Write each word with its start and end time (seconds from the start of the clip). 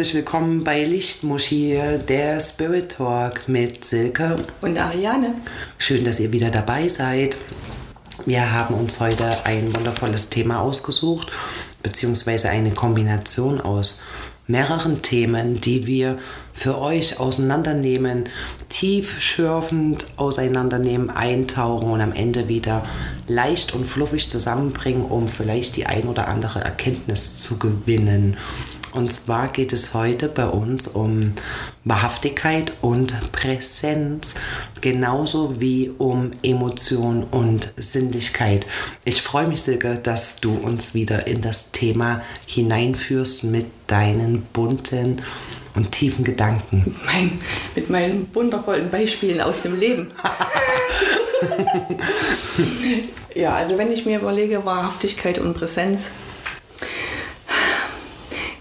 Herzlich 0.00 0.16
willkommen 0.16 0.64
bei 0.64 0.82
Lichtmuschi, 0.86 1.78
der 2.08 2.40
Spirit 2.40 2.92
Talk 2.92 3.46
mit 3.48 3.84
Silke. 3.84 4.34
Und 4.62 4.78
Ariane. 4.78 5.34
Schön, 5.76 6.04
dass 6.04 6.18
ihr 6.20 6.32
wieder 6.32 6.48
dabei 6.48 6.88
seid. 6.88 7.36
Wir 8.24 8.50
haben 8.50 8.76
uns 8.76 8.98
heute 8.98 9.44
ein 9.44 9.76
wundervolles 9.76 10.30
Thema 10.30 10.62
ausgesucht, 10.62 11.30
beziehungsweise 11.82 12.48
eine 12.48 12.70
Kombination 12.70 13.60
aus 13.60 14.02
mehreren 14.46 15.02
Themen, 15.02 15.60
die 15.60 15.86
wir 15.86 16.16
für 16.54 16.78
euch 16.80 17.20
auseinandernehmen, 17.20 18.30
tiefschürfend 18.70 20.06
auseinandernehmen, 20.16 21.10
eintauchen 21.10 21.90
und 21.90 22.00
am 22.00 22.14
Ende 22.14 22.48
wieder 22.48 22.86
leicht 23.28 23.74
und 23.74 23.84
fluffig 23.86 24.30
zusammenbringen, 24.30 25.04
um 25.04 25.28
vielleicht 25.28 25.76
die 25.76 25.84
ein 25.84 26.04
oder 26.04 26.28
andere 26.28 26.60
Erkenntnis 26.60 27.42
zu 27.42 27.58
gewinnen. 27.58 28.38
Und 28.92 29.12
zwar 29.12 29.48
geht 29.48 29.72
es 29.72 29.94
heute 29.94 30.28
bei 30.28 30.46
uns 30.46 30.88
um 30.88 31.34
Wahrhaftigkeit 31.84 32.72
und 32.80 33.32
Präsenz, 33.32 34.36
genauso 34.80 35.60
wie 35.60 35.90
um 35.96 36.32
Emotion 36.42 37.24
und 37.24 37.72
Sinnlichkeit. 37.76 38.66
Ich 39.04 39.22
freue 39.22 39.46
mich, 39.46 39.62
Silke, 39.62 40.00
dass 40.02 40.40
du 40.40 40.54
uns 40.54 40.94
wieder 40.94 41.26
in 41.26 41.40
das 41.40 41.70
Thema 41.70 42.22
hineinführst 42.46 43.44
mit 43.44 43.66
deinen 43.86 44.42
bunten 44.52 45.22
und 45.74 45.92
tiefen 45.92 46.24
Gedanken. 46.24 46.96
Mein, 47.06 47.38
mit 47.76 47.90
meinen 47.90 48.28
wundervollen 48.34 48.90
Beispielen 48.90 49.40
aus 49.40 49.62
dem 49.62 49.78
Leben. 49.78 50.08
ja, 53.34 53.52
also 53.52 53.78
wenn 53.78 53.92
ich 53.92 54.04
mir 54.04 54.18
überlege, 54.18 54.64
Wahrhaftigkeit 54.64 55.38
und 55.38 55.54
Präsenz, 55.54 56.10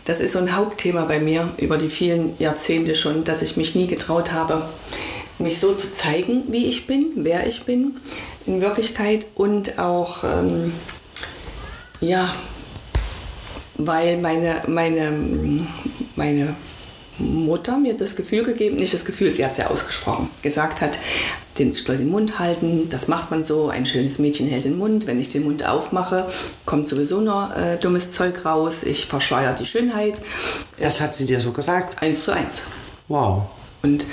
das 0.09 0.21
ist 0.21 0.33
so 0.33 0.39
ein 0.39 0.55
Hauptthema 0.55 1.05
bei 1.05 1.19
mir 1.19 1.49
über 1.57 1.77
die 1.77 1.87
vielen 1.87 2.35
Jahrzehnte 2.39 2.95
schon, 2.95 3.25
dass 3.25 3.43
ich 3.43 3.57
mich 3.57 3.75
nie 3.75 3.85
getraut 3.85 4.31
habe, 4.31 4.67
mich 5.37 5.59
so 5.59 5.75
zu 5.75 5.93
zeigen, 5.93 6.45
wie 6.47 6.65
ich 6.65 6.87
bin, 6.87 7.11
wer 7.17 7.45
ich 7.45 7.61
bin 7.61 7.97
in 8.47 8.59
Wirklichkeit. 8.59 9.27
Und 9.35 9.77
auch, 9.77 10.23
ähm, 10.23 10.73
ja, 12.01 12.33
weil 13.77 14.17
meine, 14.17 14.63
meine, 14.65 15.11
meine 16.15 16.55
Mutter 17.19 17.77
mir 17.77 17.95
das 17.95 18.15
Gefühl 18.15 18.43
gegeben, 18.43 18.77
nicht 18.77 18.93
das 18.93 19.05
Gefühl, 19.05 19.33
sie 19.33 19.43
hat 19.45 19.51
es 19.51 19.57
ja 19.57 19.67
ausgesprochen, 19.67 20.29
gesagt 20.41 20.81
hat, 20.81 20.97
den, 21.57 21.73
ich 21.73 21.83
soll 21.83 21.97
den 21.97 22.09
Mund 22.09 22.39
halten, 22.39 22.87
das 22.89 23.07
macht 23.07 23.31
man 23.31 23.43
so, 23.45 23.67
ein 23.69 23.85
schönes 23.85 24.17
Mädchen 24.19 24.47
hält 24.47 24.63
den 24.63 24.77
Mund, 24.77 25.07
wenn 25.07 25.19
ich 25.19 25.27
den 25.27 25.43
Mund 25.43 25.65
aufmache, 25.67 26.27
kommt 26.65 26.87
sowieso 26.87 27.19
nur 27.19 27.55
äh, 27.55 27.77
dummes 27.77 28.11
Zeug 28.11 28.45
raus, 28.45 28.83
ich 28.83 29.05
verschleier 29.07 29.53
die 29.53 29.65
Schönheit. 29.65 30.21
Das 30.79 31.01
hat 31.01 31.15
sie 31.15 31.25
dir 31.25 31.41
so 31.41 31.51
gesagt? 31.51 32.01
Eins 32.01 32.23
zu 32.23 32.31
eins. 32.31 32.61
Wow. 33.07 33.43
Und 33.81 34.05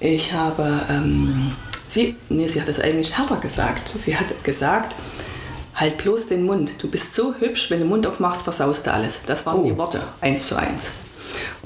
ich 0.00 0.32
habe, 0.32 0.68
ähm, 0.90 1.52
sie, 1.88 2.16
nee, 2.28 2.46
sie 2.46 2.60
hat 2.60 2.68
es 2.68 2.80
eigentlich 2.80 3.16
härter 3.18 3.36
gesagt. 3.36 3.88
Sie 3.88 4.16
hat 4.16 4.44
gesagt, 4.44 4.94
halt 5.74 5.98
bloß 5.98 6.28
den 6.28 6.44
Mund. 6.44 6.74
Du 6.82 6.88
bist 6.88 7.14
so 7.14 7.34
hübsch, 7.34 7.70
wenn 7.70 7.78
du 7.78 7.84
den 7.84 7.90
Mund 7.90 8.06
aufmachst, 8.06 8.42
versaust 8.42 8.86
du 8.86 8.92
alles. 8.92 9.20
Das 9.26 9.44
waren 9.46 9.60
Oh. 9.60 9.64
die 9.64 9.76
Worte, 9.76 10.00
eins 10.20 10.46
zu 10.46 10.56
eins. 10.56 10.92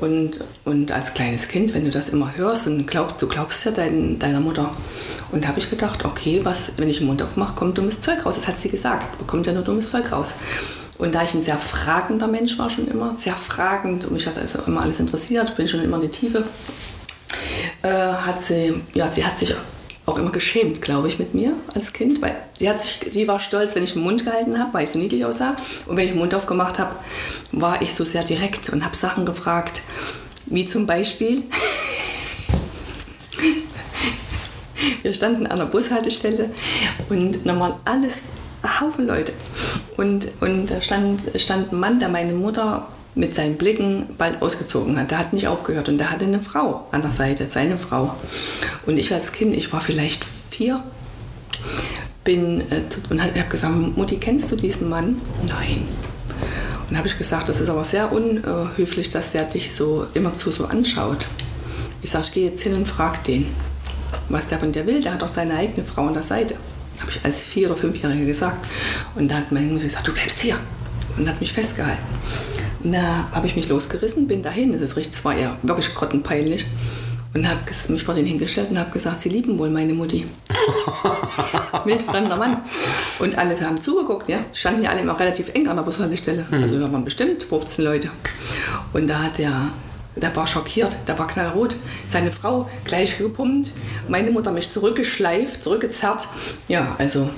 Und, 0.00 0.40
und 0.64 0.92
als 0.92 1.14
kleines 1.14 1.48
Kind, 1.48 1.74
wenn 1.74 1.84
du 1.84 1.90
das 1.90 2.08
immer 2.08 2.36
hörst, 2.36 2.66
dann 2.66 2.86
glaubst 2.86 3.20
du 3.20 3.26
glaubst 3.26 3.64
ja 3.64 3.72
dein, 3.72 4.18
deiner 4.18 4.40
Mutter. 4.40 4.70
Und 5.32 5.44
da 5.44 5.48
habe 5.48 5.58
ich 5.58 5.68
gedacht, 5.70 6.04
okay, 6.04 6.40
was, 6.44 6.72
wenn 6.76 6.88
ich 6.88 6.98
den 6.98 7.06
Mund 7.06 7.22
aufmache, 7.22 7.54
kommt 7.54 7.78
dummes 7.78 8.00
Zeug 8.00 8.24
raus. 8.24 8.36
Das 8.36 8.46
hat 8.46 8.58
sie 8.58 8.68
gesagt, 8.68 9.08
kommt 9.26 9.46
ja 9.46 9.52
nur 9.52 9.64
dummes 9.64 9.90
Zeug 9.90 10.12
raus. 10.12 10.34
Und 10.98 11.14
da 11.14 11.22
ich 11.22 11.34
ein 11.34 11.42
sehr 11.42 11.56
fragender 11.56 12.26
Mensch 12.26 12.58
war 12.58 12.70
schon 12.70 12.88
immer, 12.88 13.14
sehr 13.16 13.36
fragend 13.36 14.04
und 14.04 14.12
mich 14.12 14.26
hat 14.26 14.36
also 14.36 14.60
immer 14.66 14.82
alles 14.82 14.98
interessiert, 14.98 15.56
bin 15.56 15.68
schon 15.68 15.82
immer 15.82 15.96
in 15.96 16.02
die 16.02 16.08
Tiefe, 16.08 16.44
äh, 17.82 17.88
hat 17.88 18.42
sie, 18.42 18.80
ja, 18.94 19.10
sie 19.10 19.24
hat 19.24 19.38
sich 19.38 19.54
auch 20.08 20.18
immer 20.18 20.32
geschämt, 20.32 20.80
glaube 20.80 21.08
ich, 21.08 21.18
mit 21.18 21.34
mir 21.34 21.52
als 21.74 21.92
Kind, 21.92 22.22
weil 22.22 22.36
sie 22.58 22.68
hat 22.68 22.80
sich, 22.80 23.00
die 23.12 23.28
war 23.28 23.40
stolz, 23.40 23.74
wenn 23.74 23.84
ich 23.84 23.92
den 23.92 24.02
Mund 24.02 24.24
gehalten 24.24 24.58
habe, 24.58 24.72
weil 24.72 24.84
ich 24.84 24.90
so 24.90 24.98
niedlich 24.98 25.24
aussah. 25.24 25.56
Und 25.86 25.96
wenn 25.96 26.06
ich 26.06 26.12
den 26.12 26.18
Mund 26.18 26.34
aufgemacht 26.34 26.78
habe, 26.78 26.96
war 27.52 27.82
ich 27.82 27.94
so 27.94 28.04
sehr 28.04 28.24
direkt 28.24 28.70
und 28.70 28.84
habe 28.84 28.96
Sachen 28.96 29.26
gefragt, 29.26 29.82
wie 30.46 30.66
zum 30.66 30.86
Beispiel, 30.86 31.42
wir 35.02 35.12
standen 35.12 35.46
an 35.46 35.58
der 35.58 35.66
Bushaltestelle 35.66 36.50
und 37.10 37.40
da 37.44 37.60
waren 37.60 37.74
alles 37.84 38.22
Haufen 38.80 39.06
Leute. 39.06 39.32
Und, 39.96 40.28
und 40.40 40.70
da 40.70 40.80
stand, 40.80 41.20
stand 41.36 41.72
ein 41.72 41.80
Mann, 41.80 41.98
der 41.98 42.08
meine 42.08 42.32
Mutter 42.32 42.88
mit 43.18 43.34
seinen 43.34 43.56
Blicken 43.56 44.06
bald 44.16 44.40
ausgezogen 44.40 44.98
hat. 44.98 45.10
Der 45.10 45.18
hat 45.18 45.32
nicht 45.32 45.48
aufgehört 45.48 45.88
und 45.88 45.98
der 45.98 46.10
hatte 46.10 46.24
eine 46.24 46.40
Frau 46.40 46.86
an 46.92 47.02
der 47.02 47.10
Seite, 47.10 47.48
seine 47.48 47.76
Frau. 47.76 48.14
Und 48.86 48.96
ich 48.96 49.12
als 49.12 49.32
Kind, 49.32 49.54
ich 49.54 49.72
war 49.72 49.80
vielleicht 49.80 50.24
vier, 50.50 50.82
bin 52.22 52.60
äh, 52.60 52.82
und 53.10 53.20
habe 53.20 53.32
gesagt, 53.50 53.96
Mutti, 53.96 54.18
kennst 54.18 54.50
du 54.52 54.56
diesen 54.56 54.88
Mann? 54.88 55.20
Nein. 55.46 55.88
Und 56.88 56.96
habe 56.96 57.08
ich 57.08 57.18
gesagt, 57.18 57.48
das 57.48 57.60
ist 57.60 57.68
aber 57.68 57.84
sehr 57.84 58.12
unhöflich, 58.12 59.10
dass 59.10 59.32
der 59.32 59.44
dich 59.44 59.74
so 59.74 60.06
immerzu 60.14 60.52
so 60.52 60.66
anschaut. 60.66 61.26
Ich 62.00 62.10
sage, 62.10 62.24
ich 62.26 62.32
gehe 62.32 62.48
jetzt 62.48 62.62
hin 62.62 62.74
und 62.74 62.86
frage 62.86 63.18
den, 63.26 63.46
was 64.28 64.46
der 64.46 64.58
von 64.58 64.70
dir 64.70 64.86
will. 64.86 65.02
Der 65.02 65.14
hat 65.14 65.22
doch 65.22 65.34
seine 65.34 65.56
eigene 65.56 65.84
Frau 65.84 66.06
an 66.06 66.14
der 66.14 66.22
Seite. 66.22 66.54
Habe 67.00 67.10
ich 67.10 67.24
als 67.24 67.42
Vier- 67.42 67.68
oder 67.68 67.76
Fünfjährige 67.76 68.24
gesagt. 68.24 68.64
Und 69.16 69.28
da 69.28 69.36
hat 69.36 69.52
meine 69.52 69.66
Mutter 69.66 69.84
gesagt, 69.84 70.06
du 70.06 70.12
bleibst 70.12 70.38
hier. 70.40 70.56
Und 71.16 71.28
hat 71.28 71.40
mich 71.40 71.52
festgehalten. 71.52 72.04
Und 72.82 72.92
da 72.92 73.28
habe 73.32 73.46
ich 73.46 73.56
mich 73.56 73.68
losgerissen, 73.68 74.28
bin 74.28 74.42
dahin. 74.42 74.72
Es 74.74 74.80
ist 74.80 74.96
richtig, 74.96 75.16
es 75.16 75.24
war 75.24 75.36
ja 75.36 75.56
wirklich 75.62 75.94
grottenpeinlich. 75.94 76.66
Und 77.34 77.48
habe 77.48 77.60
mich 77.88 78.04
vor 78.04 78.14
den 78.14 78.24
hingestellt 78.24 78.70
und 78.70 78.78
habe 78.78 78.90
gesagt, 78.90 79.20
sie 79.20 79.28
lieben 79.28 79.58
wohl 79.58 79.68
meine 79.68 79.92
Mutti. 79.92 80.24
Wildfremder 81.84 82.36
Mann. 82.36 82.62
Und 83.18 83.36
alle 83.36 83.60
haben 83.60 83.82
zugeguckt, 83.82 84.28
ja. 84.28 84.38
Standen 84.52 84.82
ja 84.82 84.90
alle 84.90 85.00
immer 85.00 85.18
relativ 85.18 85.50
eng 85.54 85.68
an 85.68 85.76
der 85.76 85.82
Bushaltestelle. 85.82 86.46
Also 86.50 86.80
da 86.80 86.90
waren 86.90 87.04
bestimmt 87.04 87.42
15 87.42 87.84
Leute. 87.84 88.10
Und 88.92 89.08
da 89.08 89.24
hat 89.24 89.38
er, 89.38 89.70
der 90.16 90.34
war 90.34 90.46
schockiert, 90.46 90.96
der 91.06 91.18
war 91.18 91.26
knallrot. 91.26 91.76
Seine 92.06 92.32
Frau 92.32 92.68
gleich 92.84 93.18
gepumpt, 93.18 93.72
meine 94.08 94.30
Mutter 94.30 94.50
mich 94.50 94.72
zurückgeschleift, 94.72 95.62
zurückgezerrt. 95.62 96.26
Ja, 96.66 96.96
also 96.98 97.28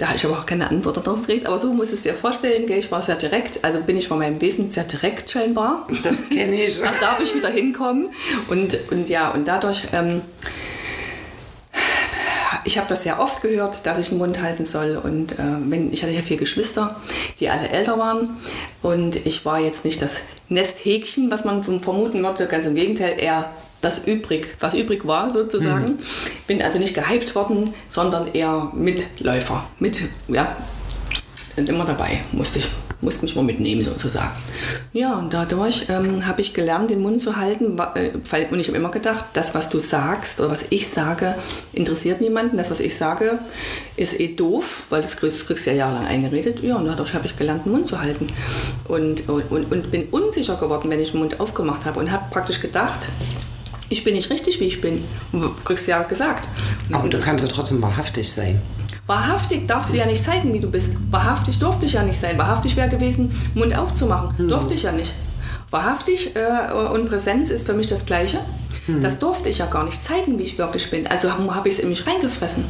da 0.00 0.06
habe 0.06 0.16
ich 0.16 0.24
aber 0.24 0.38
auch 0.38 0.46
keine 0.46 0.70
Antwort 0.70 0.96
darauf 0.96 1.20
gekriegt. 1.20 1.46
Aber 1.46 1.58
so 1.58 1.74
muss 1.74 1.92
es 1.92 2.00
dir 2.00 2.14
vorstellen, 2.14 2.64
gell? 2.64 2.78
ich 2.78 2.90
war 2.90 3.02
sehr 3.02 3.16
direkt. 3.16 3.62
Also 3.62 3.80
bin 3.82 3.98
ich 3.98 4.08
von 4.08 4.18
meinem 4.18 4.40
Wesen 4.40 4.70
sehr 4.70 4.84
direkt 4.84 5.30
scheinbar. 5.30 5.86
Das 6.02 6.30
kenne 6.30 6.64
ich. 6.64 6.80
Da 6.80 6.90
darf 7.00 7.20
ich 7.20 7.34
wieder 7.34 7.50
hinkommen. 7.50 8.08
Und, 8.48 8.78
und 8.90 9.10
ja, 9.10 9.28
und 9.30 9.46
dadurch, 9.46 9.82
ähm, 9.92 10.22
ich 12.64 12.78
habe 12.78 12.88
das 12.88 13.02
sehr 13.02 13.20
oft 13.20 13.42
gehört, 13.42 13.84
dass 13.84 13.98
ich 13.98 14.08
den 14.08 14.16
Mund 14.16 14.40
halten 14.40 14.64
soll. 14.64 14.96
Und 14.96 15.32
äh, 15.32 15.36
wenn, 15.66 15.92
ich 15.92 16.02
hatte 16.02 16.14
ja 16.14 16.22
vier 16.22 16.38
Geschwister, 16.38 16.96
die 17.38 17.50
alle 17.50 17.68
älter 17.68 17.98
waren. 17.98 18.38
Und 18.80 19.26
ich 19.26 19.44
war 19.44 19.60
jetzt 19.60 19.84
nicht 19.84 20.00
das 20.00 20.20
Nesthäkchen, 20.48 21.30
was 21.30 21.44
man 21.44 21.62
vermuten 21.62 22.22
würde. 22.22 22.46
Ganz 22.46 22.64
im 22.64 22.74
Gegenteil, 22.74 23.16
eher 23.18 23.52
das 23.80 24.06
übrig, 24.06 24.56
was 24.60 24.74
übrig 24.74 25.06
war 25.06 25.30
sozusagen. 25.32 25.98
Bin 26.46 26.60
also 26.62 26.78
nicht 26.78 26.94
gehypt 26.94 27.34
worden, 27.34 27.72
sondern 27.88 28.32
eher 28.34 28.70
Mitläufer. 28.74 29.64
Mit, 29.78 30.02
ja, 30.28 30.56
sind 31.54 31.68
immer 31.68 31.84
dabei, 31.84 32.22
musste 32.32 32.58
ich 32.58 32.68
musste 33.02 33.22
mich 33.22 33.34
mal 33.34 33.42
mitnehmen 33.44 33.82
sozusagen. 33.82 34.28
Ja, 34.92 35.16
und 35.16 35.32
dadurch 35.32 35.86
ähm, 35.88 36.26
habe 36.26 36.42
ich 36.42 36.52
gelernt, 36.52 36.90
den 36.90 37.00
Mund 37.00 37.22
zu 37.22 37.36
halten, 37.36 37.78
wa- 37.78 37.94
äh, 37.94 38.10
weil, 38.28 38.48
und 38.50 38.60
ich 38.60 38.68
habe 38.68 38.76
immer 38.76 38.90
gedacht, 38.90 39.24
das, 39.32 39.54
was 39.54 39.70
du 39.70 39.78
sagst 39.80 40.38
oder 40.38 40.50
was 40.50 40.66
ich 40.68 40.86
sage, 40.86 41.34
interessiert 41.72 42.20
niemanden. 42.20 42.58
Das, 42.58 42.70
was 42.70 42.78
ich 42.78 42.94
sage, 42.94 43.38
ist 43.96 44.20
eh 44.20 44.34
doof, 44.34 44.82
weil 44.90 45.00
das 45.00 45.16
kriegst, 45.16 45.46
kriegst 45.46 45.64
du 45.64 45.70
ja 45.70 45.76
jahrelang 45.76 46.08
eingeredet. 46.08 46.62
Ja, 46.62 46.76
und 46.76 46.84
dadurch 46.84 47.14
habe 47.14 47.24
ich 47.24 47.36
gelernt, 47.38 47.64
den 47.64 47.72
Mund 47.72 47.88
zu 47.88 47.98
halten. 48.02 48.26
Und, 48.86 49.26
und, 49.30 49.50
und 49.50 49.90
bin 49.90 50.08
unsicher 50.10 50.56
geworden, 50.56 50.90
wenn 50.90 51.00
ich 51.00 51.12
den 51.12 51.20
Mund 51.20 51.40
aufgemacht 51.40 51.86
habe 51.86 52.00
und 52.00 52.10
habe 52.10 52.24
praktisch 52.30 52.60
gedacht, 52.60 53.08
ich 53.90 54.04
bin 54.04 54.14
nicht 54.14 54.30
richtig, 54.30 54.60
wie 54.60 54.64
ich 54.64 54.80
bin. 54.80 55.04
Und 55.32 55.42
du 55.42 55.50
kriegst 55.64 55.86
ja 55.86 56.02
gesagt. 56.04 56.48
Aber 56.92 57.08
du 57.08 57.18
kannst 57.18 57.44
ja 57.44 57.50
trotzdem 57.50 57.82
wahrhaftig 57.82 58.32
sein. 58.32 58.62
Wahrhaftig 59.06 59.66
darfst 59.66 59.92
du 59.92 59.98
ja 59.98 60.06
nicht 60.06 60.22
zeigen, 60.22 60.54
wie 60.54 60.60
du 60.60 60.70
bist. 60.70 60.96
Wahrhaftig 61.10 61.58
durfte 61.58 61.86
ich 61.86 61.94
ja 61.94 62.02
nicht 62.04 62.18
sein. 62.18 62.38
Wahrhaftig 62.38 62.76
wäre 62.76 62.88
gewesen, 62.88 63.32
Mund 63.54 63.76
aufzumachen. 63.76 64.48
Durfte 64.48 64.74
ich 64.74 64.84
ja 64.84 64.92
nicht. 64.92 65.12
Wahrhaftig 65.70 66.32
äh, 66.34 66.72
und 66.72 67.08
Präsenz 67.08 67.50
ist 67.50 67.66
für 67.66 67.74
mich 67.74 67.86
das 67.86 68.06
Gleiche. 68.06 68.40
Das 69.00 69.18
durfte 69.18 69.48
ich 69.48 69.58
ja 69.58 69.66
gar 69.66 69.84
nicht 69.84 70.02
zeigen, 70.02 70.38
wie 70.38 70.42
ich 70.42 70.58
wirklich 70.58 70.90
bin. 70.90 71.06
Also 71.06 71.30
habe 71.30 71.54
hab 71.54 71.66
ich 71.66 71.74
es 71.74 71.80
in 71.80 71.88
mich 71.88 72.06
reingefressen. 72.06 72.64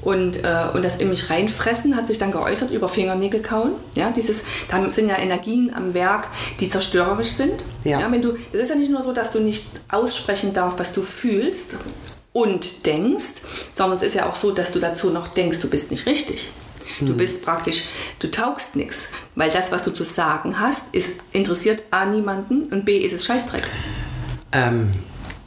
Und, 0.00 0.38
äh, 0.38 0.66
und 0.72 0.84
das 0.84 0.96
in 0.96 1.10
mich 1.10 1.28
reinfressen 1.28 1.96
hat 1.96 2.06
sich 2.06 2.18
dann 2.18 2.32
geäußert 2.32 2.70
über 2.70 2.88
Fingernägel 2.88 3.42
kauen. 3.42 3.72
Ja, 3.94 4.10
dieses, 4.10 4.44
da 4.70 4.90
sind 4.90 5.08
ja 5.08 5.18
Energien 5.18 5.72
am 5.74 5.92
Werk, 5.94 6.28
die 6.60 6.68
zerstörerisch 6.68 7.32
sind. 7.32 7.64
Ja. 7.84 8.10
wenn 8.10 8.22
du, 8.22 8.36
das 8.52 8.62
ist 8.62 8.70
ja 8.70 8.76
nicht 8.76 8.90
nur 8.90 9.02
so, 9.02 9.12
dass 9.12 9.30
du 9.30 9.40
nicht 9.40 9.66
aussprechen 9.90 10.52
darfst, 10.52 10.78
was 10.78 10.92
du 10.92 11.02
fühlst 11.02 11.74
und 12.32 12.86
denkst, 12.86 13.42
sondern 13.74 13.98
es 13.98 14.04
ist 14.04 14.14
ja 14.14 14.26
auch 14.26 14.36
so, 14.36 14.52
dass 14.52 14.70
du 14.70 14.78
dazu 14.78 15.10
noch 15.10 15.28
denkst, 15.28 15.58
du 15.58 15.68
bist 15.68 15.90
nicht 15.90 16.06
richtig. 16.06 16.50
Du 16.98 17.16
bist 17.16 17.42
praktisch, 17.42 17.84
du 18.18 18.30
taugst 18.30 18.76
nichts, 18.76 19.08
weil 19.34 19.50
das, 19.50 19.72
was 19.72 19.82
du 19.82 19.90
zu 19.90 20.04
sagen 20.04 20.58
hast, 20.60 20.94
ist, 20.94 21.16
interessiert 21.32 21.82
A 21.90 22.04
niemanden 22.04 22.64
und 22.66 22.84
B 22.84 22.98
ist 22.98 23.12
es 23.12 23.24
Scheißdreck. 23.24 23.62
Ähm, 24.52 24.90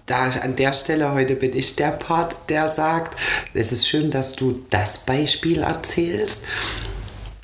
da 0.06 0.30
an 0.30 0.56
der 0.56 0.74
Stelle 0.74 1.14
heute 1.14 1.36
bin 1.36 1.56
ich 1.56 1.76
der 1.76 1.92
Part, 1.92 2.50
der 2.50 2.68
sagt, 2.68 3.18
es 3.54 3.72
ist 3.72 3.88
schön, 3.88 4.12
dass 4.12 4.36
du 4.36 4.64
das 4.70 5.06
Beispiel 5.06 5.62
erzählst. 5.62 6.48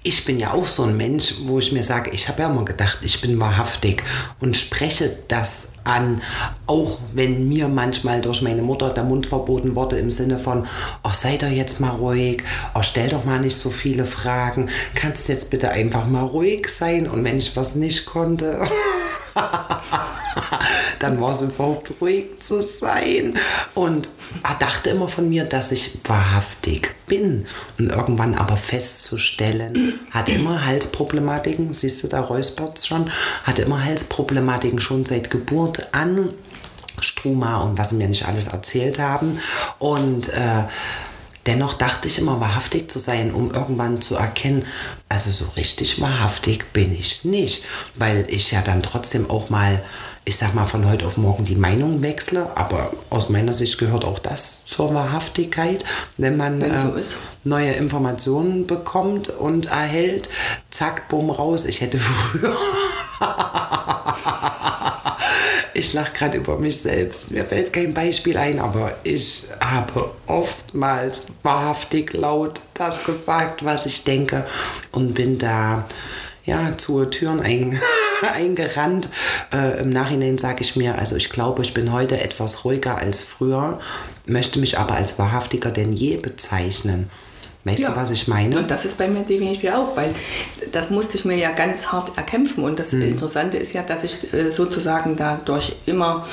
Ich 0.01 0.23
bin 0.23 0.39
ja 0.39 0.53
auch 0.53 0.67
so 0.67 0.83
ein 0.83 0.95
Mensch, 0.95 1.35
wo 1.43 1.59
ich 1.59 1.73
mir 1.73 1.83
sage, 1.83 2.11
ich 2.11 2.29
habe 2.29 2.41
ja 2.41 2.49
immer 2.49 2.63
gedacht, 2.63 2.99
ich 3.01 3.19
bin 3.19 3.37
wahrhaftig 3.37 4.01
und 4.39 4.55
spreche 4.55 5.17
das 5.27 5.73
an, 5.83 6.21
auch 6.67 6.99
wenn 7.13 7.49
mir 7.49 7.67
manchmal 7.67 8.21
durch 8.21 8.41
meine 8.41 8.61
Mutter 8.61 8.91
der 8.91 9.03
Mund 9.03 9.27
verboten 9.27 9.75
wurde 9.75 9.99
im 9.99 10.09
Sinne 10.09 10.39
von, 10.39 10.65
ach 11.03 11.13
sei 11.13 11.35
doch 11.35 11.49
jetzt 11.49 11.81
mal 11.81 11.89
ruhig, 11.89 12.43
ach 12.73 12.83
stell 12.83 13.09
doch 13.09 13.25
mal 13.25 13.41
nicht 13.41 13.57
so 13.57 13.71
viele 13.71 14.05
Fragen, 14.05 14.69
kannst 14.95 15.27
jetzt 15.27 15.51
bitte 15.51 15.71
einfach 15.71 16.07
mal 16.07 16.23
ruhig 16.23 16.69
sein 16.69 17.09
und 17.09 17.25
wenn 17.25 17.37
ich 17.37 17.57
was 17.57 17.75
nicht 17.75 18.05
konnte. 18.05 18.57
dann 20.99 21.21
war 21.21 21.31
es 21.31 21.41
überhaupt 21.41 21.91
ruhig 22.01 22.25
zu 22.39 22.61
sein. 22.61 23.33
Und 23.75 24.09
er 24.43 24.55
dachte 24.55 24.91
immer 24.91 25.09
von 25.09 25.29
mir, 25.29 25.45
dass 25.45 25.71
ich 25.71 25.99
wahrhaftig 26.05 26.95
bin. 27.07 27.45
Und 27.77 27.89
irgendwann 27.89 28.35
aber 28.35 28.57
festzustellen, 28.57 29.99
hatte 30.11 30.33
immer 30.33 30.65
Halsproblematiken, 30.65 31.73
siehst 31.73 32.03
du, 32.03 32.07
da 32.07 32.21
räuspert 32.21 32.85
schon, 32.85 33.09
hatte 33.43 33.63
immer 33.63 33.83
Halsproblematiken 33.83 34.79
schon 34.79 35.05
seit 35.05 35.29
Geburt 35.29 35.93
an. 35.93 36.29
Struma 37.01 37.61
und 37.61 37.77
was 37.77 37.91
sie 37.91 37.95
mir 37.95 38.09
nicht 38.09 38.27
alles 38.27 38.47
erzählt 38.47 38.99
haben. 38.99 39.39
Und 39.77 40.29
äh, 40.33 40.63
Dennoch 41.45 41.73
dachte 41.73 42.07
ich 42.07 42.19
immer 42.19 42.39
wahrhaftig 42.39 42.91
zu 42.91 42.99
sein, 42.99 43.33
um 43.33 43.51
irgendwann 43.51 44.01
zu 44.01 44.15
erkennen, 44.15 44.65
also 45.07 45.31
so 45.31 45.45
richtig 45.55 46.01
wahrhaftig 46.01 46.73
bin 46.73 46.93
ich 46.93 47.25
nicht, 47.25 47.65
weil 47.95 48.25
ich 48.29 48.51
ja 48.51 48.61
dann 48.61 48.83
trotzdem 48.83 49.29
auch 49.29 49.49
mal, 49.49 49.81
ich 50.25 50.37
sag 50.37 50.53
mal, 50.53 50.65
von 50.65 50.87
heute 50.87 51.05
auf 51.05 51.17
morgen 51.17 51.45
die 51.45 51.55
Meinung 51.55 52.01
wechsle, 52.01 52.55
aber 52.55 52.91
aus 53.09 53.29
meiner 53.29 53.53
Sicht 53.53 53.77
gehört 53.77 54.05
auch 54.05 54.19
das 54.19 54.65
zur 54.65 54.93
Wahrhaftigkeit, 54.93 55.85
wenn 56.17 56.37
man 56.37 56.61
äh, 56.61 56.69
neue 57.43 57.71
Informationen 57.71 58.67
bekommt 58.67 59.29
und 59.29 59.67
erhält, 59.67 60.29
zack, 60.69 61.07
bumm, 61.07 61.29
raus. 61.29 61.65
Ich 61.65 61.81
hätte 61.81 61.97
früher 61.99 62.55
ich 65.79 65.93
lache 65.93 66.13
gerade 66.13 66.37
über 66.37 66.59
mich 66.59 66.81
selbst. 66.81 67.31
Mir 67.31 67.45
fällt 67.45 67.71
kein 67.71 67.93
Beispiel 67.93 68.37
ein, 68.37 68.59
aber 68.59 68.97
ich 69.03 69.45
habe 69.61 70.11
oftmals 70.27 71.27
wahrhaftig 71.41 72.13
laut 72.13 72.59
das 72.73 73.05
gesagt, 73.05 73.63
was 73.63 73.85
ich 73.85 74.03
denke 74.03 74.45
und 74.91 75.13
bin 75.13 75.37
da 75.37 75.85
ja 76.45 76.77
zu 76.77 77.05
Türen 77.05 77.39
ein, 77.39 77.79
eingerannt. 78.33 79.09
Äh, 79.53 79.79
Im 79.79 79.89
Nachhinein 79.89 80.37
sage 80.37 80.61
ich 80.61 80.75
mir, 80.75 80.99
also 80.99 81.15
ich 81.15 81.29
glaube, 81.29 81.61
ich 81.61 81.73
bin 81.73 81.93
heute 81.93 82.19
etwas 82.19 82.65
ruhiger 82.65 82.97
als 82.97 83.23
früher, 83.23 83.79
möchte 84.25 84.59
mich 84.59 84.77
aber 84.77 84.95
als 84.95 85.17
wahrhaftiger 85.17 85.71
denn 85.71 85.93
je 85.93 86.17
bezeichnen. 86.17 87.09
Weißt 87.65 87.85
du, 87.85 87.95
was 87.95 88.11
ich 88.11 88.29
meine? 88.29 88.57
Und 88.57 88.71
das 88.71 88.85
ist 88.85 88.97
bei 88.97 89.09
mir 89.09 89.23
definitiv 89.23 89.71
auch, 89.73 89.97
weil 89.97 90.15
das 90.71 90.89
musste 90.89 91.17
ich 91.17 91.25
mir 91.25 91.35
ja 91.35 91.51
ganz 91.51 91.87
hart 91.87 92.17
erkämpfen. 92.17 92.63
Und 92.63 92.79
das 92.79 92.93
Interessante 92.93 93.57
ist 93.57 93.73
ja, 93.73 93.83
dass 93.83 94.05
ich 94.05 94.33
äh, 94.33 94.49
sozusagen 94.49 95.17
dadurch 95.17 95.75
immer, 95.85 96.25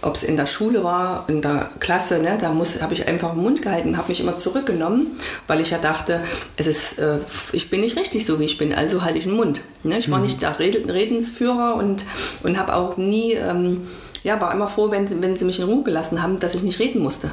ob 0.00 0.16
es 0.16 0.22
in 0.22 0.38
der 0.38 0.46
Schule 0.46 0.82
war, 0.82 1.26
in 1.28 1.42
der 1.42 1.68
Klasse, 1.80 2.20
ne, 2.20 2.38
da 2.40 2.54
habe 2.80 2.94
ich 2.94 3.06
einfach 3.06 3.32
den 3.34 3.42
Mund 3.42 3.60
gehalten, 3.60 3.98
habe 3.98 4.08
mich 4.08 4.20
immer 4.20 4.38
zurückgenommen, 4.38 5.08
weil 5.46 5.60
ich 5.60 5.70
ja 5.70 5.78
dachte, 5.78 6.22
es 6.56 6.66
ist, 6.66 6.98
äh, 6.98 7.18
ich 7.52 7.68
bin 7.68 7.82
nicht 7.82 7.98
richtig 7.98 8.24
so, 8.24 8.40
wie 8.40 8.44
ich 8.44 8.56
bin, 8.56 8.72
also 8.72 9.02
halte 9.02 9.18
ich 9.18 9.24
den 9.24 9.34
Mund. 9.34 9.60
Ne? 9.82 9.98
Ich 9.98 10.10
war 10.10 10.18
nicht 10.18 10.40
der 10.40 10.58
Red 10.58 10.88
Redensführer 10.88 11.74
und, 11.76 12.04
und 12.42 12.58
habe 12.58 12.74
auch 12.74 12.96
nie... 12.96 13.34
Ähm, 13.34 13.86
ja, 14.22 14.38
war 14.38 14.52
immer 14.52 14.68
froh, 14.68 14.90
wenn, 14.90 15.22
wenn 15.22 15.34
sie 15.38 15.46
mich 15.46 15.60
in 15.60 15.64
Ruhe 15.64 15.82
gelassen 15.82 16.22
haben, 16.22 16.38
dass 16.38 16.54
ich 16.54 16.62
nicht 16.62 16.78
reden 16.78 17.00
musste. 17.02 17.30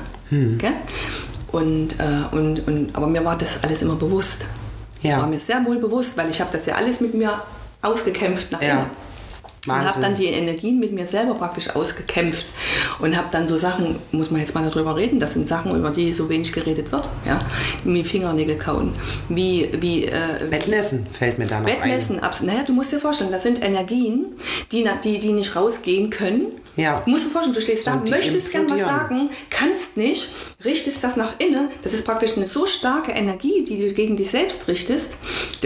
Gell? 0.58 0.72
Und, 1.52 2.00
äh, 2.00 2.36
und, 2.36 2.68
und, 2.68 2.96
aber 2.96 3.08
mir 3.08 3.24
war 3.24 3.38
das 3.38 3.64
alles 3.64 3.82
immer 3.82 3.96
bewusst. 3.96 4.46
Ja. 5.02 5.14
Das 5.14 5.22
war 5.22 5.30
mir 5.30 5.40
sehr 5.40 5.66
wohl 5.66 5.80
bewusst, 5.80 6.18
weil 6.18 6.30
ich 6.30 6.42
habe 6.42 6.52
das 6.52 6.66
ja 6.66 6.76
alles 6.76 7.00
mit 7.00 7.14
mir 7.14 7.42
ausgekämpft 7.82 8.52
nach 8.52 8.62
Ja. 8.62 8.90
Innen. 9.68 9.80
Und 9.80 9.86
habe 9.86 9.86
Wahnsinn. 9.86 10.02
dann 10.04 10.16
die 10.16 10.26
Energien 10.28 10.80
mit 10.80 10.92
mir 10.94 11.06
selber 11.06 11.36
praktisch 11.36 11.70
ausgekämpft 11.76 12.46
und 13.00 13.16
habe 13.16 13.28
dann 13.32 13.48
so 13.48 13.58
Sachen, 13.58 13.98
muss 14.12 14.32
man 14.32 14.42
jetzt 14.42 14.56
mal 14.56 14.68
darüber 14.70 14.96
reden, 14.96 15.20
das 15.20 15.34
sind 15.34 15.48
Sachen, 15.48 15.76
über 15.76 15.90
die 15.90 16.12
so 16.12 16.30
wenig 16.30 16.52
geredet 16.54 16.92
wird, 16.92 17.10
ja, 17.26 17.40
wie 17.84 18.04
Fingernägel 18.04 18.58
kauen, 18.58 18.94
wie, 19.30 19.70
wie 19.80 20.06
äh, 20.06 20.12
Bettnässen 20.50 21.06
fällt 21.12 21.38
mir 21.38 21.46
da 21.48 21.60
noch 21.60 21.66
Bettmessen, 21.68 22.20
abs- 22.20 22.42
naja, 22.42 22.64
du 22.64 22.74
musst 22.74 22.92
dir 22.92 23.00
vorstellen, 23.00 23.32
das 23.32 23.44
sind 23.44 23.62
Energien, 23.62 24.28
die, 24.72 24.88
die, 25.04 25.20
die 25.20 25.34
nicht 25.34 25.56
rausgehen 25.56 26.10
können. 26.10 26.48
Ja. 26.76 27.02
Du 27.06 27.12
musst 27.12 27.26
dir 27.26 27.30
vorstellen, 27.32 27.56
du 27.56 27.62
stehst 27.62 27.88
da, 27.88 28.02
möchtest 28.10 28.52
gern 28.52 28.70
was 28.70 28.80
sagen, 28.82 29.30
kannst 29.50 29.98
nicht, 29.98 30.28
richtest 30.64 31.04
das 31.04 31.16
nach 31.16 31.34
innen. 31.40 31.70
Das 31.82 31.94
ist 31.94 32.06
praktisch 32.06 32.38
eine 32.38 32.46
so 32.46 32.68
starke 32.68 33.12
Energie, 33.12 33.64
die 33.64 33.80
du 33.88 33.94
gegen 33.94 34.16
dich 34.16 34.30
selbst 34.30 34.68
richtest 34.68 35.14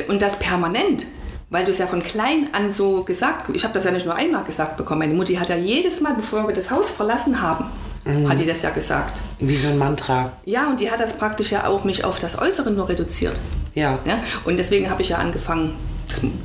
und 0.07 0.21
das 0.21 0.39
permanent. 0.39 1.05
Weil 1.51 1.65
du 1.65 1.71
es 1.71 1.77
ja 1.79 1.85
von 1.85 2.01
klein 2.01 2.47
an 2.53 2.71
so 2.71 3.03
gesagt, 3.03 3.49
ich 3.53 3.63
habe 3.65 3.73
das 3.73 3.83
ja 3.83 3.91
nicht 3.91 4.05
nur 4.05 4.15
einmal 4.15 4.43
gesagt 4.45 4.77
bekommen. 4.77 4.99
Meine 4.99 5.13
Mutti 5.13 5.35
hat 5.35 5.49
ja 5.49 5.57
jedes 5.57 5.99
Mal, 5.99 6.13
bevor 6.15 6.47
wir 6.47 6.55
das 6.55 6.71
Haus 6.71 6.89
verlassen 6.89 7.41
haben, 7.41 7.65
Mhm. 8.03 8.27
hat 8.29 8.39
die 8.39 8.47
das 8.47 8.63
ja 8.63 8.71
gesagt. 8.71 9.21
Wie 9.37 9.55
so 9.55 9.67
ein 9.67 9.77
Mantra. 9.77 10.31
Ja, 10.45 10.67
und 10.69 10.79
die 10.79 10.89
hat 10.89 10.99
das 10.99 11.13
praktisch 11.13 11.51
ja 11.51 11.67
auch 11.67 11.83
mich 11.83 12.03
auf 12.03 12.17
das 12.17 12.39
Äußere 12.39 12.71
nur 12.71 12.89
reduziert. 12.89 13.39
Ja. 13.75 13.99
Ja? 14.07 14.15
Und 14.43 14.57
deswegen 14.57 14.89
habe 14.89 15.03
ich 15.03 15.09
ja 15.09 15.17
angefangen, 15.17 15.75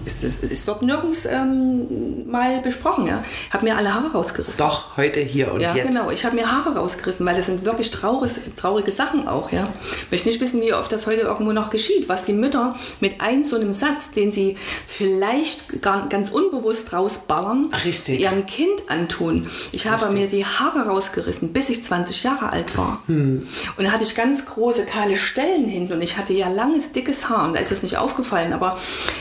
ist, 0.04 0.22
das, 0.22 0.42
es 0.42 0.66
wird 0.66 0.82
nirgends 0.82 1.24
ähm, 1.26 2.28
mal 2.30 2.60
besprochen, 2.60 3.06
ja. 3.06 3.22
habe 3.50 3.64
mir 3.64 3.76
alle 3.76 3.92
Haare 3.94 4.12
rausgerissen. 4.12 4.58
Doch, 4.58 4.96
heute, 4.96 5.20
hier 5.20 5.52
und 5.52 5.60
Ja, 5.60 5.74
jetzt. 5.74 5.88
genau. 5.88 6.10
Ich 6.10 6.24
habe 6.24 6.34
mir 6.36 6.50
Haare 6.50 6.76
rausgerissen, 6.76 7.24
weil 7.26 7.36
das 7.36 7.46
sind 7.46 7.64
wirklich 7.64 7.90
trauriges, 7.90 8.40
traurige 8.56 8.92
Sachen 8.92 9.28
auch, 9.28 9.52
ja. 9.52 9.68
Ich 10.04 10.10
möchte 10.10 10.28
nicht 10.28 10.40
wissen, 10.40 10.60
wie 10.60 10.72
oft 10.72 10.90
das 10.92 11.06
heute 11.06 11.22
irgendwo 11.22 11.52
noch 11.52 11.70
geschieht, 11.70 12.08
was 12.08 12.24
die 12.24 12.32
Mütter 12.32 12.74
mit 13.00 13.20
einem 13.20 13.44
so 13.44 13.56
einem 13.56 13.72
Satz, 13.72 14.10
den 14.10 14.32
sie 14.32 14.56
vielleicht 14.86 15.82
gar, 15.82 16.08
ganz 16.08 16.30
unbewusst 16.30 16.92
rausballern, 16.92 17.70
Richtig. 17.84 18.20
ihrem 18.20 18.46
Kind 18.46 18.88
antun. 18.88 19.46
Ich 19.72 19.86
habe 19.86 20.02
Richtig. 20.02 20.20
mir 20.20 20.26
die 20.28 20.44
Haare 20.44 20.86
rausgerissen, 20.88 21.52
bis 21.52 21.68
ich 21.68 21.82
20 21.82 22.22
Jahre 22.22 22.50
alt 22.52 22.76
war. 22.76 23.02
Hm. 23.06 23.46
Und 23.76 23.84
da 23.84 23.92
hatte 23.92 24.04
ich 24.04 24.14
ganz 24.14 24.46
große 24.46 24.84
kahle 24.86 25.16
Stellen 25.16 25.66
hinten 25.66 25.92
und 25.94 26.02
ich 26.02 26.16
hatte 26.16 26.32
ja 26.32 26.48
langes, 26.48 26.92
dickes 26.92 27.28
Haar 27.28 27.44
und 27.48 27.54
da 27.54 27.60
ist 27.60 27.72
es 27.72 27.82
nicht 27.82 27.96
aufgefallen, 27.96 28.52
aber 28.52 28.76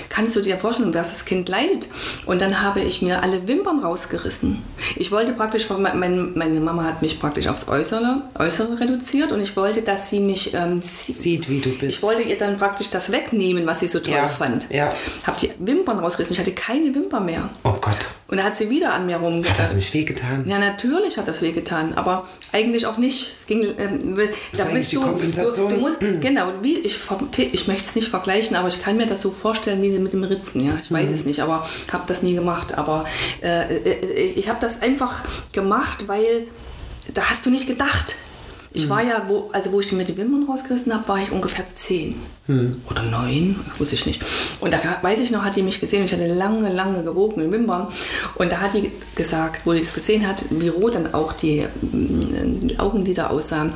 kannst 0.09 0.34
du 0.35 0.41
dir 0.41 0.57
vorstellen, 0.57 0.93
was 0.93 1.11
das 1.11 1.25
Kind 1.25 1.49
leidet? 1.49 1.87
Und 2.25 2.41
dann 2.41 2.61
habe 2.61 2.81
ich 2.81 3.01
mir 3.01 3.23
alle 3.23 3.47
Wimpern 3.47 3.79
rausgerissen. 3.79 4.61
Ich 4.95 5.11
wollte 5.11 5.33
praktisch, 5.33 5.67
meine, 5.69 6.29
meine 6.35 6.59
Mama 6.59 6.83
hat 6.83 7.01
mich 7.01 7.19
praktisch 7.19 7.47
aufs 7.47 7.67
Äußere, 7.67 8.21
Äußere 8.37 8.79
reduziert 8.79 9.31
und 9.31 9.41
ich 9.41 9.55
wollte, 9.55 9.81
dass 9.81 10.09
sie 10.09 10.19
mich 10.19 10.53
ähm, 10.53 10.81
sie- 10.81 11.13
Sieht, 11.13 11.49
wie 11.49 11.59
du 11.59 11.69
bist. 11.77 11.97
Ich 11.97 12.03
wollte 12.03 12.21
ihr 12.23 12.37
dann 12.37 12.57
praktisch 12.57 12.89
das 12.89 13.11
wegnehmen, 13.11 13.65
was 13.65 13.79
sie 13.79 13.87
so 13.87 13.99
toll 13.99 14.13
Ja, 14.13 14.27
fand. 14.27 14.67
ja. 14.69 14.91
Habe 15.25 15.37
die 15.41 15.51
Wimpern 15.59 15.99
rausgerissen, 15.99 16.33
ich 16.33 16.39
hatte 16.39 16.51
keine 16.53 16.93
Wimper 16.93 17.19
mehr. 17.19 17.49
Oh 17.63 17.73
Gott. 17.81 18.07
Und 18.27 18.37
da 18.37 18.43
hat 18.43 18.55
sie 18.55 18.71
wieder 18.71 18.93
an 18.93 19.05
mir 19.05 19.17
rumge... 19.17 19.47
Hat 19.47 19.59
das 19.59 19.75
nicht 19.75 19.93
wehgetan? 19.93 20.47
Ja, 20.47 20.57
natürlich 20.57 21.17
hat 21.17 21.27
das 21.27 21.43
wehgetan, 21.43 21.93
aber 21.93 22.27
eigentlich 22.51 22.87
auch 22.87 22.97
nicht. 22.97 23.35
Es 23.37 23.45
ging, 23.45 23.61
ähm, 23.77 24.17
da 24.57 24.63
bist 24.65 24.93
du. 24.93 25.01
Du, 25.01 25.67
du 25.69 25.75
musst, 25.75 25.99
Genau, 25.99 26.51
wie 26.63 26.79
ich, 26.79 26.97
ich 27.51 27.67
möchte 27.67 27.85
es 27.85 27.95
nicht 27.95 28.07
vergleichen, 28.07 28.55
aber 28.55 28.67
ich 28.67 28.81
kann 28.81 28.97
mir 28.97 29.05
das 29.05 29.21
so 29.21 29.29
vorstellen 29.29 29.79
wie 29.83 29.97
mit 29.99 30.13
dem 30.13 30.23
Ritzen. 30.23 30.65
Ja, 30.65 30.73
ich 30.81 30.89
Mhm. 30.89 30.95
weiß 30.95 31.09
es 31.11 31.25
nicht, 31.25 31.39
aber 31.41 31.67
habe 31.91 32.03
das 32.07 32.23
nie 32.23 32.33
gemacht. 32.33 32.75
Aber 32.77 33.05
äh, 33.43 33.75
äh, 33.77 34.23
ich 34.35 34.49
habe 34.49 34.57
das 34.59 34.81
einfach 34.81 35.23
gemacht, 35.51 36.07
weil 36.07 36.47
da 37.13 37.21
hast 37.29 37.45
du 37.45 37.51
nicht 37.51 37.67
gedacht. 37.67 38.15
Ich 38.75 38.89
war 38.89 39.01
ja, 39.01 39.25
wo, 39.27 39.49
also 39.53 39.71
wo 39.71 39.79
ich 39.79 39.91
mir 39.93 40.03
die 40.03 40.17
Wimpern 40.17 40.47
rausgerissen 40.49 40.93
habe, 40.93 41.07
war 41.07 41.17
ich 41.17 41.31
ungefähr 41.31 41.65
zehn 41.73 42.15
oder 42.47 43.01
neun, 43.03 43.59
weiß 43.79 43.93
ich 43.93 44.05
nicht. 44.05 44.23
Und 44.59 44.71
da 44.71 44.79
weiß 45.01 45.19
ich 45.19 45.31
noch, 45.31 45.43
hat 45.43 45.55
die 45.55 45.63
mich 45.63 45.79
gesehen 45.79 46.01
und 46.01 46.05
ich 46.05 46.13
hatte 46.13 46.31
lange, 46.31 46.71
lange 46.71 47.03
gewogene 47.03 47.51
Wimpern. 47.51 47.87
Und 48.35 48.51
da 48.51 48.59
hat 48.59 48.73
die 48.73 48.91
gesagt, 49.15 49.65
wo 49.65 49.73
die 49.73 49.81
das 49.81 49.93
gesehen 49.93 50.27
hat, 50.27 50.45
wie 50.51 50.67
rot 50.67 50.95
dann 50.95 51.13
auch 51.13 51.33
die, 51.33 51.65
mm, 51.81 52.67
die 52.67 52.79
Augenlider 52.79 53.31
aussahen. 53.31 53.73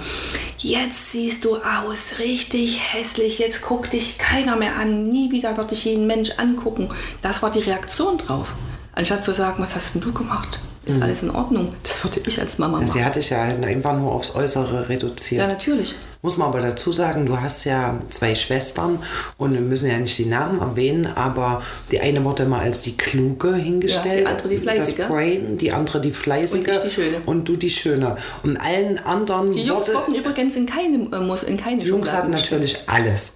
Jetzt 0.58 1.12
siehst 1.12 1.46
du 1.46 1.56
aus, 1.56 2.20
richtig 2.20 2.94
hässlich, 2.94 3.40
jetzt 3.40 3.62
guckt 3.62 3.94
dich 3.94 4.18
keiner 4.18 4.56
mehr 4.56 4.76
an, 4.76 5.04
nie 5.04 5.32
wieder 5.32 5.58
wird 5.58 5.72
dich 5.72 5.86
jeden 5.86 6.06
Mensch 6.06 6.32
angucken. 6.38 6.90
Das 7.22 7.42
war 7.42 7.50
die 7.50 7.60
Reaktion 7.60 8.18
drauf. 8.18 8.54
Anstatt 8.94 9.24
zu 9.24 9.34
sagen, 9.34 9.64
was 9.64 9.76
hast 9.76 9.96
denn 9.96 10.02
du 10.02 10.12
gemacht? 10.14 10.60
Ist 10.90 11.02
alles 11.02 11.24
in 11.24 11.32
Ordnung? 11.32 11.70
Das 11.84 12.04
würde 12.04 12.22
ich 12.26 12.40
als 12.40 12.58
Mama 12.58 12.78
machen. 12.78 12.88
Sie 12.88 13.04
hat 13.04 13.16
dich 13.16 13.30
ja 13.30 13.44
halt 13.46 13.64
einfach 13.64 13.98
nur 13.98 14.12
aufs 14.12 14.36
Äußere 14.36 14.90
reduziert. 14.90 15.42
Ja, 15.42 15.48
natürlich. 15.48 15.96
Muss 16.22 16.36
man 16.36 16.50
aber 16.50 16.60
dazu 16.60 16.92
sagen, 16.92 17.26
du 17.26 17.40
hast 17.40 17.64
ja 17.64 17.98
zwei 18.10 18.36
Schwestern 18.36 19.00
und 19.38 19.54
wir 19.54 19.62
müssen 19.62 19.90
ja 19.90 19.98
nicht 19.98 20.18
die 20.18 20.26
Namen 20.26 20.60
erwähnen, 20.60 21.08
aber 21.08 21.62
die 21.92 22.02
eine 22.02 22.22
wurde 22.26 22.46
mal 22.46 22.60
als 22.60 22.82
die 22.82 22.98
Kluge 22.98 23.56
hingestellt. 23.56 24.14
Ja, 24.14 24.20
die 24.20 24.26
andere 24.26 24.50
die 24.50 24.58
Fleißige. 24.58 24.98
Das 24.98 25.08
Brain, 25.08 25.58
die 25.58 25.72
andere 25.72 26.02
die 26.02 26.12
Fleißige. 26.12 26.60
Und 26.60 26.68
ich 26.68 26.80
die 26.80 26.92
Schöne. 26.92 27.22
Und 27.26 27.48
du 27.48 27.56
die 27.56 27.70
Schöne. 27.70 28.18
Und 28.44 28.58
allen 28.58 28.98
anderen 28.98 29.54
Die 29.54 29.64
Jungs 29.64 29.88
wurde, 29.88 29.98
wurden 29.98 30.16
übrigens 30.16 30.58
in 30.58 30.66
keine, 30.66 30.98
äh, 30.98 31.50
in 31.50 31.56
keine 31.56 31.84
Jungs 31.86 32.12
hatten 32.12 32.32
natürlich 32.32 32.80
alles. 32.88 33.34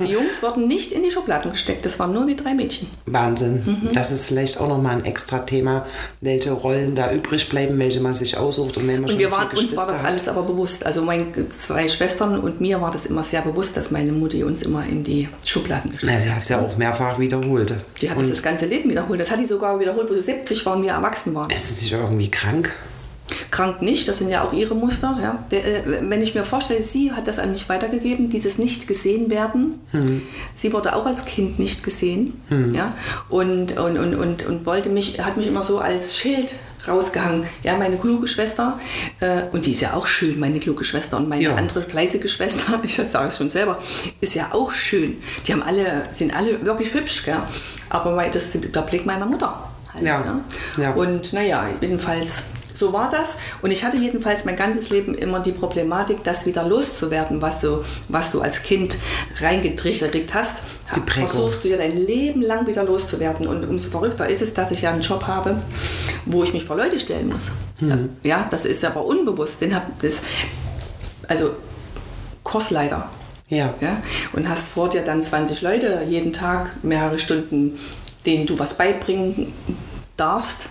Die 0.00 0.12
Jungs 0.12 0.42
wurden 0.42 0.66
nicht 0.66 0.92
in 0.92 1.02
die 1.02 1.10
Schubladen 1.10 1.50
gesteckt. 1.50 1.84
Das 1.84 1.98
waren 1.98 2.12
nur 2.12 2.26
wie 2.26 2.36
drei 2.36 2.54
Mädchen. 2.54 2.88
Wahnsinn. 3.06 3.62
Mhm. 3.64 3.92
Das 3.92 4.10
ist 4.12 4.26
vielleicht 4.26 4.60
auch 4.60 4.68
nochmal 4.68 4.96
ein 4.96 5.04
extra 5.04 5.40
Thema, 5.40 5.86
welche 6.20 6.52
Rollen 6.52 6.94
da 6.94 7.12
übrig 7.12 7.48
bleiben, 7.48 7.78
welche 7.78 8.00
man 8.00 8.14
sich 8.14 8.36
aussucht 8.36 8.76
und 8.76 8.86
wenn 8.86 9.00
man 9.00 9.10
und 9.10 9.18
wir 9.18 9.30
waren, 9.30 9.48
uns 9.48 9.76
war 9.76 9.86
das 9.86 9.98
hat. 9.98 10.06
alles 10.06 10.28
aber 10.28 10.42
bewusst. 10.42 10.86
Also 10.86 11.02
meine 11.02 11.26
zwei 11.50 11.88
Schwestern 11.88 12.38
und 12.38 12.60
mir 12.60 12.80
war 12.80 12.90
das 12.90 13.06
immer 13.06 13.24
sehr 13.24 13.42
bewusst, 13.42 13.76
dass 13.76 13.90
meine 13.90 14.12
Mutti 14.12 14.44
uns 14.44 14.62
immer 14.62 14.84
in 14.86 15.04
die 15.04 15.28
Schubladen 15.44 15.92
gesteckt 15.92 16.12
hat. 16.12 16.20
Sie 16.20 16.30
hat 16.30 16.42
es 16.42 16.48
ja 16.48 16.60
auch 16.60 16.76
mehrfach 16.76 17.18
wiederholt. 17.18 17.74
Die 18.00 18.10
hat 18.10 18.16
und 18.16 18.30
das 18.30 18.42
ganze 18.42 18.66
Leben 18.66 18.90
wiederholt. 18.90 19.20
Das 19.20 19.30
hat 19.30 19.38
die 19.38 19.46
sogar 19.46 19.78
wiederholt, 19.80 20.08
wo 20.10 20.14
sie 20.14 20.22
70 20.22 20.64
waren, 20.66 20.82
wir 20.82 20.92
erwachsen 20.92 21.34
waren. 21.34 21.50
Ist 21.50 21.76
sie 21.76 21.94
irgendwie 21.94 22.30
krank? 22.30 22.74
Krank 23.50 23.82
nicht, 23.82 24.06
das 24.08 24.18
sind 24.18 24.28
ja 24.28 24.44
auch 24.44 24.52
ihre 24.52 24.74
Muster. 24.74 25.18
Ja. 25.20 25.44
Der, 25.50 25.86
äh, 25.86 26.10
wenn 26.10 26.22
ich 26.22 26.34
mir 26.34 26.44
vorstelle, 26.44 26.82
sie 26.82 27.12
hat 27.12 27.28
das 27.28 27.38
an 27.38 27.52
mich 27.52 27.68
weitergegeben, 27.68 28.28
dieses 28.28 28.58
nicht 28.58 28.86
gesehen 28.86 29.30
werden. 29.30 29.80
Hm. 29.90 30.22
Sie 30.54 30.72
wurde 30.72 30.94
auch 30.96 31.06
als 31.06 31.24
Kind 31.24 31.58
nicht 31.58 31.84
gesehen 31.84 32.40
hm. 32.48 32.74
ja, 32.74 32.94
und, 33.28 33.78
und, 33.78 33.98
und, 33.98 34.14
und, 34.14 34.46
und 34.46 34.66
wollte 34.66 34.88
mich, 34.88 35.20
hat 35.20 35.36
mich 35.36 35.46
immer 35.46 35.62
so 35.62 35.78
als 35.78 36.16
Schild 36.16 36.54
rausgehangen. 36.86 37.46
Ja, 37.62 37.76
meine 37.76 37.96
kluge 37.96 38.28
Schwester, 38.28 38.78
äh, 39.20 39.42
und 39.52 39.66
die 39.66 39.72
ist 39.72 39.80
ja 39.80 39.94
auch 39.94 40.06
schön, 40.06 40.38
meine 40.38 40.60
kluge 40.60 40.84
Schwester, 40.84 41.16
und 41.16 41.28
meine 41.28 41.42
ja. 41.42 41.54
andere 41.54 41.82
fleißige 41.82 42.30
Schwester, 42.30 42.80
ich 42.82 42.94
sage 42.96 43.28
es 43.28 43.36
schon 43.36 43.50
selber, 43.50 43.78
ist 44.20 44.34
ja 44.34 44.48
auch 44.52 44.72
schön. 44.72 45.16
Die 45.46 45.52
haben 45.52 45.62
alle, 45.62 46.08
sind 46.10 46.36
alle 46.36 46.64
wirklich 46.64 46.92
hübsch, 46.94 47.24
gell? 47.24 47.36
aber 47.88 48.22
das 48.30 48.54
ist 48.54 48.74
der 48.74 48.82
Blick 48.82 49.06
meiner 49.06 49.26
Mutter. 49.26 49.70
Halt, 49.94 50.04
ja. 50.04 50.40
ja. 50.76 50.90
Und 50.92 51.32
naja, 51.32 51.68
jedenfalls 51.80 52.44
so 52.74 52.92
war 52.92 53.08
das. 53.08 53.36
Und 53.62 53.70
ich 53.70 53.84
hatte 53.84 53.96
jedenfalls 53.96 54.44
mein 54.44 54.56
ganzes 54.56 54.90
Leben 54.90 55.14
immer 55.14 55.40
die 55.40 55.52
Problematik, 55.52 56.24
das 56.24 56.44
wieder 56.44 56.64
loszuwerden, 56.64 57.40
was 57.40 57.60
du, 57.60 57.84
was 58.08 58.32
du 58.32 58.40
als 58.40 58.62
Kind 58.62 58.96
reingetrichtert 59.40 60.34
hast. 60.34 60.62
Die 60.94 61.10
versuchst 61.10 61.64
du 61.64 61.68
ja 61.68 61.76
dein 61.76 61.96
Leben 61.96 62.42
lang 62.42 62.66
wieder 62.66 62.84
loszuwerden. 62.84 63.46
Und 63.46 63.64
umso 63.64 63.90
verrückter 63.90 64.28
ist 64.28 64.42
es, 64.42 64.52
dass 64.52 64.72
ich 64.72 64.82
ja 64.82 64.90
einen 64.90 65.00
Job 65.00 65.22
habe, 65.24 65.56
wo 66.26 66.42
ich 66.42 66.52
mich 66.52 66.64
vor 66.64 66.76
Leute 66.76 66.98
stellen 66.98 67.28
muss. 67.28 67.52
Mhm. 67.80 68.10
Ja, 68.22 68.46
das 68.50 68.64
ist 68.64 68.84
aber 68.84 69.04
unbewusst. 69.04 69.60
Den 69.60 69.74
hab, 69.74 69.98
das, 70.00 70.20
also 71.28 71.52
Kursleiter. 72.42 73.08
Ja. 73.48 73.72
ja. 73.80 74.02
Und 74.32 74.48
hast 74.48 74.68
vor 74.68 74.88
dir 74.88 75.02
dann 75.02 75.22
20 75.22 75.62
Leute 75.62 76.02
jeden 76.08 76.32
Tag, 76.32 76.82
mehrere 76.82 77.18
Stunden, 77.18 77.78
denen 78.26 78.46
du 78.46 78.58
was 78.58 78.74
beibringen 78.74 79.52
darfst 80.16 80.68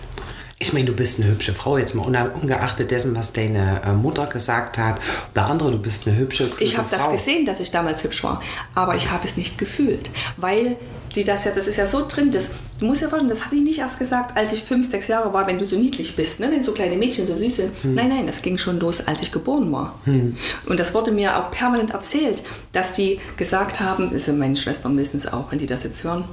ich 0.60 0.72
meine, 0.72 0.86
du 0.86 0.92
bist 0.92 1.20
eine 1.20 1.30
hübsche 1.30 1.52
Frau, 1.52 1.78
jetzt 1.78 1.94
mal 1.94 2.28
ungeachtet 2.28 2.90
dessen, 2.90 3.14
was 3.16 3.32
deine 3.32 3.82
äh, 3.84 3.92
Mutter 3.92 4.26
gesagt 4.26 4.78
hat. 4.78 5.00
Oder 5.32 5.46
andere, 5.46 5.72
du 5.72 5.78
bist 5.78 6.06
eine 6.06 6.16
hübsche 6.16 6.46
Frau. 6.46 6.56
Ich 6.60 6.78
habe 6.78 6.88
das 6.90 7.10
gesehen, 7.10 7.44
dass 7.44 7.58
ich 7.58 7.70
damals 7.70 8.04
hübsch 8.04 8.22
war, 8.22 8.40
aber 8.74 8.94
ich 8.94 9.10
habe 9.10 9.26
es 9.26 9.36
nicht 9.36 9.58
gefühlt, 9.58 10.10
weil 10.36 10.76
die 11.16 11.24
das 11.24 11.44
ja, 11.44 11.52
das 11.52 11.66
ist 11.66 11.76
ja 11.76 11.86
so 11.86 12.06
drin, 12.06 12.30
das, 12.30 12.50
du 12.78 12.86
musst 12.86 13.02
ja 13.02 13.08
vorstellen, 13.08 13.30
das 13.30 13.44
hatte 13.44 13.56
ich 13.56 13.62
nicht 13.62 13.78
erst 13.78 13.98
gesagt, 13.98 14.36
als 14.36 14.52
ich 14.52 14.62
fünf, 14.62 14.90
sechs 14.90 15.06
Jahre 15.08 15.32
war, 15.32 15.46
wenn 15.46 15.58
du 15.58 15.66
so 15.66 15.76
niedlich 15.76 16.16
bist, 16.16 16.40
ne? 16.40 16.50
wenn 16.50 16.64
so 16.64 16.72
kleine 16.72 16.96
Mädchen 16.96 17.26
so 17.26 17.36
süß 17.36 17.56
sind. 17.56 17.72
Hm. 17.82 17.94
Nein, 17.94 18.08
nein, 18.08 18.26
das 18.26 18.42
ging 18.42 18.58
schon 18.58 18.80
los, 18.80 19.00
als 19.00 19.22
ich 19.22 19.30
geboren 19.30 19.70
war. 19.72 19.98
Hm. 20.04 20.36
Und 20.66 20.80
das 20.80 20.94
wurde 20.94 21.12
mir 21.12 21.38
auch 21.38 21.50
permanent 21.50 21.90
erzählt, 21.92 22.42
dass 22.72 22.92
die 22.92 23.20
gesagt 23.36 23.80
haben, 23.80 24.10
also 24.12 24.32
meine 24.32 24.56
Schwestern 24.56 24.96
wissen 24.96 25.18
es 25.18 25.32
auch, 25.32 25.50
wenn 25.50 25.58
die 25.58 25.66
das 25.66 25.84
jetzt 25.84 26.02
hören, 26.04 26.24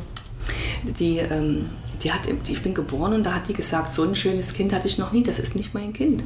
die, 0.84 1.18
ähm, 1.18 1.70
die 2.04 2.12
hat, 2.12 2.22
die, 2.26 2.52
ich 2.54 2.62
bin 2.62 2.74
geboren 2.74 3.14
und 3.14 3.24
da 3.24 3.36
hat 3.36 3.48
die 3.48 3.54
gesagt, 3.54 3.94
so 3.94 4.04
ein 4.04 4.16
schönes 4.16 4.54
Kind 4.54 4.74
hatte 4.74 4.88
ich 4.88 4.98
noch 4.98 5.12
nie, 5.12 5.24
das 5.24 5.40
ist 5.40 5.56
nicht 5.56 5.74
mein 5.74 5.94
Kind. 5.94 6.24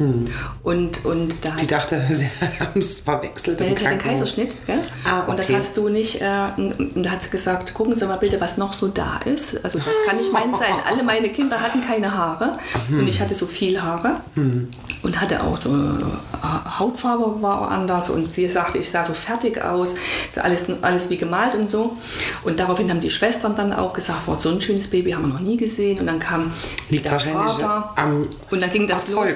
Hm. 0.00 0.24
Und, 0.62 1.04
und 1.04 1.44
da 1.44 1.50
die 1.56 1.66
dachte, 1.66 2.02
sie 2.10 2.30
haben 2.58 2.80
es 2.80 3.00
verwechselt. 3.00 3.60
Ja, 3.60 3.66
die 3.66 3.84
hat 3.84 3.92
den 3.92 3.98
Kaiserschnitt. 3.98 4.56
Gell? 4.66 4.80
Ah, 5.04 5.20
okay. 5.20 5.30
Und 5.30 5.38
das 5.38 5.52
hast 5.52 5.76
du 5.76 5.90
nicht. 5.90 6.22
Äh, 6.22 6.24
und 6.56 7.04
da 7.04 7.10
hat 7.10 7.22
sie 7.22 7.28
gesagt: 7.28 7.74
Gucken 7.74 7.94
Sie 7.94 8.06
mal 8.06 8.16
bitte, 8.16 8.40
was 8.40 8.56
noch 8.56 8.72
so 8.72 8.88
da 8.88 9.20
ist. 9.26 9.62
Also, 9.62 9.78
das 9.78 9.86
kann 10.06 10.16
nicht 10.16 10.32
meins 10.32 10.58
sein. 10.58 10.72
Alle 10.88 11.02
meine 11.02 11.28
Kinder 11.28 11.60
hatten 11.60 11.82
keine 11.82 12.16
Haare. 12.16 12.54
Hm. 12.88 13.00
Und 13.00 13.08
ich 13.08 13.20
hatte 13.20 13.34
so 13.34 13.46
viel 13.46 13.80
Haare. 13.82 14.16
Hm. 14.34 14.68
Und 15.02 15.20
hatte 15.20 15.42
auch 15.44 15.60
so. 15.60 15.68
Äh, 15.68 16.78
Hautfarbe 16.78 17.42
war 17.42 17.70
anders. 17.70 18.08
Und 18.08 18.32
sie 18.32 18.48
sagte, 18.48 18.78
ich 18.78 18.90
sah 18.90 19.04
so 19.04 19.12
fertig 19.12 19.62
aus. 19.62 19.96
Alles, 20.36 20.64
alles 20.80 21.10
wie 21.10 21.18
gemalt 21.18 21.54
und 21.54 21.70
so. 21.70 21.98
Und 22.42 22.58
daraufhin 22.58 22.88
haben 22.88 23.00
die 23.00 23.10
Schwestern 23.10 23.54
dann 23.54 23.74
auch 23.74 23.92
gesagt: 23.92 24.20
wow, 24.24 24.42
So 24.42 24.48
ein 24.48 24.62
schönes 24.62 24.88
Baby 24.88 25.10
haben 25.10 25.26
wir 25.26 25.34
noch 25.34 25.40
nie 25.40 25.58
gesehen. 25.58 26.00
Und 26.00 26.06
dann 26.06 26.18
kam 26.18 26.50
Liegt 26.88 27.04
der 27.04 27.20
Vater. 27.20 27.92
Am, 27.96 28.26
und 28.50 28.62
dann 28.62 28.70
ging 28.70 28.86
das 28.86 29.06
los 29.08 29.26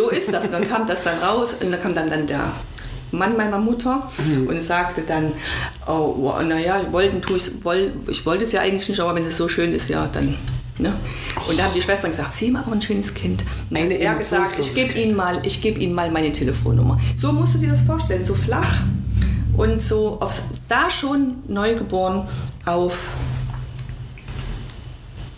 ist 0.09 0.33
das. 0.33 0.45
Und 0.45 0.53
dann 0.53 0.67
kam 0.67 0.87
das 0.87 1.03
dann 1.03 1.19
raus 1.19 1.53
und 1.61 1.71
dann 1.71 1.79
kam 1.79 1.93
dann, 1.93 2.09
dann 2.09 2.27
der 2.27 2.51
Mann 3.11 3.35
meiner 3.35 3.57
Mutter 3.57 4.09
mhm. 4.17 4.47
und 4.47 4.61
sagte 4.61 5.01
dann, 5.01 5.33
oh, 5.87 6.31
naja, 6.45 6.81
wollten 6.91 7.21
tue 7.21 7.37
ich, 7.37 7.63
woll, 7.63 7.93
ich 8.07 8.25
wollte 8.25 8.45
es 8.45 8.51
ja 8.51 8.61
eigentlich 8.61 8.87
nicht, 8.89 8.99
aber 8.99 9.15
wenn 9.15 9.25
es 9.25 9.37
so 9.37 9.47
schön 9.47 9.73
ist, 9.73 9.89
ja, 9.89 10.07
dann. 10.07 10.37
Ne? 10.79 10.93
Und 11.47 11.59
da 11.59 11.63
haben 11.65 11.73
die 11.75 11.81
Schwestern 11.81 12.11
gesagt, 12.11 12.33
Sie 12.33 12.47
haben 12.47 12.55
aber 12.55 12.71
ein 12.71 12.81
schönes 12.81 13.13
Kind. 13.13 13.43
Und 13.69 13.77
Eine 13.77 13.95
er 13.95 14.15
gesagt, 14.15 14.55
ich 14.57 14.73
gebe 14.73 14.93
Ihnen 14.93 15.15
mal, 15.15 15.39
ich 15.43 15.61
gebe 15.61 15.79
Ihnen 15.79 15.93
mal 15.93 16.09
meine 16.09 16.31
Telefonnummer. 16.31 16.99
So 17.19 17.31
musst 17.31 17.55
du 17.55 17.59
dir 17.59 17.69
das 17.69 17.81
vorstellen, 17.81 18.23
so 18.23 18.33
flach 18.33 18.81
und 19.57 19.81
so 19.81 20.19
aufs, 20.21 20.41
da 20.69 20.89
schon 20.89 21.35
neugeboren 21.47 22.27
auf 22.65 23.09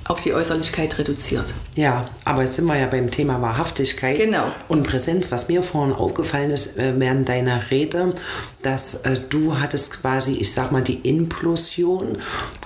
auf 0.06 0.20
die 0.20 0.34
Äußerlichkeit 0.34 0.98
reduziert. 0.98 1.54
Ja, 1.76 2.10
aber 2.26 2.44
jetzt 2.44 2.58
sind 2.58 2.66
wir 2.66 2.78
ja 2.78 2.88
beim 2.88 3.10
Thema 3.10 3.42
Wahrhaftigkeit 3.42 4.18
genau. 4.18 4.46
und 4.68 4.84
Präsenz. 4.84 5.32
Was 5.32 5.48
mir 5.48 5.64
vorhin 5.64 5.94
aufgefallen 5.94 6.52
ist 6.52 6.78
äh, 6.78 6.94
während 6.98 7.30
deiner 7.30 7.72
Rede, 7.72 8.14
dass 8.62 8.96
äh, 9.06 9.18
du 9.30 9.60
hattest 9.60 10.02
quasi, 10.02 10.34
ich 10.34 10.54
sag 10.54 10.72
mal, 10.72 10.82
die 10.82 11.00
Implosion, 11.08 12.18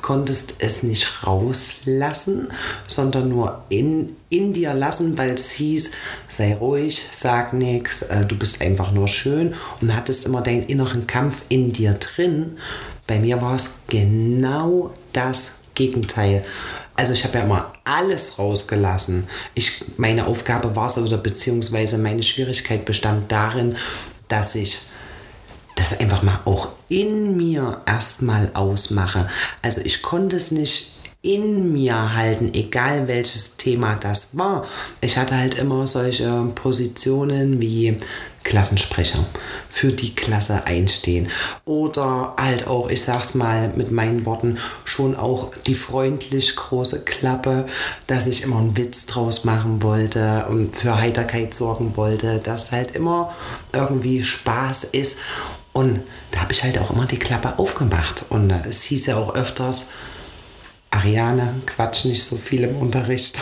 konntest 0.02 0.56
es 0.60 0.84
nicht 0.84 1.26
rauslassen, 1.26 2.48
sondern 2.88 3.30
nur 3.30 3.64
in, 3.70 4.16
in 4.30 4.54
dir 4.54 4.74
lassen, 4.74 5.18
weil 5.18 5.32
es 5.32 5.52
hieß, 5.52 5.92
sei 6.28 6.56
ruhig, 6.56 7.06
sag 7.12 7.54
nichts, 7.54 8.04
äh, 8.04 8.26
du 8.26 8.38
bist 8.38 8.62
einfach 8.62 8.92
nur 8.92 9.08
schön 9.08 9.54
und 9.82 9.96
hattest 9.96 10.26
immer 10.26 10.42
deinen 10.42 10.64
inneren 10.64 11.08
Kampf 11.08 11.44
in 11.50 11.72
dir 11.72 11.94
drin. 11.94 12.58
Bei 13.06 13.20
mir 13.20 13.42
war 13.42 13.56
es 13.56 13.82
genau 13.88 14.94
das 15.14 15.62
Gegenteil. 15.76 16.44
Also 16.98 17.14
ich 17.14 17.24
habe 17.24 17.38
ja 17.38 17.44
immer 17.44 17.74
alles 17.84 18.40
rausgelassen. 18.40 19.30
Ich, 19.54 19.86
meine 19.98 20.26
Aufgabe 20.26 20.76
war 20.76 20.88
es 20.88 20.98
oder 20.98 21.18
beziehungsweise 21.18 21.98
meine 22.00 22.24
Schwierigkeit 22.24 22.86
bestand 22.86 23.32
darin, 23.32 23.78
dass 24.28 24.56
ich 24.56 24.80
das 25.76 26.00
einfach 26.00 26.24
mal 26.24 26.40
auch 26.46 26.70
in 26.90 27.38
mir 27.38 27.82
erstmal 27.86 28.50
ausmache. 28.56 29.30
Also 29.62 29.80
ich 29.82 30.02
konnte 30.02 30.36
es 30.36 30.52
nicht 30.52 30.97
in 31.28 31.74
mir 31.74 32.16
halten, 32.16 32.54
egal 32.54 33.10
welches 33.10 33.58
Thema 33.58 33.96
das 33.96 34.38
war. 34.38 34.66
Ich 35.02 35.18
hatte 35.18 35.38
halt 35.38 35.56
immer 35.56 35.86
solche 35.86 36.30
Positionen 36.56 37.60
wie 37.60 38.00
Klassensprecher 38.46 39.26
für 39.70 39.92
die 39.92 40.16
Klasse 40.16 40.64
einstehen. 40.66 41.28
Oder 41.66 42.34
halt 42.38 42.68
auch, 42.68 42.90
ich 42.90 43.04
sag's 43.04 43.36
mal 43.36 43.74
mit 43.76 43.92
meinen 43.92 44.26
Worten, 44.26 44.58
schon 44.86 45.18
auch 45.18 45.52
die 45.66 45.76
freundlich 45.76 46.56
große 46.56 47.04
Klappe, 47.04 47.66
dass 48.08 48.28
ich 48.28 48.44
immer 48.44 48.60
einen 48.60 48.78
Witz 48.78 49.06
draus 49.06 49.44
machen 49.44 49.84
wollte 49.84 50.46
und 50.50 50.78
für 50.78 50.98
Heiterkeit 50.98 51.54
sorgen 51.54 51.98
wollte, 51.98 52.40
dass 52.40 52.72
halt 52.72 52.96
immer 52.96 53.36
irgendwie 53.74 54.24
Spaß 54.24 54.86
ist. 54.86 55.18
Und 55.74 56.04
da 56.32 56.40
habe 56.40 56.54
ich 56.54 56.64
halt 56.64 56.80
auch 56.80 56.90
immer 56.90 57.06
die 57.06 57.20
Klappe 57.20 57.60
aufgemacht. 57.60 58.28
Und 58.30 58.50
es 58.50 58.84
hieß 58.84 59.08
ja 59.08 59.18
auch 59.18 59.36
öfters, 59.36 59.92
Ariane, 60.92 61.62
quatsch 61.66 62.06
nicht 62.06 62.24
so 62.24 62.38
viel 62.38 62.64
im 62.64 62.78
Unterricht. 62.78 63.42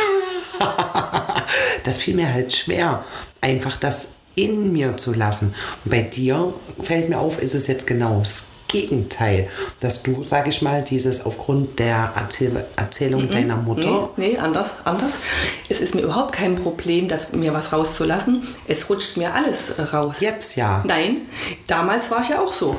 das 1.84 1.98
fiel 1.98 2.16
mir 2.16 2.34
halt 2.34 2.54
schwer, 2.54 3.04
einfach 3.42 3.78
das 3.78 4.16
in 4.36 4.74
mir 4.74 4.98
zu 4.98 5.14
lassen. 5.14 5.56
Und 5.84 5.92
bei 5.92 6.02
dir 6.02 6.54
fällt 6.82 7.10
mir 7.10 7.20
auf, 7.20 7.42
ist 7.42 7.56
es 7.56 7.68
jetzt 7.68 7.88
genau 7.88 8.20
das 8.20 8.48
Gegenteil, 8.68 9.48
dass 9.80 10.04
du, 10.04 10.24
sag 10.24 10.48
ich 10.48 10.62
mal, 10.62 10.82
dieses 10.82 11.26
aufgrund 11.26 11.80
der 11.80 12.12
Erzähl 12.16 12.66
Erzählung 12.76 13.24
mm 13.24 13.28
-mm, 13.28 13.32
deiner 13.32 13.56
Mutter. 13.56 14.10
Nee, 14.18 14.32
nee, 14.32 14.38
anders, 14.38 14.72
anders. 14.84 15.20
Es 15.70 15.80
ist 15.80 15.96
mir 15.96 16.02
überhaupt 16.02 16.34
kein 16.34 16.56
Problem, 16.56 17.08
dass 17.08 17.32
mir 17.32 17.54
was 17.54 17.72
rauszulassen. 17.72 18.44
Es 18.68 18.90
rutscht 18.90 19.18
mir 19.18 19.34
alles 19.34 19.72
raus. 19.94 20.18
Jetzt 20.20 20.56
ja. 20.56 20.84
Nein, 20.86 21.22
damals 21.68 22.12
war 22.12 22.22
ich 22.22 22.30
ja 22.30 22.42
auch 22.42 22.52
so. 22.52 22.76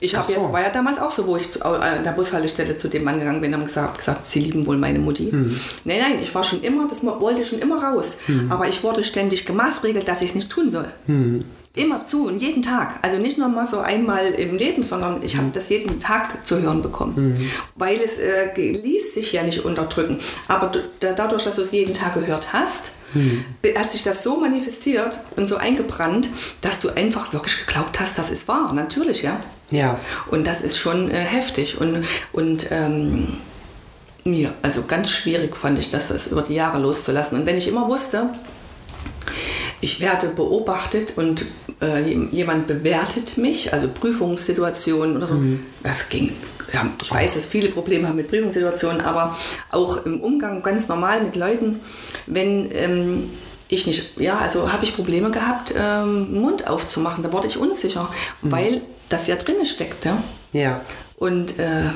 Ich 0.00 0.12
so. 0.12 0.32
ja, 0.32 0.52
war 0.52 0.62
ja 0.62 0.70
damals 0.70 0.98
auch 0.98 1.12
so, 1.12 1.26
wo 1.26 1.36
ich 1.36 1.52
zu, 1.52 1.62
an 1.62 2.02
der 2.02 2.12
Bushaltestelle 2.12 2.76
zu 2.78 2.88
dem 2.88 3.04
Mann 3.04 3.18
gegangen 3.18 3.40
bin 3.42 3.52
und 3.54 3.64
gesagt, 3.64 3.98
gesagt 3.98 4.24
sie 4.24 4.40
lieben 4.40 4.66
wohl 4.66 4.78
meine 4.78 4.98
Mutti. 4.98 5.30
Hm. 5.30 5.60
Nein, 5.84 6.00
nein, 6.00 6.18
ich 6.22 6.34
war 6.34 6.42
schon 6.42 6.62
immer, 6.62 6.88
das 6.88 7.04
wollte 7.04 7.44
schon 7.44 7.58
immer 7.58 7.82
raus. 7.82 8.16
Hm. 8.26 8.50
Aber 8.50 8.66
ich 8.66 8.82
wurde 8.82 9.04
ständig 9.04 9.44
gemaßregelt, 9.44 10.08
dass 10.08 10.22
ich 10.22 10.30
es 10.30 10.34
nicht 10.34 10.50
tun 10.50 10.70
soll. 10.70 10.86
Hm. 11.06 11.44
Immer 11.76 12.04
zu 12.04 12.26
und 12.26 12.42
jeden 12.42 12.62
Tag. 12.62 12.98
Also 13.02 13.18
nicht 13.18 13.38
nur 13.38 13.48
mal 13.48 13.66
so 13.66 13.78
einmal 13.78 14.26
im 14.26 14.56
Leben, 14.56 14.82
sondern 14.82 15.22
ich 15.22 15.36
habe 15.36 15.46
hm. 15.46 15.52
das 15.52 15.68
jeden 15.68 16.00
Tag 16.00 16.46
zu 16.46 16.60
hören 16.62 16.80
bekommen. 16.80 17.14
Hm. 17.14 17.50
Weil 17.76 18.00
es 18.00 18.16
äh, 18.16 18.54
ließ 18.56 19.14
sich 19.14 19.32
ja 19.34 19.42
nicht 19.42 19.64
unterdrücken. 19.64 20.18
Aber 20.48 20.72
dadurch, 20.98 21.44
dass 21.44 21.56
du 21.56 21.62
es 21.62 21.72
jeden 21.72 21.92
Tag 21.92 22.14
gehört 22.14 22.54
hast, 22.54 22.92
mhm. 23.14 23.44
hat 23.76 23.92
sich 23.92 24.02
das 24.02 24.22
so 24.22 24.38
manifestiert 24.38 25.18
und 25.36 25.48
so 25.48 25.56
eingebrannt, 25.56 26.28
dass 26.60 26.80
du 26.80 26.90
einfach 26.90 27.32
wirklich 27.32 27.66
geglaubt 27.66 28.00
hast, 28.00 28.18
das 28.18 28.30
ist 28.30 28.48
wahr. 28.48 28.72
Natürlich, 28.72 29.22
ja. 29.22 29.40
Ja. 29.70 29.98
Und 30.30 30.46
das 30.46 30.62
ist 30.62 30.78
schon 30.78 31.10
äh, 31.10 31.14
heftig. 31.14 31.80
Und, 31.80 32.04
und 32.32 32.66
ähm, 32.70 33.38
mir, 34.24 34.52
also 34.62 34.82
ganz 34.86 35.10
schwierig 35.10 35.56
fand 35.56 35.78
ich 35.78 35.90
das, 35.90 36.08
das 36.08 36.26
über 36.26 36.42
die 36.42 36.54
Jahre 36.54 36.80
loszulassen. 36.80 37.38
Und 37.38 37.46
wenn 37.46 37.56
ich 37.56 37.68
immer 37.68 37.88
wusste, 37.88 38.30
ich 39.80 40.00
werde 40.00 40.28
beobachtet 40.28 41.14
und 41.16 41.46
äh, 41.80 42.02
jemand 42.32 42.66
bewertet 42.66 43.38
mich, 43.38 43.72
also 43.72 43.88
Prüfungssituationen 43.88 45.16
oder 45.16 45.28
so, 45.28 45.34
mhm. 45.34 45.64
das 45.82 46.08
ging. 46.08 46.32
Ja, 46.72 46.86
ich 47.00 47.10
weiß, 47.10 47.34
dass 47.34 47.46
viele 47.46 47.68
Probleme 47.68 48.08
haben 48.08 48.16
mit 48.16 48.28
Prüfungssituationen, 48.28 49.00
aber 49.00 49.36
auch 49.70 50.04
im 50.04 50.20
Umgang 50.20 50.62
ganz 50.62 50.88
normal 50.88 51.22
mit 51.22 51.36
Leuten, 51.36 51.80
wenn 52.26 52.70
ähm, 52.72 53.30
ich 53.68 53.86
nicht, 53.86 54.18
ja, 54.20 54.38
also 54.38 54.72
habe 54.72 54.84
ich 54.84 54.94
Probleme 54.94 55.30
gehabt, 55.30 55.74
ähm, 55.76 56.40
Mund 56.40 56.66
aufzumachen, 56.66 57.22
da 57.22 57.32
wurde 57.32 57.46
ich 57.46 57.56
unsicher, 57.56 58.10
mhm. 58.42 58.52
weil 58.52 58.82
das 59.08 59.26
ja 59.26 59.36
drin 59.36 59.64
steckte. 59.64 60.16
Ja. 60.52 60.80
Und 61.16 61.58
äh, 61.58 61.90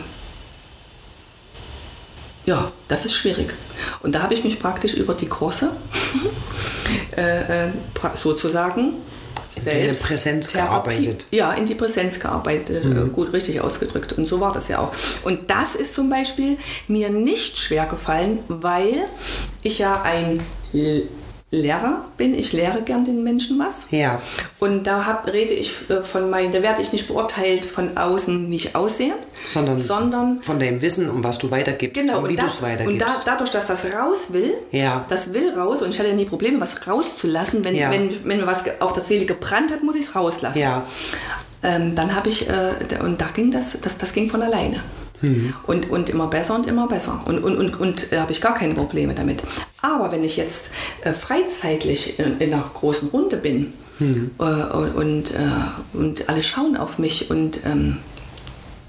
ja, 2.46 2.70
das 2.88 3.04
ist 3.06 3.14
schwierig. 3.14 3.54
Und 4.02 4.14
da 4.14 4.22
habe 4.22 4.34
ich 4.34 4.44
mich 4.44 4.60
praktisch 4.60 4.94
über 4.94 5.14
die 5.14 5.26
Kurse 5.26 5.74
äh, 7.16 7.68
äh, 7.68 7.70
selbst 9.54 9.74
in 9.74 9.92
die 9.92 9.98
Präsenz 9.98 10.52
gearbeitet. 10.52 11.26
Ja, 11.30 11.52
in 11.52 11.66
die 11.66 11.74
Präsenz 11.74 12.20
gearbeitet, 12.20 12.84
mhm. 12.84 13.12
gut 13.12 13.32
richtig 13.32 13.60
ausgedrückt. 13.60 14.12
Und 14.12 14.26
so 14.26 14.40
war 14.40 14.52
das 14.52 14.68
ja 14.68 14.80
auch. 14.80 14.92
Und 15.24 15.50
das 15.50 15.74
ist 15.74 15.94
zum 15.94 16.10
Beispiel 16.10 16.58
mir 16.88 17.10
nicht 17.10 17.58
schwer 17.58 17.86
gefallen, 17.86 18.40
weil 18.48 19.06
ich 19.62 19.78
ja 19.78 20.02
ein 20.02 20.40
Lehrer 21.54 22.04
bin. 22.16 22.34
Ich 22.38 22.52
lehre 22.52 22.82
gern 22.82 23.04
den 23.04 23.22
Menschen 23.22 23.58
was. 23.58 23.86
Ja. 23.90 24.20
Und 24.58 24.84
da 24.84 25.06
hab, 25.06 25.32
rede 25.32 25.54
ich 25.54 25.72
äh, 25.88 26.02
von 26.02 26.30
meinen, 26.30 26.52
da 26.52 26.62
werde 26.62 26.82
ich 26.82 26.92
nicht 26.92 27.08
beurteilt 27.08 27.64
von 27.64 27.96
außen, 27.96 28.50
wie 28.50 28.56
ich 28.56 28.76
aussehe, 28.76 29.14
sondern, 29.44 29.78
sondern 29.78 30.42
von 30.42 30.58
dem 30.58 30.82
Wissen, 30.82 31.08
um 31.10 31.22
was 31.24 31.38
du 31.38 31.50
weitergibst 31.50 32.02
genau, 32.02 32.20
und 32.20 32.28
wie 32.28 32.36
du 32.36 32.44
es 32.44 32.62
weitergibst. 32.62 32.92
Und 32.92 32.98
da, 33.00 33.32
dadurch, 33.32 33.50
dass 33.50 33.66
das 33.66 33.84
raus 33.86 34.26
will, 34.30 34.54
ja. 34.70 35.04
das 35.08 35.32
will 35.32 35.52
raus 35.56 35.82
und 35.82 35.90
ich 35.90 35.98
hatte 35.98 36.12
nie 36.12 36.24
Probleme, 36.24 36.60
was 36.60 36.86
rauszulassen. 36.86 37.64
Wenn, 37.64 37.74
ja. 37.74 37.90
wenn, 37.90 38.10
wenn 38.24 38.40
mir 38.40 38.46
was 38.46 38.62
auf 38.80 38.92
der 38.92 39.02
Seele 39.02 39.24
gebrannt 39.24 39.72
hat, 39.72 39.82
muss 39.82 39.96
ich 39.96 40.06
es 40.06 40.14
rauslassen. 40.14 40.58
Ja. 40.58 40.84
Ähm, 41.62 41.94
dann 41.94 42.14
habe 42.14 42.28
ich, 42.28 42.48
äh, 42.48 43.02
und 43.02 43.20
da 43.20 43.26
ging 43.34 43.50
das, 43.50 43.78
das, 43.80 43.96
das 43.96 44.12
ging 44.12 44.28
von 44.28 44.42
alleine. 44.42 44.82
Mhm. 45.22 45.54
Und, 45.66 45.90
und 45.90 46.10
immer 46.10 46.26
besser 46.26 46.54
und 46.54 46.66
immer 46.66 46.86
besser. 46.86 47.22
Und, 47.26 47.42
und, 47.42 47.56
und, 47.56 47.80
und 47.80 48.12
äh, 48.12 48.18
habe 48.18 48.32
ich 48.32 48.40
gar 48.40 48.54
keine 48.54 48.74
Probleme 48.74 49.14
damit. 49.14 49.42
Aber 49.84 50.10
wenn 50.12 50.24
ich 50.24 50.38
jetzt 50.38 50.70
äh, 51.02 51.12
freizeitlich 51.12 52.18
in, 52.18 52.40
in, 52.40 52.54
einer 52.54 52.64
großen 52.72 53.10
Runde 53.10 53.36
bin 53.36 53.74
mhm. 53.98 54.30
äh, 54.38 54.44
und, 54.44 55.34
äh, 55.34 55.36
und 55.92 56.26
alle 56.30 56.42
schauen 56.42 56.78
auf 56.78 56.98
mich 56.98 57.30
und 57.30 57.60
ähm, 57.66 57.98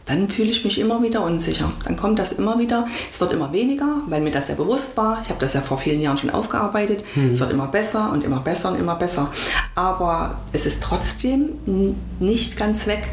dann 0.06 0.30
fühle 0.30 0.52
ich 0.52 0.64
mich 0.64 0.80
immer 0.80 1.04
wieder 1.04 1.22
unsicher. 1.22 1.70
Dann 1.84 1.98
kommt 1.98 2.18
das 2.18 2.32
immer 2.32 2.60
wieder. 2.60 2.88
Es 3.12 3.20
wird 3.20 3.34
immer 3.34 3.52
weniger, 3.52 4.04
weil 4.08 4.22
mir 4.22 4.32
das 4.32 4.48
ja 4.48 4.56
bewusst 4.56 4.96
war. 4.96 5.20
Ich 5.22 5.28
habe 5.28 5.40
das 5.42 5.52
ja 5.52 5.62
vor 5.62 5.80
vielen 5.80 6.00
Jahren 6.00 6.18
schon 6.18 6.30
aufgearbeitet. 6.30 7.04
Mhm. 7.16 7.32
Es 7.32 7.42
wird 7.42 7.52
immer 7.52 7.68
besser 7.68 8.14
und 8.14 8.24
immer 8.24 8.40
besser 8.40 8.72
und 8.72 8.80
immer 8.80 8.96
besser. 8.96 9.30
Aber 9.74 10.40
es 10.54 10.66
ist 10.66 10.82
trotzdem 10.82 11.96
nicht 12.20 12.56
ganz 12.56 12.88
weg. 12.88 13.10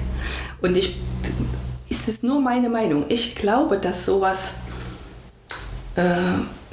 Und 0.60 0.76
ich 0.76 0.98
ist 1.88 2.06
es 2.06 2.22
nur 2.22 2.40
meine 2.40 2.68
Meinung. 2.68 3.06
Ich 3.08 3.34
glaube, 3.34 3.78
dass 3.78 4.06
sowas 4.06 4.50
äh, 5.96 6.04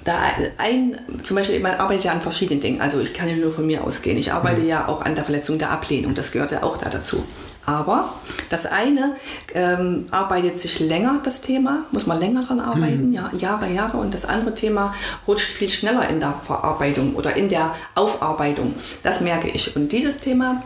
da 0.04 0.18
ein, 0.58 1.00
zum 1.24 1.36
Beispiel, 1.36 1.58
ich 1.58 1.66
arbeite 1.66 2.04
ja 2.04 2.12
an 2.12 2.22
verschiedenen 2.22 2.62
Dingen. 2.62 2.82
Also 2.82 3.00
ich 3.00 3.14
kann 3.14 3.30
ja 3.30 3.36
nur 3.36 3.52
von 3.52 3.66
mir 3.66 3.84
ausgehen. 3.84 4.18
Ich 4.18 4.32
arbeite 4.32 4.62
mhm. 4.62 4.68
ja 4.68 4.88
auch 4.88 5.02
an 5.02 5.16
der 5.16 5.24
Verletzung 5.24 5.58
der 5.58 5.72
Ablehnung. 5.72 6.16
Das 6.16 6.32
gehört 6.32 6.52
ja 6.52 6.64
auch 6.64 6.78
da 6.78 6.90
dazu. 6.90 7.26
Aber 7.66 8.14
das 8.50 8.66
eine 8.66 9.16
ähm, 9.54 10.08
arbeitet 10.10 10.60
sich 10.60 10.80
länger, 10.80 11.20
das 11.24 11.42
Thema, 11.42 11.86
muss 11.92 12.08
man 12.08 12.20
länger 12.20 12.44
dran 12.44 12.60
arbeiten, 12.60 13.10
mhm. 13.10 13.14
ja, 13.14 13.30
Jahre, 13.38 13.70
Jahre. 13.70 13.98
Und 13.98 14.14
das 14.14 14.26
andere 14.26 14.56
Thema 14.56 14.96
rutscht 15.28 15.52
viel 15.52 15.70
schneller 15.70 16.10
in 16.10 16.20
der 16.20 16.34
Verarbeitung 16.34 17.16
oder 17.16 17.36
in 17.36 17.48
der 17.48 17.76
Aufarbeitung. 17.94 18.74
Das 19.04 19.22
merke 19.22 19.50
ich. 19.50 19.76
Und 19.76 19.92
dieses 19.92 20.18
Thema 20.18 20.64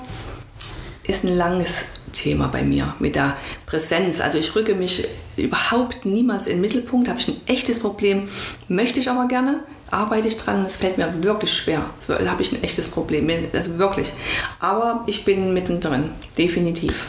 ist 1.07 1.23
ein 1.23 1.35
langes 1.35 1.85
Thema 2.11 2.47
bei 2.47 2.63
mir 2.63 2.93
mit 2.99 3.15
der 3.15 3.35
Präsenz. 3.65 4.21
Also 4.21 4.37
ich 4.37 4.55
rücke 4.55 4.75
mich 4.75 5.07
überhaupt 5.35 6.05
niemals 6.05 6.47
in 6.47 6.53
den 6.53 6.61
Mittelpunkt, 6.61 7.09
habe 7.09 7.19
ich 7.19 7.27
ein 7.27 7.41
echtes 7.47 7.79
Problem, 7.79 8.27
möchte 8.67 8.99
ich 8.99 9.09
aber 9.09 9.27
gerne, 9.27 9.63
arbeite 9.89 10.27
ich 10.27 10.37
dran, 10.37 10.65
es 10.65 10.77
fällt 10.77 10.97
mir 10.97 11.23
wirklich 11.23 11.51
schwer. 11.51 11.85
Da 12.07 12.25
habe 12.29 12.41
ich 12.41 12.51
ein 12.51 12.63
echtes 12.63 12.87
Problem, 12.87 13.29
also 13.53 13.77
wirklich. 13.77 14.11
Aber 14.59 15.03
ich 15.07 15.25
bin 15.25 15.53
mittendrin, 15.53 16.11
definitiv. 16.37 17.07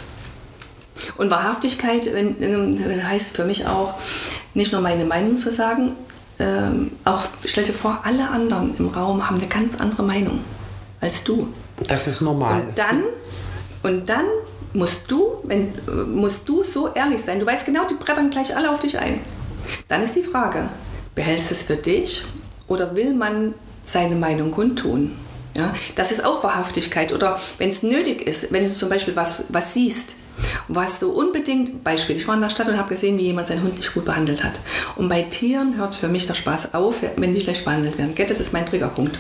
Und 1.17 1.31
Wahrhaftigkeit 1.31 2.07
ähm, 2.07 2.73
heißt 3.09 3.37
für 3.37 3.45
mich 3.45 3.67
auch, 3.67 3.95
nicht 4.55 4.73
nur 4.73 4.81
meine 4.81 5.05
Meinung 5.05 5.37
zu 5.37 5.51
sagen, 5.53 5.93
ähm, 6.39 6.93
auch 7.05 7.23
stell 7.45 7.65
dir 7.65 7.73
vor, 7.73 8.01
alle 8.05 8.29
anderen 8.31 8.77
im 8.79 8.89
Raum 8.89 9.29
haben 9.29 9.37
eine 9.37 9.47
ganz 9.47 9.75
andere 9.77 10.03
Meinung 10.03 10.41
als 11.01 11.25
du. 11.25 11.49
Das 11.89 12.07
ist 12.07 12.21
normal. 12.21 12.63
Und 12.63 12.79
dann, 12.79 13.03
und 13.85 14.09
dann 14.09 14.25
musst 14.73 15.03
du, 15.09 15.37
wenn, 15.45 15.73
musst 16.13 16.49
du 16.49 16.65
so 16.65 16.93
ehrlich 16.95 17.23
sein. 17.23 17.39
Du 17.39 17.47
weißt 17.47 17.67
genau, 17.67 17.85
die 17.87 17.95
brettern 17.95 18.31
gleich 18.31 18.57
alle 18.57 18.71
auf 18.71 18.81
dich 18.81 18.99
ein. 18.99 19.21
Dann 19.89 20.03
ist 20.03 20.17
die 20.17 20.23
Frage, 20.23 20.71
behältst 21.15 21.51
du 21.51 21.55
es 21.55 21.63
für 21.63 21.77
dich 21.77 22.25
oder 22.67 22.97
will 22.97 23.13
man 23.13 23.55
seine 23.85 24.17
Meinung 24.17 24.51
kundtun? 24.51 25.13
Ja, 25.55 25.73
das 25.95 26.11
ist 26.11 26.25
auch 26.25 26.43
Wahrhaftigkeit. 26.43 27.13
Oder 27.13 27.39
wenn 27.59 27.69
es 27.69 27.83
nötig 27.83 28.27
ist, 28.27 28.53
wenn 28.53 28.65
du 28.65 28.77
zum 28.77 28.89
Beispiel 28.89 29.15
was, 29.15 29.45
was 29.51 29.75
siehst, 29.75 30.17
was 30.67 30.99
du 30.99 31.13
unbedingt, 31.13 31.85
Beispiel, 31.85 32.17
ich 32.17 32.27
war 32.27 32.35
in 32.35 32.41
der 32.41 32.51
Stadt 32.51 32.67
und 32.67 32.79
habe 32.79 32.89
gesehen, 32.89 33.19
wie 33.19 33.25
jemand 33.25 33.49
seinen 33.49 33.63
Hund 33.63 33.77
nicht 33.77 33.93
gut 33.93 34.07
behandelt 34.07 34.43
hat. 34.43 34.61
Und 34.97 35.11
bei 35.11 35.23
Tieren 35.23 35.77
hört 35.77 35.95
für 35.95 36.09
mich 36.09 36.27
der 36.27 36.35
Spaß 36.35 36.73
auf, 36.73 37.03
wenn 37.17 37.35
die 37.35 37.41
schlecht 37.43 37.67
behandelt 37.67 37.99
werden. 37.99 38.15
Das 38.17 38.41
ist 38.41 38.55
mein 38.55 38.65
Triggerpunkt. 38.67 39.19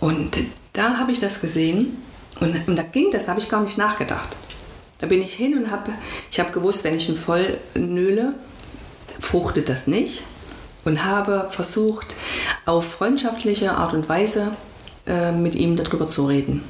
Und 0.00 0.36
da 0.72 0.98
habe 0.98 1.12
ich 1.12 1.20
das 1.20 1.40
gesehen 1.40 1.96
und, 2.40 2.68
und 2.68 2.76
da 2.76 2.82
ging 2.82 3.10
das, 3.10 3.24
da 3.24 3.30
habe 3.30 3.40
ich 3.40 3.48
gar 3.48 3.62
nicht 3.62 3.78
nachgedacht. 3.78 4.36
Da 4.98 5.06
bin 5.06 5.20
ich 5.22 5.34
hin 5.34 5.56
und 5.56 5.70
habe, 5.70 5.92
ich 6.30 6.40
habe 6.40 6.52
gewusst, 6.52 6.84
wenn 6.84 6.96
ich 6.96 7.08
ihn 7.08 7.16
voll 7.16 7.58
nöle, 7.74 8.34
fruchtet 9.20 9.68
das 9.68 9.86
nicht. 9.86 10.22
Und 10.84 11.04
habe 11.04 11.48
versucht, 11.50 12.14
auf 12.64 12.88
freundschaftliche 12.88 13.72
Art 13.72 13.92
und 13.92 14.08
Weise 14.08 14.52
äh, 15.06 15.32
mit 15.32 15.56
ihm 15.56 15.76
darüber 15.76 16.08
zu 16.08 16.26
reden, 16.26 16.62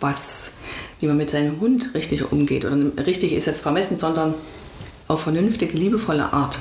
was, 0.00 0.52
wie 1.00 1.06
man 1.06 1.18
mit 1.18 1.28
seinem 1.30 1.60
Hund 1.60 1.90
richtig 1.94 2.32
umgeht. 2.32 2.64
Oder 2.64 2.76
richtig 3.04 3.32
ist 3.32 3.44
jetzt 3.44 3.60
vermessen, 3.60 3.98
sondern 3.98 4.34
auf 5.06 5.22
vernünftige, 5.22 5.76
liebevolle 5.76 6.32
Art. 6.32 6.58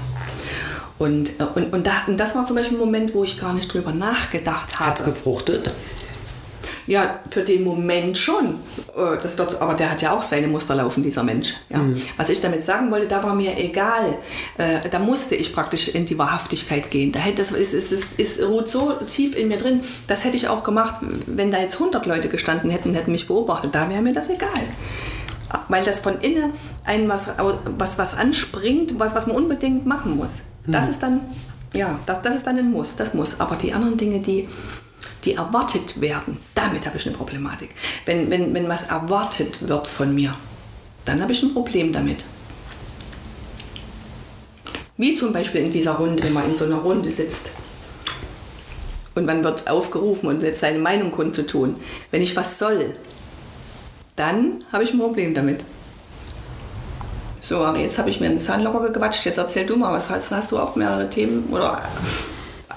Und, 0.97 1.39
äh, 1.39 1.45
und, 1.55 1.73
und, 1.73 1.87
da, 1.87 1.91
und 2.07 2.17
das 2.17 2.35
war 2.35 2.45
zum 2.45 2.55
Beispiel 2.55 2.77
ein 2.77 2.81
Moment, 2.81 3.13
wo 3.13 3.23
ich 3.23 3.39
gar 3.39 3.53
nicht 3.53 3.73
drüber 3.73 3.93
nachgedacht 3.93 4.79
habe. 4.79 4.89
Hat 4.89 4.99
es 4.99 5.05
gefruchtet? 5.05 5.71
Ja, 6.87 7.19
für 7.29 7.41
den 7.41 7.63
Moment 7.63 8.17
schon. 8.17 8.55
Äh, 8.95 9.21
das 9.21 9.37
wird, 9.37 9.61
aber 9.61 9.73
der 9.73 9.91
hat 9.91 10.01
ja 10.01 10.13
auch 10.13 10.23
seine 10.23 10.47
Muster 10.47 10.73
laufen, 10.75 11.03
dieser 11.03 11.23
Mensch. 11.23 11.53
Ja. 11.69 11.79
Mhm. 11.79 12.01
Was 12.15 12.29
ich 12.29 12.39
damit 12.39 12.63
sagen 12.63 12.89
wollte, 12.91 13.07
da 13.07 13.21
war 13.23 13.35
mir 13.35 13.57
egal. 13.57 14.17
Äh, 14.57 14.89
da 14.89 14.99
musste 14.99 15.35
ich 15.35 15.53
praktisch 15.53 15.89
in 15.89 16.05
die 16.05 16.17
Wahrhaftigkeit 16.17 16.89
gehen. 16.89 17.11
Da 17.11 17.19
hätte, 17.19 17.37
das 17.37 17.51
ist, 17.51 17.73
ist, 17.73 17.91
ist, 17.91 18.17
ist 18.17 18.41
ruht 18.41 18.71
so 18.71 18.93
tief 19.07 19.35
in 19.35 19.49
mir 19.49 19.57
drin. 19.57 19.81
Das 20.07 20.23
hätte 20.23 20.37
ich 20.37 20.47
auch 20.47 20.63
gemacht, 20.63 21.01
wenn 21.25 21.51
da 21.51 21.59
jetzt 21.59 21.75
100 21.75 22.05
Leute 22.05 22.29
gestanden 22.29 22.69
hätten, 22.69 22.93
hätten 22.93 23.11
mich 23.11 23.27
beobachtet. 23.27 23.75
Da 23.75 23.89
wäre 23.89 24.01
mir 24.01 24.13
das 24.13 24.29
egal 24.29 24.63
weil 25.69 25.83
das 25.83 25.99
von 25.99 26.19
innen 26.19 26.51
ein 26.85 27.09
was, 27.09 27.27
was, 27.77 27.97
was 27.97 28.13
anspringt, 28.15 28.99
was, 28.99 29.15
was 29.15 29.27
man 29.27 29.35
unbedingt 29.35 29.85
machen 29.85 30.15
muss. 30.15 30.29
Das 30.65 30.85
mhm. 30.85 30.91
ist 30.91 31.03
dann, 31.03 31.21
ja, 31.73 31.99
das, 32.05 32.21
das 32.21 32.35
ist 32.35 32.47
dann 32.47 32.57
ein 32.57 32.71
Muss, 32.71 32.95
das 32.95 33.13
muss. 33.13 33.39
Aber 33.39 33.55
die 33.55 33.73
anderen 33.73 33.97
Dinge, 33.97 34.19
die, 34.19 34.47
die 35.27 35.33
erwartet 35.33 35.99
werden, 35.99 36.37
damit 36.55 36.85
habe 36.85 36.97
ich 36.97 37.05
eine 37.05 37.15
Problematik. 37.15 37.71
Wenn, 38.05 38.31
wenn, 38.31 38.53
wenn 38.53 38.69
was 38.69 38.83
erwartet 38.83 39.67
wird 39.67 39.85
von 39.85 40.15
mir, 40.15 40.33
dann 41.03 41.21
habe 41.21 41.33
ich 41.33 41.43
ein 41.43 41.53
Problem 41.53 41.91
damit. 41.91 42.23
Wie 44.95 45.15
zum 45.15 45.33
Beispiel 45.33 45.61
in 45.61 45.71
dieser 45.71 45.95
Runde, 45.95 46.23
wenn 46.23 46.33
man 46.33 46.49
in 46.49 46.57
so 46.57 46.63
einer 46.63 46.77
Runde 46.77 47.11
sitzt 47.11 47.51
und 49.15 49.25
man 49.25 49.43
wird 49.43 49.69
aufgerufen 49.69 50.29
und 50.29 50.41
jetzt 50.41 50.61
seine 50.61 50.79
Meinung 50.79 51.11
kundzutun. 51.11 51.75
Wenn 52.09 52.21
ich 52.21 52.35
was 52.35 52.57
soll, 52.57 52.95
dann 54.15 54.63
habe 54.71 54.85
ich 54.85 54.93
ein 54.93 54.99
Problem 54.99 55.33
damit. 55.33 55.65
So, 57.41 57.59
Ari, 57.59 57.83
jetzt 57.83 57.97
habe 57.97 58.09
ich 58.09 58.19
mir 58.19 58.27
einen 58.27 58.39
Zahn 58.39 58.63
locker 58.63 58.91
gequatscht. 58.91 59.25
Jetzt 59.25 59.37
erzähl 59.37 59.65
du 59.65 59.75
mal, 59.75 59.91
was 59.91 60.09
hast, 60.09 60.31
hast 60.31 60.51
du 60.51 60.57
auch 60.57 60.75
mehrere 60.75 61.09
Themen 61.09 61.49
oder 61.51 61.81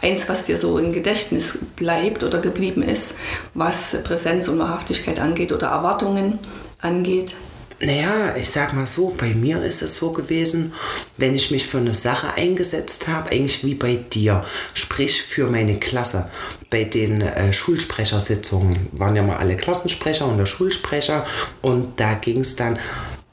eins, 0.03 0.29
was 0.29 0.45
dir 0.45 0.57
so 0.57 0.79
im 0.79 0.93
Gedächtnis 0.93 1.59
bleibt 1.77 2.23
oder 2.23 2.41
geblieben 2.41 2.83
ist, 2.83 3.15
was 3.55 4.03
Präsenz 4.05 4.49
und 4.49 4.59
Wahrhaftigkeit 4.59 5.21
angeht 5.21 5.53
oder 5.53 5.69
Erwartungen 5.69 6.39
angeht? 6.81 7.35
Naja, 7.83 8.37
ich 8.37 8.51
sag 8.51 8.75
mal 8.75 8.87
so, 8.87 9.15
bei 9.17 9.33
mir 9.33 9.63
ist 9.63 9.81
es 9.81 9.97
so 9.97 10.13
gewesen, 10.13 10.75
wenn 11.17 11.35
ich 11.35 11.51
mich 11.51 11.67
für 11.67 11.79
eine 11.79 11.95
Sache 11.95 12.35
eingesetzt 12.35 13.09
habe, 13.09 13.31
eigentlich 13.31 13.65
wie 13.65 13.75
bei 13.75 13.95
dir, 13.95 14.45
sprich 14.75 15.23
für 15.23 15.47
meine 15.47 15.79
Klasse. 15.79 16.31
Bei 16.69 16.85
den 16.85 17.23
äh, 17.23 17.55
Schulsprechersitzungen 17.55 18.91
waren 18.93 19.17
ja 19.17 19.23
mal 19.23 19.39
alle 19.39 19.57
Klassensprecher 19.57 20.27
und 20.27 20.37
der 20.37 20.45
Schulsprecher 20.45 21.25
und 21.63 21.99
da 21.99 22.15
ging 22.15 22.41
es 22.41 22.55
dann, 22.55 22.79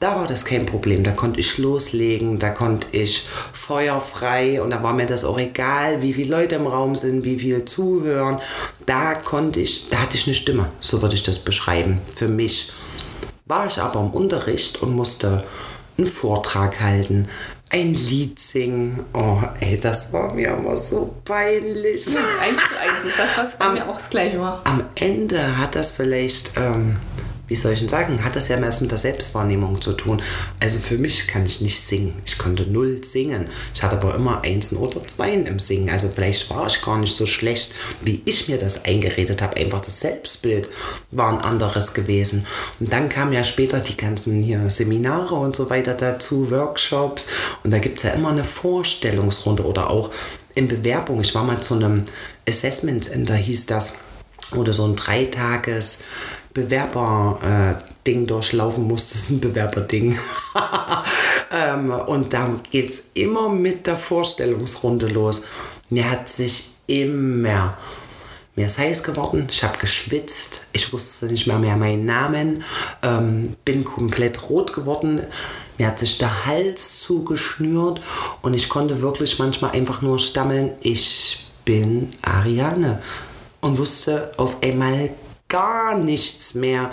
da 0.00 0.16
war 0.16 0.26
das 0.26 0.44
kein 0.44 0.66
Problem. 0.66 1.02
Da 1.02 1.12
konnte 1.12 1.40
ich 1.40 1.58
loslegen, 1.58 2.38
da 2.38 2.50
konnte 2.50 2.88
ich 2.92 3.26
feuerfrei 3.52 4.62
und 4.62 4.70
da 4.70 4.82
war 4.82 4.92
mir 4.92 5.06
das 5.06 5.24
auch 5.24 5.38
egal, 5.38 6.02
wie 6.02 6.14
viele 6.14 6.36
Leute 6.36 6.54
im 6.54 6.66
Raum 6.66 6.96
sind, 6.96 7.24
wie 7.24 7.38
viel 7.38 7.64
zuhören. 7.64 8.40
Da 8.86 9.14
konnte 9.14 9.60
ich, 9.60 9.90
da 9.90 9.98
hatte 9.98 10.16
ich 10.16 10.26
eine 10.26 10.34
Stimme, 10.34 10.70
so 10.80 11.02
würde 11.02 11.14
ich 11.14 11.22
das 11.22 11.40
beschreiben, 11.40 12.00
für 12.14 12.28
mich 12.28 12.72
war 13.46 13.66
ich 13.66 13.78
aber 13.78 14.00
im 14.00 14.10
Unterricht 14.10 14.82
und 14.82 14.94
musste 14.94 15.42
einen 15.96 16.06
Vortrag 16.06 16.80
halten, 16.80 17.28
ein 17.70 17.94
Lied 17.94 18.38
singen. 18.38 19.00
Oh, 19.12 19.40
ey, 19.60 19.78
das 19.78 20.12
war 20.12 20.32
mir 20.32 20.50
immer 20.50 20.76
so 20.76 21.14
peinlich. 21.24 22.06
Eins 22.40 22.62
zu 22.62 22.78
eins 22.78 23.04
ist 23.04 23.18
das, 23.18 23.38
was 23.38 23.58
bei 23.58 23.70
mir 23.70 23.88
auch 23.88 23.96
das 23.96 24.10
Gleiche 24.10 24.40
war. 24.40 24.60
Am 24.64 24.84
Ende 24.94 25.58
hat 25.58 25.74
das 25.74 25.90
vielleicht 25.90 26.52
ähm, 26.56 26.96
wie 27.48 27.56
soll 27.56 27.72
ich 27.72 27.80
denn 27.80 27.88
sagen, 27.88 28.24
hat 28.24 28.36
das 28.36 28.48
ja 28.48 28.58
erst 28.58 28.82
mit 28.82 28.90
der 28.90 28.98
Selbstwahrnehmung 28.98 29.80
zu 29.80 29.94
tun. 29.94 30.22
Also 30.60 30.78
für 30.78 30.98
mich 30.98 31.26
kann 31.26 31.46
ich 31.46 31.60
nicht 31.60 31.80
singen. 31.80 32.14
Ich 32.26 32.38
konnte 32.38 32.66
null 32.66 33.02
singen. 33.02 33.48
Ich 33.74 33.82
hatte 33.82 33.96
aber 33.96 34.14
immer 34.14 34.42
Einsen 34.42 34.76
oder 34.76 35.06
Zweien 35.06 35.46
im 35.46 35.58
Singen. 35.58 35.88
Also 35.88 36.08
vielleicht 36.14 36.50
war 36.50 36.66
ich 36.66 36.82
gar 36.82 36.98
nicht 36.98 37.16
so 37.16 37.26
schlecht, 37.26 37.74
wie 38.02 38.22
ich 38.26 38.48
mir 38.48 38.58
das 38.58 38.84
eingeredet 38.84 39.42
habe. 39.42 39.56
Einfach 39.56 39.80
das 39.80 40.00
Selbstbild 40.00 40.68
war 41.10 41.32
ein 41.32 41.40
anderes 41.40 41.94
gewesen. 41.94 42.46
Und 42.80 42.92
dann 42.92 43.08
kamen 43.08 43.32
ja 43.32 43.44
später 43.44 43.80
die 43.80 43.96
ganzen 43.96 44.42
hier 44.42 44.68
Seminare 44.68 45.34
und 45.34 45.56
so 45.56 45.70
weiter 45.70 45.94
dazu, 45.94 46.50
Workshops. 46.50 47.28
Und 47.64 47.70
da 47.70 47.78
gibt 47.78 47.98
es 47.98 48.04
ja 48.04 48.10
immer 48.10 48.30
eine 48.30 48.44
Vorstellungsrunde 48.44 49.64
oder 49.64 49.90
auch 49.90 50.10
in 50.54 50.68
Bewerbung. 50.68 51.20
Ich 51.20 51.34
war 51.34 51.44
mal 51.44 51.60
zu 51.60 51.74
einem 51.74 52.04
Assessment 52.46 53.04
Center, 53.04 53.34
hieß 53.34 53.66
das. 53.66 53.94
Oder 54.56 54.72
so 54.72 54.84
ein 54.84 54.96
Dreitages 54.96 56.04
Bewerber-Ding 56.62 58.22
äh, 58.24 58.26
durchlaufen 58.26 58.86
muss. 58.86 59.10
Das 59.10 59.22
ist 59.22 59.30
ein 59.30 59.40
Bewerberding. 59.40 60.18
ähm, 61.52 61.90
und 61.90 62.32
da 62.32 62.54
geht 62.70 62.90
es 62.90 63.10
immer 63.14 63.48
mit 63.48 63.86
der 63.86 63.96
Vorstellungsrunde 63.96 65.08
los. 65.08 65.44
Mir 65.90 66.10
hat 66.10 66.28
sich 66.28 66.74
immer 66.86 67.76
mir 68.58 68.66
ist 68.66 68.78
heiß 68.78 69.04
geworden, 69.04 69.46
ich 69.48 69.62
habe 69.62 69.78
geschwitzt, 69.78 70.62
ich 70.72 70.92
wusste 70.92 71.26
nicht 71.26 71.46
mehr, 71.46 71.60
mehr 71.60 71.76
meinen 71.76 72.04
Namen, 72.04 72.64
ähm, 73.04 73.54
bin 73.64 73.84
komplett 73.84 74.50
rot 74.50 74.72
geworden, 74.72 75.20
mir 75.78 75.86
hat 75.86 76.00
sich 76.00 76.18
der 76.18 76.44
Hals 76.44 76.98
zugeschnürt 76.98 78.00
und 78.42 78.54
ich 78.54 78.68
konnte 78.68 79.00
wirklich 79.00 79.38
manchmal 79.38 79.70
einfach 79.70 80.02
nur 80.02 80.18
stammeln, 80.18 80.72
ich 80.80 81.46
bin 81.64 82.12
Ariane 82.22 83.00
und 83.60 83.78
wusste 83.78 84.32
auf 84.38 84.60
einmal 84.60 85.10
gar 85.48 85.98
nichts 85.98 86.54
mehr. 86.54 86.90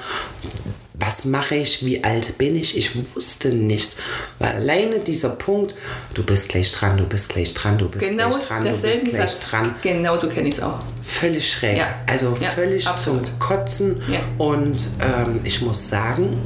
Was 0.97 1.25
mache 1.25 1.55
ich? 1.55 1.85
Wie 1.85 2.05
alt 2.05 2.37
bin 2.37 2.55
ich? 2.55 2.77
Ich 2.77 2.95
wusste 3.15 3.49
nichts. 3.49 3.97
Weil 4.39 4.53
alleine 4.53 4.99
dieser 4.99 5.31
Punkt, 5.31 5.75
du 6.13 6.23
bist 6.23 6.49
gleich 6.49 6.71
dran, 6.71 6.95
du 6.97 7.05
bist 7.05 7.29
gleich 7.33 7.53
dran, 7.53 7.77
du 7.77 7.89
bist 7.89 8.09
genau 8.09 8.29
gleich 8.29 8.45
dran, 8.47 8.63
du 8.63 8.77
bist 8.77 9.05
gleich 9.09 9.31
Satz. 9.31 9.49
dran. 9.49 9.75
Genau 9.81 10.17
so 10.17 10.29
kenne 10.29 10.47
ich 10.47 10.55
es 10.55 10.61
auch. 10.61 10.79
Völlig 11.03 11.51
schräg. 11.51 11.77
Ja. 11.77 11.95
Also 12.07 12.37
Ja, 12.39 12.49
völlig 12.49 12.87
absolut. 12.87 13.25
zum 13.25 13.39
Kotzen. 13.39 14.01
Ja. 14.09 14.21
Und 14.37 14.77
ähm, 15.01 15.41
ich 15.43 15.61
muss 15.61 15.89
sagen, 15.89 16.41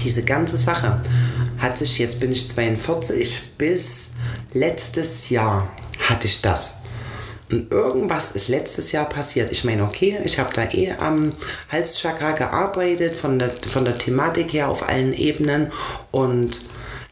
diese 0.00 0.24
ganze 0.24 0.58
Sache 0.58 1.00
hat 1.58 1.78
sich, 1.78 1.98
jetzt 1.98 2.18
bin 2.18 2.32
ich 2.32 2.48
42, 2.48 3.52
bis 3.58 4.14
letztes 4.54 5.30
Jahr 5.30 5.68
hatte 6.08 6.26
ich 6.26 6.42
das. 6.42 6.77
Und 7.50 7.72
irgendwas 7.72 8.32
ist 8.32 8.48
letztes 8.48 8.92
Jahr 8.92 9.08
passiert. 9.08 9.50
Ich 9.50 9.64
meine, 9.64 9.84
okay, 9.84 10.18
ich 10.24 10.38
habe 10.38 10.52
da 10.52 10.70
eh 10.70 10.92
am 10.92 11.32
Halschakra 11.70 12.32
gearbeitet, 12.32 13.16
von 13.16 13.38
der, 13.38 13.50
von 13.66 13.84
der 13.84 13.96
Thematik 13.96 14.52
her 14.52 14.68
auf 14.68 14.86
allen 14.86 15.14
Ebenen. 15.14 15.72
Und 16.10 16.60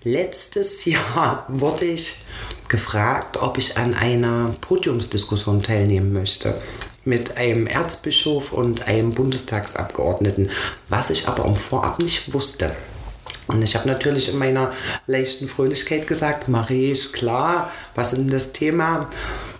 letztes 0.03 0.85
Jahr 0.87 1.47
wurde 1.49 1.87
ich 1.87 2.25
gefragt, 2.69 3.39
ob 3.39 3.57
ich 3.59 3.79
an 3.79 3.95
einer 3.95 4.55
Podiumsdiskussion 4.61 5.63
teilnehmen 5.63 6.13
möchte. 6.13 6.61
Mit 7.05 7.37
einem 7.37 7.69
Erzbischof 7.69 8.53
und 8.53 8.89
einem 8.89 9.13
Bundestagsabgeordneten, 9.13 10.51
was 10.89 11.11
ich 11.11 11.29
aber 11.29 11.45
im 11.45 11.55
Vorab 11.55 12.01
nicht 12.01 12.35
wusste. 12.35 12.73
Und 13.47 13.63
ich 13.63 13.77
habe 13.77 13.87
natürlich 13.87 14.29
in 14.29 14.39
meiner 14.39 14.73
leichten 15.07 15.47
Fröhlichkeit 15.47 16.09
gesagt, 16.09 16.49
mache 16.49 16.75
ich, 16.75 17.13
klar, 17.13 17.71
was 17.95 18.13
ist 18.13 18.23
denn 18.23 18.31
das 18.31 18.53
Thema? 18.53 19.09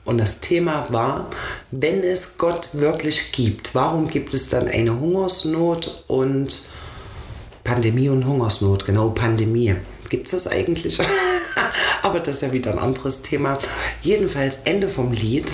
Und 0.07 0.19
das 0.19 0.41
Thema 0.41 0.87
war, 0.91 1.29
wenn 1.73 2.03
es 2.03 2.39
Gott 2.39 2.71
wirklich 2.73 3.33
gibt, 3.33 3.75
warum 3.75 4.09
gibt 4.09 4.33
es 4.33 4.49
dann 4.49 4.69
eine 4.69 4.99
Hungersnot 4.99 6.05
und 6.07 6.69
Pandemie 7.65 8.09
und 8.09 8.25
Hungersnot? 8.25 8.87
Genau, 8.87 9.11
Pandemie. 9.11 9.75
Gibt 10.09 10.27
es 10.27 10.31
das 10.31 10.47
eigentlich? 10.47 11.01
Aber 12.03 12.21
das 12.21 12.37
ist 12.37 12.43
ja 12.43 12.53
wieder 12.53 12.71
ein 12.71 12.79
anderes 12.79 13.23
Thema. 13.23 13.59
Jedenfalls 14.01 14.61
Ende 14.65 14.89
vom 14.89 15.13
Lied. 15.13 15.53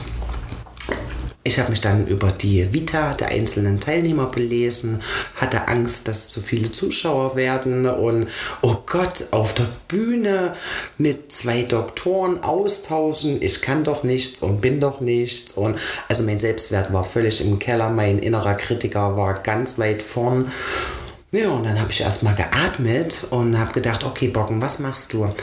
Ich 1.44 1.58
habe 1.58 1.70
mich 1.70 1.80
dann 1.80 2.06
über 2.06 2.30
die 2.30 2.72
Vita 2.72 3.14
der 3.14 3.28
einzelnen 3.28 3.80
Teilnehmer 3.80 4.26
belesen, 4.26 5.02
hatte 5.34 5.66
Angst, 5.66 6.06
dass 6.06 6.28
zu 6.28 6.40
viele 6.40 6.70
Zuschauer 6.70 7.34
werden 7.34 7.86
und 7.86 8.28
oh 8.60 8.76
Gott, 8.86 9.24
auf 9.32 9.52
der 9.52 9.66
Bühne 9.88 10.54
mit 10.98 11.32
zwei 11.32 11.62
Doktoren 11.62 12.44
austauschen, 12.44 13.42
ich 13.42 13.60
kann 13.60 13.82
doch 13.82 14.04
nichts 14.04 14.40
und 14.40 14.60
bin 14.60 14.78
doch 14.78 15.00
nichts 15.00 15.52
und 15.52 15.76
also 16.08 16.22
mein 16.22 16.38
Selbstwert 16.38 16.92
war 16.92 17.02
völlig 17.02 17.44
im 17.44 17.58
Keller, 17.58 17.90
mein 17.90 18.20
innerer 18.20 18.54
Kritiker 18.54 19.16
war 19.16 19.34
ganz 19.42 19.80
weit 19.80 20.00
vorn. 20.00 20.46
Ja, 21.32 21.48
und 21.48 21.64
dann 21.64 21.80
habe 21.80 21.90
ich 21.90 22.02
erstmal 22.02 22.36
geatmet 22.36 23.26
und 23.30 23.58
habe 23.58 23.72
gedacht, 23.72 24.04
okay, 24.04 24.28
Bocken, 24.28 24.60
was 24.60 24.78
machst 24.78 25.12
du? 25.12 25.34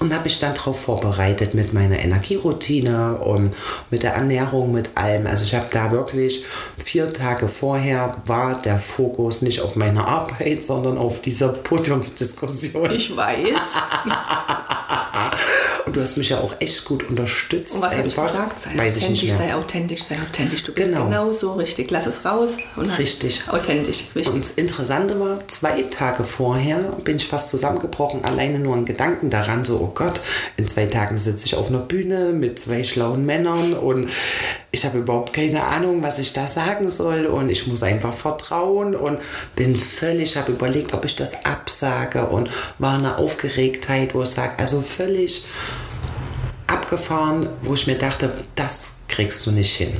Und 0.00 0.14
habe 0.14 0.24
mich 0.24 0.40
dann 0.40 0.54
darauf 0.54 0.80
vorbereitet 0.80 1.52
mit 1.52 1.74
meiner 1.74 1.98
Energieroutine 1.98 3.16
und 3.16 3.54
mit 3.90 4.02
der 4.02 4.14
Ernährung, 4.14 4.72
mit 4.72 4.96
allem. 4.96 5.26
Also 5.26 5.44
ich 5.44 5.54
habe 5.54 5.66
da 5.70 5.90
wirklich 5.90 6.46
vier 6.82 7.12
Tage 7.12 7.48
vorher 7.48 8.16
war 8.24 8.62
der 8.62 8.78
Fokus 8.78 9.42
nicht 9.42 9.60
auf 9.60 9.76
meiner 9.76 10.08
Arbeit, 10.08 10.64
sondern 10.70 10.96
auf 10.96 11.20
dieser 11.20 11.50
Podiumsdiskussion. 11.50 12.90
Ich 12.92 13.14
weiß. 13.14 13.44
Und 15.86 15.96
du 15.96 16.00
hast 16.00 16.16
mich 16.16 16.28
ja 16.28 16.38
auch 16.38 16.54
echt 16.60 16.84
gut 16.84 17.08
unterstützt. 17.08 17.76
Und 17.76 17.82
was 17.82 17.96
habe 17.96 18.06
ich 18.06 18.14
gesagt? 18.14 18.60
Sei 18.60 18.70
Weiß 18.76 18.96
ich 18.96 19.04
authentisch, 19.04 19.22
nicht 19.22 19.38
mehr. 19.38 19.48
sei 19.48 19.54
authentisch, 19.54 20.02
sei 20.04 20.14
authentisch. 20.16 20.62
Du 20.62 20.72
bist 20.72 20.88
Genau. 20.88 21.04
genau, 21.04 21.32
so 21.32 21.52
richtig. 21.54 21.90
Lass 21.90 22.06
es 22.06 22.24
raus. 22.24 22.58
Und 22.76 22.90
Richtig. 22.98 23.42
Authentisch 23.48 24.02
ist 24.02 24.14
wichtig. 24.14 24.34
Und 24.34 24.44
das 24.44 24.52
Interessante 24.52 25.18
war, 25.18 25.38
zwei 25.48 25.82
Tage 25.82 26.24
vorher 26.24 26.78
bin 27.04 27.16
ich 27.16 27.26
fast 27.26 27.50
zusammengebrochen, 27.50 28.24
alleine 28.24 28.58
nur 28.58 28.76
ein 28.76 28.84
Gedanken 28.84 29.30
daran, 29.30 29.64
so, 29.64 29.89
oh 29.90 29.94
Gott, 29.94 30.20
in 30.56 30.66
zwei 30.66 30.86
Tagen 30.86 31.18
sitze 31.18 31.46
ich 31.46 31.56
auf 31.56 31.68
einer 31.68 31.80
Bühne 31.80 32.32
mit 32.32 32.58
zwei 32.58 32.84
schlauen 32.84 33.26
Männern 33.26 33.74
und 33.74 34.08
ich 34.70 34.84
habe 34.84 34.98
überhaupt 34.98 35.32
keine 35.32 35.64
Ahnung, 35.64 36.02
was 36.02 36.18
ich 36.18 36.32
da 36.32 36.46
sagen 36.46 36.90
soll 36.90 37.26
und 37.26 37.50
ich 37.50 37.66
muss 37.66 37.82
einfach 37.82 38.14
vertrauen 38.14 38.94
und 38.94 39.18
bin 39.56 39.76
völlig, 39.76 40.36
habe 40.36 40.52
überlegt, 40.52 40.94
ob 40.94 41.04
ich 41.04 41.16
das 41.16 41.44
absage 41.44 42.26
und 42.26 42.50
war 42.78 42.94
eine 42.94 43.18
Aufgeregtheit, 43.18 44.14
wo 44.14 44.22
ich 44.22 44.30
sage, 44.30 44.52
also 44.58 44.80
völlig 44.80 45.46
abgefahren, 46.66 47.48
wo 47.62 47.74
ich 47.74 47.86
mir 47.86 47.98
dachte, 47.98 48.32
das 48.54 49.00
kriegst 49.08 49.44
du 49.46 49.50
nicht 49.50 49.74
hin. 49.74 49.96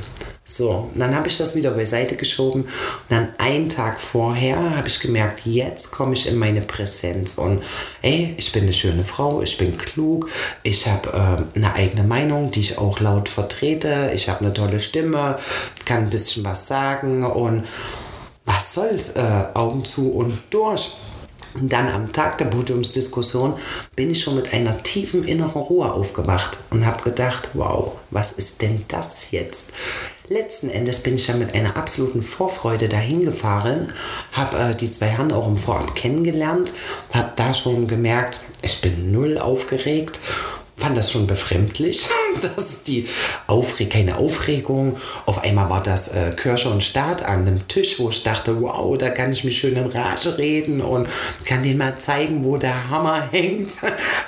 So, 0.51 0.91
und 0.93 0.99
dann 0.99 1.15
habe 1.15 1.29
ich 1.29 1.39
das 1.39 1.55
wieder 1.55 1.71
beiseite 1.71 2.17
geschoben. 2.17 2.63
Und 2.63 2.71
dann 3.09 3.29
einen 3.39 3.69
Tag 3.69 4.01
vorher 4.01 4.77
habe 4.77 4.89
ich 4.89 4.99
gemerkt, 4.99 5.47
jetzt 5.47 5.93
komme 5.93 6.15
ich 6.15 6.27
in 6.27 6.37
meine 6.37 6.61
Präsenz. 6.61 7.39
Und 7.39 7.63
ey, 8.03 8.35
ich 8.37 8.51
bin 8.51 8.65
eine 8.65 8.73
schöne 8.73 9.05
Frau, 9.05 9.43
ich 9.43 9.57
bin 9.59 9.79
klug, 9.79 10.29
ich 10.65 10.89
habe 10.89 11.47
äh, 11.55 11.57
eine 11.57 11.75
eigene 11.75 12.03
Meinung, 12.03 12.51
die 12.51 12.61
ich 12.61 12.79
auch 12.79 12.99
laut 12.99 13.29
vertrete. 13.29 14.11
Ich 14.13 14.29
habe 14.29 14.41
eine 14.41 14.53
tolle 14.53 14.81
Stimme, 14.81 15.39
kann 15.85 16.05
ein 16.05 16.11
bisschen 16.11 16.45
was 16.45 16.67
sagen 16.67 17.25
und 17.25 17.65
was 18.45 18.75
soll's, 18.75 19.11
äh, 19.11 19.45
Augen 19.55 19.85
zu 19.85 20.11
und 20.11 20.37
durch. 20.51 20.91
Und 21.55 21.73
dann 21.73 21.89
am 21.89 22.13
Tag 22.13 22.39
der 22.39 22.47
Podiumsdiskussion 22.47 23.55
bin 23.95 24.11
ich 24.11 24.21
schon 24.21 24.37
mit 24.37 24.53
einer 24.53 24.83
tiefen 24.83 25.25
inneren 25.25 25.63
Ruhe 25.63 25.93
aufgewacht 25.93 26.59
und 26.71 26.87
habe 26.87 27.03
gedacht, 27.03 27.51
wow, 27.55 27.93
was 28.11 28.33
ist 28.33 28.63
denn 28.63 28.85
das 28.89 29.31
jetzt? 29.31 29.73
Letzten 30.33 30.71
Endes 30.71 31.03
bin 31.03 31.17
ich 31.17 31.27
dann 31.27 31.41
mit 31.41 31.57
einer 31.57 31.77
absoluten 31.77 32.23
Vorfreude 32.23 32.89
dahin 32.89 33.25
gefahren, 33.25 33.93
habe 34.31 34.59
äh, 34.59 34.75
die 34.77 34.89
zwei 34.89 35.07
Herren 35.07 35.33
auch 35.33 35.49
im 35.49 35.57
Vorab 35.57 35.97
kennengelernt, 35.97 36.73
habe 37.13 37.33
da 37.35 37.53
schon 37.53 37.89
gemerkt, 37.89 38.39
ich 38.63 38.81
bin 38.81 39.11
null 39.11 39.39
aufgeregt, 39.39 40.21
fand 40.77 40.97
das 40.97 41.11
schon 41.11 41.27
befremdlich, 41.27 42.09
dass 42.43 42.85
die 42.85 43.09
Aufre 43.49 43.87
keine 43.87 44.19
Aufregung. 44.19 44.99
Auf 45.27 45.43
einmal 45.43 45.69
war 45.69 45.83
das 45.83 46.15
äh, 46.15 46.31
Kirche 46.37 46.71
und 46.71 46.85
Staat 46.85 47.25
an 47.25 47.45
dem 47.45 47.67
Tisch, 47.67 47.99
wo 47.99 48.11
ich 48.11 48.23
dachte, 48.23 48.63
wow, 48.63 48.97
da 48.97 49.11
kann 49.11 49.33
ich 49.33 49.43
mich 49.43 49.59
schön 49.59 49.75
in 49.75 49.87
Rage 49.87 50.39
reden 50.39 50.81
und 50.81 51.09
kann 51.45 51.65
denen 51.65 51.79
mal 51.79 51.99
zeigen, 51.99 52.45
wo 52.45 52.57
der 52.57 52.89
Hammer 52.89 53.29
hängt. 53.33 53.73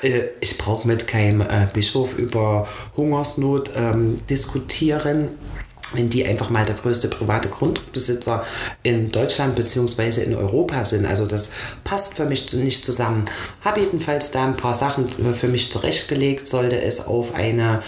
äh, 0.03 0.23
ich 0.41 0.59
brauche 0.59 0.89
mit 0.89 1.07
keinem 1.07 1.43
äh, 1.43 1.69
Bischof 1.73 2.19
über 2.19 2.67
Hungersnot 2.97 3.71
ähm, 3.77 4.19
diskutieren 4.29 5.29
wenn 5.95 6.11
die 6.11 6.27
einfach 6.27 6.51
mal 6.51 6.65
der 6.65 6.75
größte 6.75 7.09
private 7.09 7.49
Grundbesitzer 7.49 8.45
in 8.83 9.11
Deutschland 9.11 9.55
bzw. 9.55 10.23
in 10.23 10.35
Europa 10.35 10.85
sind. 10.85 11.07
Also 11.07 11.27
das 11.27 11.53
passt 11.85 12.15
für 12.15 12.27
mich 12.27 12.53
nicht 12.53 12.85
zusammen. 12.85 13.27
Habe 13.63 13.81
jedenfalls 13.81 14.31
da 14.31 14.47
ein 14.47 14.57
paar 14.57 14.75
Sachen 14.75 15.09
für 15.35 15.49
mich 15.49 15.71
zurechtgelegt, 15.71 16.49
sollte 16.49 16.81
es 16.81 17.07
auf 17.07 17.35
eine 17.35 17.83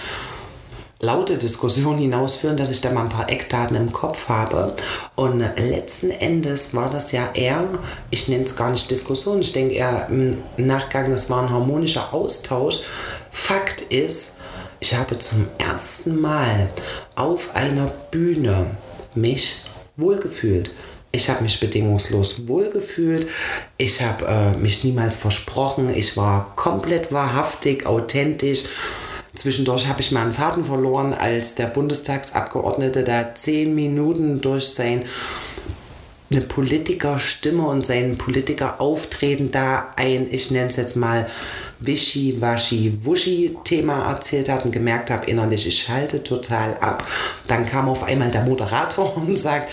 laute 1.05 1.37
Diskussion 1.37 1.99
hinausführen, 1.99 2.57
dass 2.57 2.71
ich 2.71 2.81
da 2.81 2.91
mal 2.91 3.03
ein 3.03 3.09
paar 3.09 3.31
Eckdaten 3.31 3.77
im 3.77 3.93
Kopf 3.93 4.29
habe. 4.29 4.75
Und 5.15 5.41
letzten 5.57 6.11
Endes 6.11 6.75
war 6.75 6.91
das 6.91 7.13
ja 7.13 7.31
eher, 7.35 7.65
ich 8.11 8.29
nenne 8.29 8.45
es 8.45 8.57
gar 8.57 8.71
nicht 8.71 8.91
Diskussion, 8.91 9.41
ich 9.41 9.53
denke 9.53 9.75
eher 9.75 10.09
im 10.09 10.39
Nachgang, 10.57 11.11
das 11.11 11.31
war 11.31 11.43
ein 11.43 11.51
harmonischer 11.51 12.13
Austausch. 12.13 12.81
Fakt 13.31 13.81
ist, 13.83 14.39
ich 14.81 14.95
habe 14.95 15.19
zum 15.19 15.47
ersten 15.59 16.21
Mal 16.21 16.69
auf 17.17 17.55
einer 17.55 17.93
Bühne 18.11 18.67
mich 19.15 19.63
wohlgefühlt. 19.97 20.71
Ich 21.13 21.31
habe 21.31 21.45
mich 21.45 21.61
bedingungslos 21.61 22.49
wohlgefühlt. 22.49 23.29
Ich 23.79 24.03
habe 24.03 24.27
äh, 24.27 24.57
mich 24.57 24.83
niemals 24.83 25.19
versprochen. 25.19 25.95
Ich 25.95 26.17
war 26.17 26.53
komplett 26.57 27.13
wahrhaftig, 27.13 27.87
authentisch. 27.87 28.65
Zwischendurch 29.35 29.87
habe 29.87 30.01
ich 30.01 30.11
mal 30.11 30.23
einen 30.23 30.33
Faden 30.33 30.65
verloren, 30.65 31.13
als 31.13 31.55
der 31.55 31.67
Bundestagsabgeordnete 31.67 33.05
da 33.05 33.35
zehn 33.35 33.75
Minuten 33.75 34.41
durch 34.41 34.69
sein 34.69 35.05
eine 36.35 36.45
Politikerstimme 36.45 37.67
und 37.67 37.87
sein 37.87 38.19
Politikerauftreten 38.19 39.51
da 39.51 39.95
ein, 39.97 40.27
ich 40.31 40.51
nenne 40.51 40.69
es 40.69 40.77
jetzt 40.77 40.97
mal 40.97 41.27
Wischi-Waschi-Wuschi-Thema 41.81 44.11
erzählt 44.11 44.49
hat 44.49 44.65
und 44.65 44.73
gemerkt 44.73 45.11
habe 45.11 45.27
innerlich, 45.27 45.67
ich 45.67 45.83
schalte 45.83 46.23
total 46.23 46.79
ab. 46.81 47.07
Dann 47.47 47.67
kam 47.67 47.89
auf 47.89 48.05
einmal 48.05 48.31
der 48.31 48.45
Moderator 48.45 49.17
und 49.17 49.37
sagt, 49.37 49.71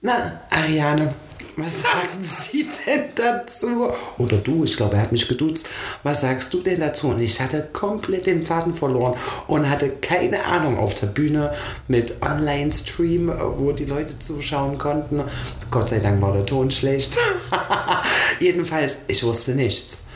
na, 0.00 0.40
Ariane, 0.50 1.14
was 1.58 1.82
sagen 1.82 2.22
Sie 2.22 2.68
denn 2.86 3.04
dazu? 3.14 3.90
Oder 4.18 4.36
du, 4.38 4.64
ich 4.64 4.76
glaube, 4.76 4.96
er 4.96 5.02
hat 5.02 5.12
mich 5.12 5.26
geduzt. 5.26 5.68
Was 6.02 6.20
sagst 6.20 6.54
du 6.54 6.60
denn 6.60 6.80
dazu? 6.80 7.08
Und 7.08 7.20
ich 7.20 7.40
hatte 7.40 7.68
komplett 7.72 8.26
den 8.26 8.42
Faden 8.42 8.74
verloren 8.74 9.14
und 9.48 9.68
hatte 9.68 9.90
keine 9.90 10.44
Ahnung 10.44 10.78
auf 10.78 10.94
der 10.94 11.08
Bühne 11.08 11.52
mit 11.88 12.22
Online-Stream, 12.22 13.32
wo 13.56 13.72
die 13.72 13.86
Leute 13.86 14.18
zuschauen 14.18 14.78
konnten. 14.78 15.22
Gott 15.70 15.90
sei 15.90 15.98
Dank 15.98 16.22
war 16.22 16.32
der 16.32 16.46
Ton 16.46 16.70
schlecht. 16.70 17.16
Jedenfalls, 18.40 19.04
ich 19.08 19.24
wusste 19.24 19.52
nichts. 19.52 20.06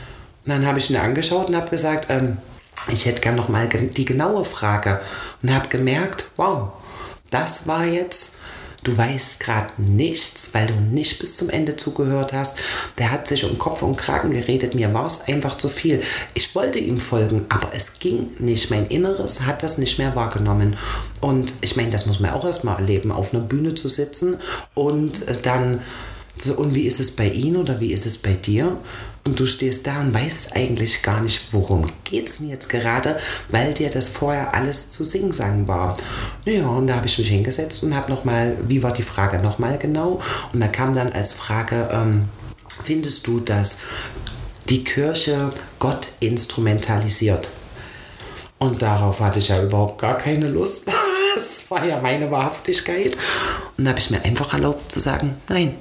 Und 0.45 0.51
dann 0.51 0.65
habe 0.65 0.79
ich 0.79 0.89
ihn 0.89 0.97
angeschaut 0.97 1.47
und 1.47 1.55
habe 1.55 1.69
gesagt, 1.69 2.07
ähm, 2.09 2.37
ich 2.91 3.05
hätte 3.05 3.21
gern 3.21 3.35
noch 3.35 3.49
mal 3.49 3.67
die 3.67 4.05
genaue 4.05 4.45
Frage. 4.45 5.01
Und 5.41 5.53
habe 5.53 5.69
gemerkt, 5.69 6.27
wow, 6.37 6.69
das 7.29 7.67
war 7.67 7.85
jetzt 7.85 8.37
du 8.83 8.97
weißt 8.97 9.39
gerade 9.39 9.69
nichts, 9.77 10.49
weil 10.53 10.67
du 10.67 10.73
nicht 10.73 11.19
bis 11.19 11.37
zum 11.37 11.49
Ende 11.49 11.75
zugehört 11.75 12.33
hast. 12.33 12.59
Der 12.97 13.11
hat 13.11 13.27
sich 13.27 13.45
um 13.45 13.57
Kopf 13.57 13.81
und 13.81 13.97
Kragen 13.97 14.31
geredet. 14.31 14.75
Mir 14.75 14.93
war 14.93 15.07
es 15.07 15.27
einfach 15.27 15.55
zu 15.55 15.69
viel. 15.69 16.01
Ich 16.33 16.53
wollte 16.55 16.79
ihm 16.79 16.99
folgen, 16.99 17.45
aber 17.49 17.71
es 17.73 17.93
ging 17.99 18.31
nicht. 18.39 18.69
Mein 18.69 18.87
Inneres 18.87 19.41
hat 19.41 19.63
das 19.63 19.77
nicht 19.77 19.97
mehr 19.99 20.15
wahrgenommen. 20.15 20.75
Und 21.21 21.53
ich 21.61 21.75
meine, 21.75 21.91
das 21.91 22.05
muss 22.05 22.19
man 22.19 22.31
auch 22.31 22.45
erstmal 22.45 22.79
erleben, 22.79 23.11
auf 23.11 23.33
einer 23.33 23.43
Bühne 23.43 23.75
zu 23.75 23.87
sitzen 23.87 24.37
und 24.73 25.27
äh, 25.27 25.37
dann 25.41 25.79
so, 26.37 26.55
und 26.55 26.73
wie 26.73 26.83
ist 26.83 26.99
es 26.99 27.15
bei 27.15 27.29
Ihnen 27.29 27.57
oder 27.57 27.79
wie 27.79 27.93
ist 27.93 28.05
es 28.05 28.17
bei 28.17 28.33
dir? 28.33 28.79
Und 29.25 29.39
du 29.39 29.45
stehst 29.45 29.87
da 29.87 30.01
und 30.01 30.13
weißt 30.13 30.53
eigentlich 30.53 31.01
gar 31.01 31.21
nicht, 31.21 31.53
worum 31.53 31.85
geht 32.03 32.27
es 32.27 32.37
denn 32.39 32.49
jetzt 32.49 32.67
gerade, 32.67 33.17
weil 33.49 33.73
dir 33.73 33.89
das 33.89 34.09
vorher 34.09 34.53
alles 34.53 34.89
zu 34.89 35.05
Singsang 35.05 35.67
war. 35.67 35.95
Naja, 36.45 36.67
und 36.67 36.87
da 36.87 36.95
habe 36.95 37.07
ich 37.07 37.17
mich 37.17 37.29
hingesetzt 37.29 37.83
und 37.83 37.95
habe 37.95 38.11
nochmal, 38.11 38.57
wie 38.67 38.83
war 38.83 38.91
die 38.91 39.01
Frage 39.01 39.39
nochmal 39.39 39.77
genau? 39.77 40.19
Und 40.51 40.59
da 40.59 40.67
kam 40.67 40.93
dann 40.93 41.13
als 41.13 41.31
Frage, 41.31 41.87
ähm, 41.93 42.25
findest 42.83 43.25
du, 43.27 43.39
dass 43.39 43.79
die 44.69 44.83
Kirche 44.83 45.53
Gott 45.79 46.09
instrumentalisiert? 46.19 47.49
Und 48.59 48.81
darauf 48.81 49.21
hatte 49.21 49.39
ich 49.39 49.49
ja 49.49 49.61
überhaupt 49.61 50.01
gar 50.01 50.17
keine 50.17 50.47
Lust. 50.47 50.91
Das 51.35 51.71
war 51.71 51.83
ja 51.83 51.99
meine 51.99 52.29
Wahrhaftigkeit. 52.29 53.17
Und 53.75 53.85
da 53.85 53.89
habe 53.89 53.99
ich 53.99 54.11
mir 54.11 54.23
einfach 54.23 54.53
erlaubt 54.53 54.91
zu 54.91 54.99
sagen, 54.99 55.35
nein, 55.49 55.73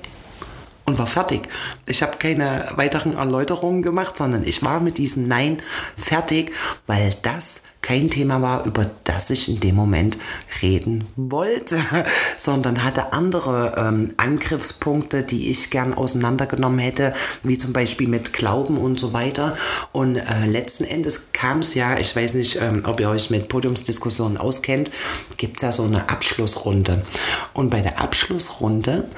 und 0.85 0.99
war 0.99 1.07
fertig. 1.07 1.49
Ich 1.87 2.03
habe 2.03 2.17
keine 2.17 2.73
weiteren 2.77 3.15
Erläuterungen 3.15 3.83
gemacht, 3.83 4.17
sondern 4.17 4.45
ich 4.45 4.63
war 4.65 4.81
mit 4.81 4.99
diesem 4.99 5.29
Nein 5.29 5.59
fertig, 5.97 6.53
weil 6.87 7.15
das 7.23 7.63
kein 7.83 8.09
Thema 8.11 8.41
war, 8.41 8.65
über 8.65 8.89
das 9.03 9.29
ich 9.31 9.49
in 9.49 9.59
dem 9.59 9.75
Moment 9.75 10.17
reden 10.63 11.05
wollte, 11.17 11.81
sondern 12.37 12.85
hatte 12.85 13.13
andere 13.13 13.75
ähm, 13.77 14.15
Angriffspunkte, 14.17 15.25
die 15.25 15.51
ich 15.51 15.69
gern 15.71 15.93
auseinandergenommen 15.93 16.79
hätte, 16.79 17.13
wie 17.43 17.59
zum 17.59 17.73
Beispiel 17.73 18.09
mit 18.09 18.33
Glauben 18.33 18.79
und 18.79 19.01
so 19.01 19.13
weiter. 19.13 19.59
Und 19.91 20.17
äh, 20.17 20.47
letzten 20.47 20.85
Endes 20.85 21.33
kam 21.33 21.59
es 21.59 21.75
ja, 21.75 21.99
ich 21.99 22.15
weiß 22.15 22.35
nicht, 22.35 22.61
ähm, 22.63 22.85
ob 22.87 23.01
ihr 23.01 23.11
euch 23.11 23.31
mit 23.31 23.49
Podiumsdiskussionen 23.49 24.39
auskennt, 24.39 24.93
gibt 25.37 25.57
es 25.57 25.63
ja 25.63 25.73
so 25.73 25.83
eine 25.83 26.09
Abschlussrunde. 26.09 27.05
Und 27.53 27.71
bei 27.71 27.81
der 27.81 28.01
Abschlussrunde 28.01 29.09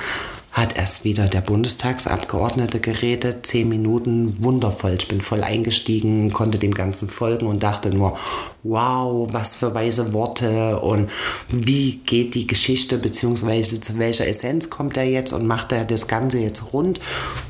hat 0.55 0.77
erst 0.77 1.03
wieder 1.03 1.27
der 1.27 1.41
Bundestagsabgeordnete 1.41 2.79
geredet, 2.79 3.45
zehn 3.45 3.69
Minuten, 3.69 4.37
wundervoll. 4.41 4.97
Ich 4.97 5.09
bin 5.09 5.21
voll 5.21 5.43
eingestiegen, 5.43 6.33
konnte 6.33 6.61
dem 6.61 6.73
Ganzen 6.73 7.11
folgen 7.11 7.49
und 7.49 7.65
dachte 7.65 7.91
nur, 7.91 8.17
wow, 8.63 9.29
was 9.33 9.57
für 9.57 9.75
weise 9.75 10.13
Worte 10.13 10.79
und 10.79 11.11
wie 11.49 11.97
geht 12.07 12.37
die 12.37 12.47
Geschichte, 12.47 12.99
beziehungsweise 12.99 13.81
zu 13.81 13.99
welcher 13.99 14.29
Essenz 14.29 14.71
kommt 14.71 14.97
er 14.97 15.03
jetzt 15.05 15.33
und 15.33 15.45
macht 15.45 15.73
er 15.73 15.85
das 15.85 16.07
Ganze 16.07 16.39
jetzt 16.39 16.73
rund? 16.73 17.01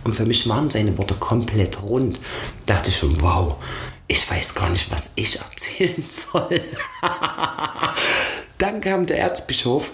Und 0.04 0.14
für 0.14 0.24
mich 0.24 0.48
waren 0.48 0.70
seine 0.70 0.96
Worte 0.96 1.12
komplett 1.12 1.82
rund. 1.82 2.20
Dachte 2.64 2.88
ich 2.88 2.96
schon, 2.96 3.20
wow, 3.20 3.56
ich 4.08 4.30
weiß 4.30 4.54
gar 4.54 4.70
nicht, 4.70 4.90
was 4.90 5.12
ich 5.16 5.38
erzählen 5.38 6.04
soll. 6.08 6.62
Dann 8.56 8.80
kam 8.80 9.04
der 9.04 9.18
Erzbischof 9.18 9.90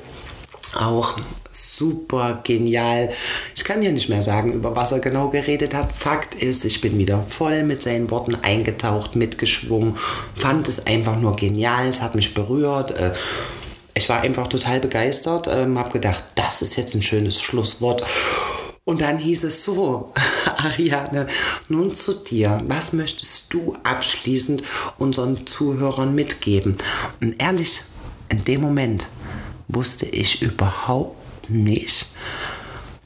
auch 0.77 1.17
super 1.53 2.41
genial. 2.45 3.11
Ich 3.57 3.65
kann 3.65 3.83
ja 3.83 3.91
nicht 3.91 4.09
mehr 4.09 4.23
sagen, 4.23 4.53
über 4.53 4.77
was 4.77 4.93
er 4.93 5.01
genau 5.01 5.29
geredet 5.31 5.75
hat. 5.75 5.93
Fakt 5.93 6.35
ist, 6.35 6.65
ich 6.65 6.81
bin 6.81 6.99
wieder 6.99 7.23
voll 7.29 7.63
mit 7.65 7.83
seinen 7.83 8.11
Worten 8.11 8.37
eingetaucht, 8.37 9.17
mitgeschwungen, 9.17 9.97
fand 10.37 10.69
es 10.69 10.87
einfach 10.87 11.19
nur 11.19 11.35
genial, 11.37 11.89
es 11.89 12.03
hat 12.03 12.15
mich 12.15 12.35
berührt. 12.35 12.93
Äh, 12.93 13.13
ich 13.95 14.09
war 14.09 14.21
einfach 14.21 14.47
total 14.47 14.81
begeistert, 14.81 15.49
ähm, 15.51 15.79
habe 15.79 15.91
gedacht, 15.91 16.23
das 16.37 16.63
ist 16.63 16.77
jetzt 16.77 16.95
ein 16.95 17.03
schönes 17.03 17.41
Schlusswort. 17.41 18.05
Und 18.85 19.03
dann 19.03 19.19
hieß 19.19 19.45
es 19.45 19.63
so, 19.63 20.13
Ariane, 20.57 21.27
nun 21.69 21.95
zu 21.95 22.15
dir, 22.15 22.63
was 22.67 22.93
möchtest 22.93 23.53
du 23.53 23.77
abschließend 23.83 24.63
unseren 24.99 25.47
Zuhörern 25.47 26.15
mitgeben? 26.15 26.79
Und 27.21 27.41
ehrlich, 27.41 27.83
in 28.29 28.45
dem 28.45 28.61
Moment 28.61 29.09
wusste 29.75 30.07
ich 30.07 30.43
überhaupt 30.43 31.17
nicht. 31.49 32.07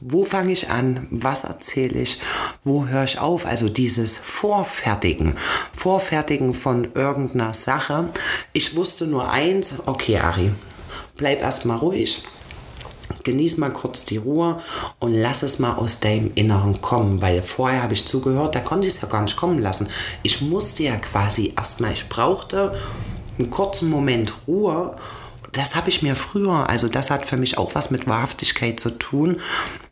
Wo 0.01 0.23
fange 0.23 0.51
ich 0.51 0.69
an? 0.69 1.07
Was 1.09 1.45
erzähle 1.45 1.99
ich? 1.99 2.21
Wo 2.63 2.85
höre 2.85 3.05
ich 3.05 3.17
auf? 3.17 3.45
Also 3.45 3.69
dieses 3.69 4.17
Vorfertigen. 4.17 5.35
Vorfertigen 5.73 6.53
von 6.53 6.89
irgendeiner 6.93 7.53
Sache. 7.53 8.09
Ich 8.53 8.75
wusste 8.75 9.07
nur 9.07 9.31
eins, 9.31 9.75
okay, 9.87 10.19
Ari, 10.19 10.51
bleib 11.17 11.41
erstmal 11.41 11.77
ruhig. 11.77 12.23
Genieß 13.23 13.57
mal 13.57 13.71
kurz 13.71 14.05
die 14.05 14.17
Ruhe 14.17 14.61
und 14.99 15.13
lass 15.13 15.41
es 15.41 15.59
mal 15.59 15.75
aus 15.75 15.99
deinem 15.99 16.31
Inneren 16.35 16.81
kommen, 16.81 17.21
weil 17.21 17.41
vorher 17.41 17.81
habe 17.81 17.93
ich 17.93 18.05
zugehört, 18.05 18.53
da 18.53 18.59
konnte 18.59 18.87
ich 18.87 18.93
es 18.93 19.01
ja 19.01 19.07
gar 19.07 19.23
nicht 19.23 19.37
kommen 19.37 19.59
lassen. 19.59 19.87
Ich 20.21 20.41
musste 20.41 20.83
ja 20.83 20.97
quasi 20.97 21.53
erstmal, 21.57 21.93
ich 21.93 22.09
brauchte 22.09 22.75
einen 23.39 23.49
kurzen 23.49 23.89
Moment 23.89 24.33
Ruhe 24.47 24.97
das 25.55 25.75
habe 25.75 25.89
ich 25.89 26.01
mir 26.01 26.15
früher, 26.15 26.69
also 26.69 26.87
das 26.87 27.09
hat 27.09 27.25
für 27.25 27.37
mich 27.37 27.57
auch 27.57 27.75
was 27.75 27.91
mit 27.91 28.07
Wahrhaftigkeit 28.07 28.79
zu 28.79 28.91
tun, 28.97 29.41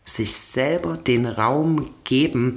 sich 0.06 0.34
selber 0.34 0.98
den 0.98 1.26
Raum 1.26 1.90
geben, 2.04 2.56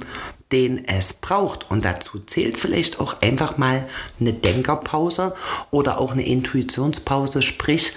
den 0.51 0.87
es 0.87 1.13
braucht. 1.13 1.69
Und 1.69 1.85
dazu 1.85 2.19
zählt 2.19 2.57
vielleicht 2.57 2.99
auch 2.99 3.21
einfach 3.21 3.57
mal 3.57 3.87
eine 4.19 4.33
Denkerpause 4.33 5.35
oder 5.71 5.99
auch 5.99 6.11
eine 6.11 6.25
Intuitionspause, 6.25 7.41
sprich 7.41 7.93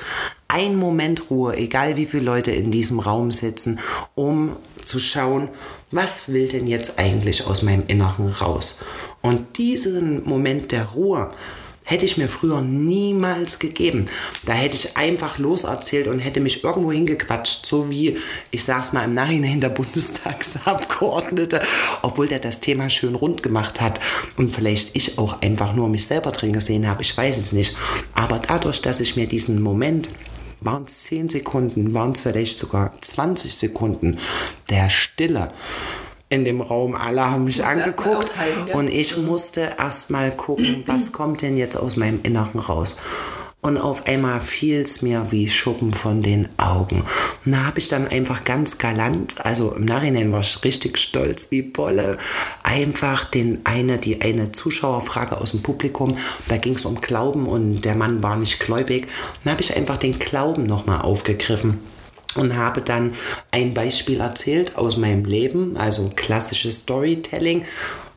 ein 0.48 0.76
Moment 0.76 1.30
Ruhe, 1.30 1.56
egal 1.56 1.96
wie 1.96 2.06
viele 2.06 2.24
Leute 2.24 2.50
in 2.50 2.70
diesem 2.70 2.98
Raum 2.98 3.32
sitzen, 3.32 3.78
um 4.14 4.56
zu 4.82 4.98
schauen, 4.98 5.48
was 5.90 6.28
will 6.28 6.48
denn 6.48 6.66
jetzt 6.66 6.98
eigentlich 6.98 7.46
aus 7.46 7.62
meinem 7.62 7.84
Inneren 7.86 8.32
raus. 8.32 8.84
Und 9.22 9.58
diesen 9.58 10.24
Moment 10.24 10.72
der 10.72 10.86
Ruhe, 10.86 11.30
Hätte 11.90 12.04
ich 12.04 12.16
mir 12.16 12.28
früher 12.28 12.62
niemals 12.62 13.58
gegeben. 13.58 14.06
Da 14.46 14.52
hätte 14.52 14.76
ich 14.76 14.96
einfach 14.96 15.38
loserzählt 15.38 16.06
und 16.06 16.20
hätte 16.20 16.38
mich 16.38 16.62
irgendwo 16.62 16.92
hingequatscht, 16.92 17.66
so 17.66 17.90
wie, 17.90 18.16
ich 18.52 18.62
sag's 18.62 18.92
mal 18.92 19.02
im 19.02 19.14
Nachhinein, 19.14 19.60
der 19.60 19.68
Bundestagsabgeordnete, 19.80 21.60
obwohl 22.02 22.28
der 22.28 22.38
das 22.38 22.60
Thema 22.60 22.90
schön 22.90 23.16
rund 23.16 23.42
gemacht 23.42 23.80
hat 23.80 23.98
und 24.36 24.54
vielleicht 24.54 24.94
ich 24.94 25.18
auch 25.18 25.42
einfach 25.42 25.74
nur 25.74 25.88
mich 25.88 26.06
selber 26.06 26.30
drin 26.30 26.52
gesehen 26.52 26.86
habe, 26.86 27.02
ich 27.02 27.16
weiß 27.16 27.36
es 27.38 27.50
nicht. 27.50 27.76
Aber 28.14 28.38
dadurch, 28.38 28.80
dass 28.82 29.00
ich 29.00 29.16
mir 29.16 29.26
diesen 29.26 29.60
Moment 29.60 30.10
waren 30.60 30.84
es 30.84 31.02
10 31.04 31.28
Sekunden, 31.28 31.92
waren 31.92 32.12
es 32.12 32.20
vielleicht 32.20 32.56
sogar 32.56 32.92
20 33.00 33.52
Sekunden 33.52 34.18
der 34.68 34.90
Stille 34.90 35.50
in 36.30 36.44
dem 36.44 36.60
Raum. 36.62 36.94
Alle 36.94 37.22
haben 37.22 37.44
mich 37.44 37.62
angeguckt 37.62 38.32
ja? 38.68 38.74
und 38.74 38.88
ich 38.88 39.16
mhm. 39.16 39.26
musste 39.26 39.72
erst 39.78 40.10
mal 40.10 40.30
gucken, 40.30 40.84
was 40.86 41.12
kommt 41.12 41.42
denn 41.42 41.58
jetzt 41.58 41.76
aus 41.76 41.96
meinem 41.96 42.20
Inneren 42.22 42.60
raus. 42.60 43.02
Und 43.62 43.76
auf 43.76 44.06
einmal 44.06 44.40
fiel 44.40 44.80
es 44.80 45.02
mir 45.02 45.26
wie 45.30 45.46
Schuppen 45.46 45.92
von 45.92 46.22
den 46.22 46.48
Augen. 46.56 47.04
Und 47.44 47.52
da 47.52 47.66
habe 47.66 47.78
ich 47.78 47.88
dann 47.88 48.08
einfach 48.08 48.44
ganz 48.44 48.78
galant, 48.78 49.44
also 49.44 49.74
im 49.74 49.84
Nachhinein 49.84 50.32
war 50.32 50.40
ich 50.40 50.64
richtig 50.64 50.96
stolz 50.96 51.50
wie 51.50 51.60
Bolle, 51.60 52.16
einfach 52.62 53.26
den 53.26 53.60
eine, 53.64 53.98
die 53.98 54.22
eine 54.22 54.52
Zuschauerfrage 54.52 55.36
aus 55.36 55.50
dem 55.50 55.60
Publikum, 55.60 56.16
da 56.48 56.56
ging 56.56 56.74
es 56.74 56.86
um 56.86 57.02
Glauben 57.02 57.46
und 57.46 57.82
der 57.82 57.96
Mann 57.96 58.22
war 58.22 58.36
nicht 58.36 58.60
gläubig. 58.60 59.02
Und 59.02 59.10
da 59.44 59.50
habe 59.50 59.60
ich 59.60 59.76
einfach 59.76 59.98
den 59.98 60.18
Glauben 60.18 60.64
nochmal 60.64 61.02
aufgegriffen 61.02 61.80
und 62.34 62.56
habe 62.56 62.80
dann 62.80 63.14
ein 63.50 63.74
Beispiel 63.74 64.20
erzählt 64.20 64.76
aus 64.76 64.96
meinem 64.96 65.24
Leben, 65.24 65.76
also 65.76 66.10
klassisches 66.14 66.82
Storytelling, 66.82 67.64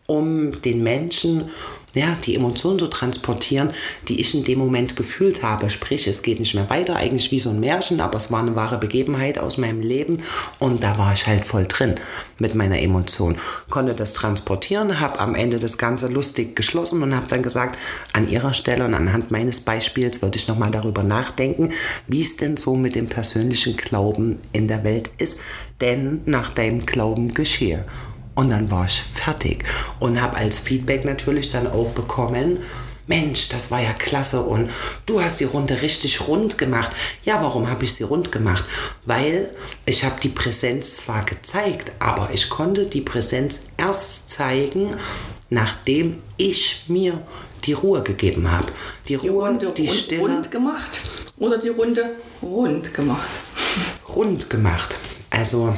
um 0.05 0.61
den 0.61 0.83
Menschen 0.83 1.49
ja, 1.95 2.17
die 2.25 2.35
Emotionen 2.35 2.79
zu 2.79 2.87
transportieren, 2.87 3.71
die 4.07 4.19
ich 4.19 4.33
in 4.33 4.43
dem 4.43 4.59
Moment 4.59 4.95
gefühlt 4.95 5.43
habe. 5.43 5.69
Sprich, 5.69 6.07
es 6.07 6.23
geht 6.23 6.39
nicht 6.39 6.55
mehr 6.55 6.69
weiter, 6.69 6.95
eigentlich 6.95 7.31
wie 7.31 7.39
so 7.39 7.51
ein 7.51 7.59
Märchen, 7.59 8.01
aber 8.01 8.17
es 8.17 8.31
war 8.31 8.39
eine 8.39 8.55
wahre 8.55 8.77
Begebenheit 8.77 9.37
aus 9.37 9.57
meinem 9.57 9.81
Leben 9.81 10.19
und 10.59 10.83
da 10.83 10.97
war 10.97 11.13
ich 11.13 11.27
halt 11.27 11.45
voll 11.45 11.65
drin 11.67 11.95
mit 12.39 12.55
meiner 12.55 12.79
Emotion. 12.79 13.37
Konnte 13.69 13.93
das 13.93 14.13
transportieren, 14.13 14.99
habe 14.99 15.19
am 15.19 15.35
Ende 15.35 15.59
das 15.59 15.77
Ganze 15.77 16.07
lustig 16.07 16.55
geschlossen 16.55 17.03
und 17.03 17.15
habe 17.15 17.27
dann 17.27 17.43
gesagt, 17.43 17.77
an 18.11 18.29
ihrer 18.29 18.53
Stelle 18.53 18.85
und 18.85 18.93
anhand 18.93 19.29
meines 19.29 19.61
Beispiels 19.61 20.21
würde 20.21 20.37
ich 20.37 20.47
nochmal 20.47 20.71
darüber 20.71 21.03
nachdenken, 21.03 21.69
wie 22.07 22.21
es 22.21 22.37
denn 22.37 22.57
so 22.57 22.75
mit 22.75 22.95
dem 22.95 23.07
persönlichen 23.07 23.77
Glauben 23.77 24.39
in 24.51 24.67
der 24.67 24.83
Welt 24.83 25.11
ist, 25.17 25.39
denn 25.79 26.21
nach 26.25 26.49
deinem 26.49 26.85
Glauben 26.85 27.33
geschehe. 27.33 27.85
Und 28.35 28.49
dann 28.49 28.71
war 28.71 28.85
ich 28.85 29.01
fertig 29.01 29.63
und 29.99 30.21
habe 30.21 30.37
als 30.37 30.59
Feedback 30.59 31.05
natürlich 31.05 31.51
dann 31.51 31.67
auch 31.67 31.91
bekommen, 31.91 32.59
Mensch, 33.05 33.49
das 33.49 33.69
war 33.69 33.81
ja 33.81 33.91
klasse 33.91 34.41
und 34.41 34.69
du 35.05 35.21
hast 35.21 35.39
die 35.41 35.45
Runde 35.45 35.81
richtig 35.81 36.27
rund 36.27 36.57
gemacht. 36.57 36.91
Ja, 37.25 37.43
warum 37.43 37.69
habe 37.69 37.83
ich 37.83 37.93
sie 37.93 38.03
rund 38.03 38.31
gemacht? 38.31 38.63
Weil 39.05 39.51
ich 39.85 40.05
habe 40.05 40.15
die 40.21 40.29
Präsenz 40.29 40.97
zwar 40.97 41.25
gezeigt, 41.25 41.91
aber 41.99 42.29
ich 42.33 42.49
konnte 42.49 42.85
die 42.85 43.01
Präsenz 43.01 43.71
erst 43.77 44.29
zeigen, 44.29 44.95
nachdem 45.49 46.21
ich 46.37 46.85
mir 46.87 47.21
die 47.65 47.73
Ruhe 47.73 48.03
gegeben 48.03 48.49
habe. 48.49 48.67
Die, 49.07 49.17
die 49.17 49.27
Ruhe, 49.27 49.47
Runde 49.47 49.73
die 49.75 49.87
rund, 49.87 49.99
Stille. 49.99 50.21
Rund 50.21 50.51
gemacht 50.51 50.99
oder 51.39 51.57
die 51.57 51.69
Runde 51.69 52.11
rund 52.41 52.93
gemacht? 52.93 53.29
Rund 54.07 54.49
gemacht. 54.49 54.95
Also 55.29 55.75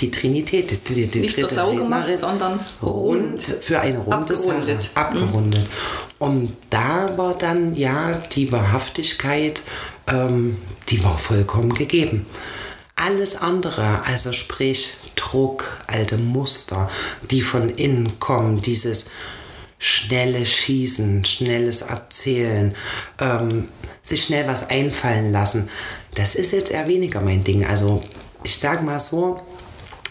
die 0.00 0.10
Trinität, 0.10 0.88
die, 0.88 1.06
die 1.06 1.20
Nicht 1.20 1.38
zur 1.48 1.74
gemacht, 1.74 2.08
sondern 2.18 2.60
rund, 2.82 3.42
für 3.42 3.80
eine 3.80 3.98
runde 3.98 4.34
abgerundet. 4.34 4.82
Sache, 4.82 4.96
abgerundet. 4.96 5.62
Mhm. 5.62 5.68
Und 6.18 6.56
da 6.70 7.16
war 7.16 7.34
dann 7.34 7.74
ja 7.76 8.20
die 8.32 8.50
Wahrhaftigkeit, 8.50 9.62
ähm, 10.06 10.56
die 10.88 11.02
war 11.04 11.18
vollkommen 11.18 11.74
gegeben. 11.74 12.26
Alles 12.96 13.36
andere, 13.36 14.02
also 14.04 14.32
sprich 14.32 14.96
Druck, 15.16 15.64
alte 15.86 16.16
Muster, 16.16 16.90
die 17.30 17.42
von 17.42 17.68
innen 17.68 18.18
kommen, 18.18 18.60
dieses 18.62 19.10
schnelle 19.78 20.46
Schießen, 20.46 21.24
schnelles 21.26 21.82
Erzählen, 21.82 22.74
ähm, 23.20 23.68
sich 24.02 24.24
schnell 24.24 24.48
was 24.48 24.70
einfallen 24.70 25.32
lassen, 25.32 25.68
das 26.14 26.34
ist 26.34 26.52
jetzt 26.52 26.70
eher 26.70 26.88
weniger 26.88 27.20
mein 27.20 27.44
Ding. 27.44 27.66
Also 27.66 28.02
ich 28.42 28.56
sage 28.56 28.82
mal 28.82 29.00
so, 29.00 29.40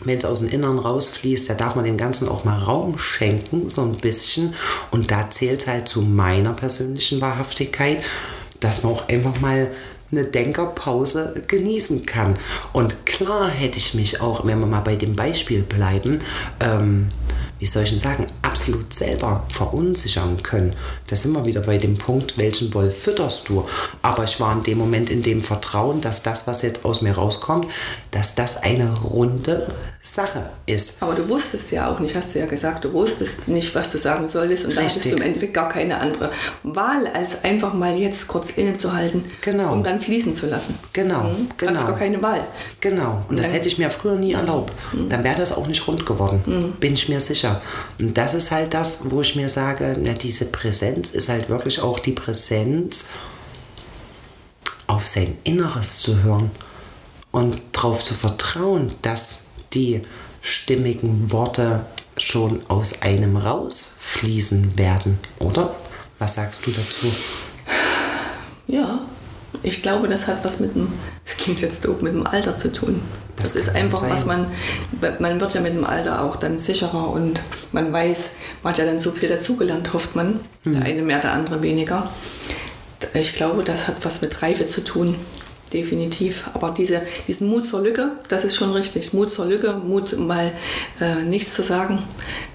wenn 0.04 0.18
es 0.18 0.26
aus 0.26 0.42
dem 0.42 0.50
Inneren 0.50 0.80
rausfließt, 0.80 1.50
da 1.50 1.54
darf 1.54 1.76
man 1.76 1.86
dem 1.86 1.98
Ganzen 1.98 2.28
auch 2.28 2.44
mal 2.44 2.58
Raum 2.60 2.98
schenken, 2.98 3.70
so 3.70 3.82
ein 3.82 3.98
bisschen. 3.98 4.54
Und 4.92 5.12
da 5.12 5.30
zählt 5.30 5.62
es 5.62 5.68
halt 5.68 5.88
zu 5.88 6.02
meiner 6.02 6.54
persönlichen 6.54 7.22
Wahrhaftigkeit, 7.22 8.04
dass 8.60 8.84
man 8.84 8.94
auch 8.94 9.08
einfach 9.08 9.40
mal 9.40 9.72
eine 10.12 10.26
Denkerpause 10.26 11.44
genießen 11.48 12.06
kann. 12.06 12.38
Und 12.74 13.06
klar 13.06 13.50
hätte 13.50 13.78
ich 13.78 13.94
mich 13.94 14.22
auch, 14.22 14.46
wenn 14.46 14.60
wir 14.60 14.68
mal 14.68 14.82
bei 14.82 14.96
dem 14.96 15.16
Beispiel 15.16 15.64
bleiben, 15.64 16.20
ähm, 16.60 17.12
wie 17.60 17.66
soll 17.66 17.84
ich 17.84 17.92
denn 17.92 18.00
sagen, 18.00 18.28
absolut 18.42 18.94
selber 18.94 19.46
verunsichern 19.50 20.44
können. 20.44 20.74
Da 21.08 21.16
sind 21.16 21.34
wir 21.34 21.46
wieder 21.46 21.62
bei 21.62 21.78
dem 21.78 21.98
Punkt, 21.98 22.38
welchen 22.38 22.74
Wolf 22.74 22.98
fütterst 22.98 23.50
du? 23.50 23.66
Aber 24.02 24.24
ich 24.26 24.40
war 24.40 24.54
in 24.54 24.64
dem 24.64 24.78
Moment 24.78 25.10
in 25.10 25.24
dem 25.24 25.42
Vertrauen, 25.42 26.02
dass 26.02 26.24
das, 26.24 26.48
was 26.48 26.62
jetzt 26.62 26.86
aus 26.86 27.02
mir 27.02 27.14
rauskommt, 27.14 27.68
dass 28.12 28.36
das 28.36 28.58
eine 28.58 29.00
runde 29.00 29.74
Sache 30.06 30.52
ist. 30.68 31.02
Aber 31.02 31.16
du 31.16 31.28
wusstest 31.28 31.72
ja 31.72 31.90
auch 31.90 32.00
nicht, 32.00 32.16
hast 32.16 32.36
du 32.36 32.40
ja 32.40 32.46
gesagt, 32.46 32.86
du 32.86 32.94
wusstest 32.94 33.48
nicht, 33.48 33.74
was 33.74 33.90
du 33.90 33.98
sagen 33.98 34.30
solltest 34.30 34.66
und 34.66 34.78
da 34.78 34.82
hattest 34.82 35.06
du 35.06 35.10
im 35.10 35.22
Endeffekt 35.22 35.56
gar 35.56 35.68
keine 35.68 36.00
andere 36.00 36.32
Wahl, 36.62 37.08
als 37.08 37.44
einfach 37.44 37.74
mal 37.74 37.98
jetzt 37.98 38.28
kurz 38.28 38.52
innezuhalten, 38.52 39.24
genau. 39.42 39.74
um 39.74 39.84
dann 39.84 40.00
fließen 40.00 40.36
zu 40.36 40.46
lassen. 40.46 40.78
Genau, 40.94 41.24
mhm. 41.24 41.50
genau. 41.58 41.84
Gar 41.84 41.98
keine 41.98 42.22
Wahl. 42.22 42.46
Genau, 42.82 43.26
und 43.30 43.40
das 43.40 43.52
hätte 43.52 43.68
ich 43.68 43.80
mir 43.80 43.90
früher 43.90 44.16
nie 44.16 44.34
erlaubt. 44.34 44.72
Mhm. 44.94 45.10
Dann 45.10 45.24
wäre 45.24 45.38
das 45.38 45.52
auch 45.52 45.66
nicht 45.66 45.88
rund 45.88 46.06
geworden, 46.06 46.44
mhm. 46.46 46.72
bin 46.74 46.94
ich 46.94 47.10
mir 47.10 47.20
sicher. 47.20 47.60
Und 47.98 48.16
das 48.16 48.36
ist 48.36 48.52
halt 48.52 48.76
das, 48.76 49.10
wo 49.10 49.22
ich 49.22 49.36
mir 49.36 49.50
sage, 49.50 49.98
na, 50.00 50.14
diese 50.14 50.52
Präsenz 50.52 51.16
ist 51.16 51.30
halt 51.30 51.50
wirklich 51.50 51.82
auch 51.82 51.98
die 51.98 52.12
Präsenz, 52.12 53.14
auf 54.88 55.08
sein 55.08 55.36
Inneres 55.44 55.98
zu 55.98 56.22
hören 56.22 56.52
und 57.32 57.60
darauf 57.72 58.04
zu 58.04 58.14
vertrauen, 58.14 58.94
dass 59.02 59.55
die 59.76 60.02
stimmigen 60.42 61.32
Worte 61.32 61.86
schon 62.18 62.62
aus 62.70 63.02
einem 63.02 63.38
rausfließen 63.38 64.78
werden, 64.78 65.20
oder? 65.40 65.76
Was 66.18 66.36
sagst 66.36 66.66
du 66.66 66.72
dazu? 66.72 67.08
Ja, 68.68 69.02
ich 69.64 69.82
glaube, 69.82 70.08
das 70.08 70.28
hat 70.28 70.44
was 70.44 70.60
mit 70.60 70.76
dem, 70.76 70.88
das 71.26 71.38
klingt 71.38 71.62
jetzt 71.62 71.84
doof, 71.84 72.02
mit 72.02 72.14
dem 72.14 72.26
Alter 72.26 72.58
zu 72.58 72.72
tun. 72.72 73.02
Das, 73.36 73.54
das 73.54 73.68
ist 73.68 73.76
einfach, 73.76 74.00
sein. 74.00 74.12
was 74.12 74.26
man, 74.26 74.48
man 75.20 75.42
wird 75.42 75.54
ja 75.54 75.62
mit 75.62 75.74
dem 75.74 75.84
Alter 75.84 76.24
auch 76.24 76.38
dann 76.38 76.58
sicherer 76.58 77.10
und 77.10 77.42
man 77.74 77.92
weiß, 77.92 78.30
man 78.64 78.72
hat 78.72 78.78
ja 78.78 78.86
dann 78.86 79.02
so 79.02 79.12
viel 79.12 79.28
dazugelernt, 79.28 79.92
hofft 79.92 80.16
man. 80.16 80.40
Hm. 80.64 80.74
Der 80.74 80.84
eine 80.84 81.02
mehr, 81.02 81.20
der 81.20 81.34
andere 81.34 81.62
weniger. 81.62 82.10
Ich 83.14 83.36
glaube, 83.36 83.64
das 83.64 83.88
hat 83.88 83.98
was 84.04 84.22
mit 84.22 84.42
Reife 84.42 84.68
zu 84.68 84.84
tun 84.84 85.16
definitiv. 85.76 86.46
Aber 86.54 86.72
diese, 86.72 87.02
diesen 87.28 87.48
Mut 87.48 87.66
zur 87.68 87.82
Lücke, 87.82 88.14
das 88.30 88.44
ist 88.44 88.56
schon 88.56 88.72
richtig. 88.72 89.14
Mut 89.14 89.32
zur 89.32 89.46
Lücke, 89.46 89.74
Mut 89.74 90.18
mal 90.18 90.52
äh, 91.00 91.24
nichts 91.24 91.54
zu 91.54 91.62
sagen, 91.62 92.00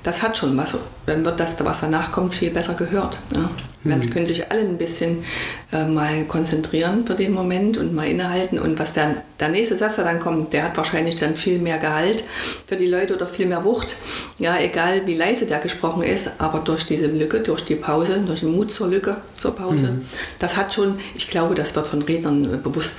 das 0.03 0.23
hat 0.23 0.37
schon 0.37 0.57
was. 0.57 0.75
Dann 1.07 1.25
wird 1.25 1.39
das, 1.39 1.57
was 1.65 1.81
danach 1.81 2.11
kommt, 2.11 2.35
viel 2.35 2.51
besser 2.51 2.75
gehört. 2.75 3.19
Ja. 3.35 3.51
Mhm. 3.83 4.03
Sie 4.03 4.11
können 4.11 4.27
sich 4.27 4.51
alle 4.51 4.61
ein 4.61 4.77
bisschen 4.79 5.25
äh, 5.73 5.85
mal 5.85 6.25
konzentrieren 6.25 7.07
für 7.07 7.15
den 7.15 7.33
Moment 7.33 7.79
und 7.79 7.95
mal 7.95 8.07
innehalten. 8.07 8.59
Und 8.59 8.79
was 8.79 8.93
der, 8.93 9.23
der 9.39 9.49
nächste 9.49 9.77
Satz, 9.77 9.97
der 9.97 10.05
dann 10.05 10.21
kommt, 10.21 10.53
der 10.53 10.65
hat 10.65 10.77
wahrscheinlich 10.77 11.17
dann 11.17 11.37
viel 11.37 11.59
mehr 11.59 11.79
Gehalt 11.79 12.25
für 12.67 12.77
die 12.77 12.87
Leute 12.87 13.15
oder 13.15 13.27
viel 13.27 13.47
mehr 13.47 13.65
Wucht. 13.65 13.97
Ja, 14.39 14.59
egal 14.59 15.07
wie 15.07 15.15
leise 15.15 15.47
der 15.47 15.59
gesprochen 15.59 16.03
ist, 16.03 16.31
aber 16.39 16.59
durch 16.61 16.85
diese 16.85 17.07
Lücke, 17.07 17.41
durch 17.41 17.65
die 17.65 17.75
Pause, 17.75 18.23
durch 18.27 18.41
den 18.41 18.53
Mut 18.53 18.73
zur 18.73 18.89
Lücke, 18.89 19.17
zur 19.41 19.55
Pause, 19.55 19.87
mhm. 19.87 20.05
das 20.39 20.57
hat 20.57 20.75
schon, 20.75 20.99
ich 21.15 21.31
glaube, 21.31 21.55
das 21.55 21.75
wird 21.75 21.89
von 21.89 22.03
Rednern 22.03 22.63
bewusst 22.63 22.97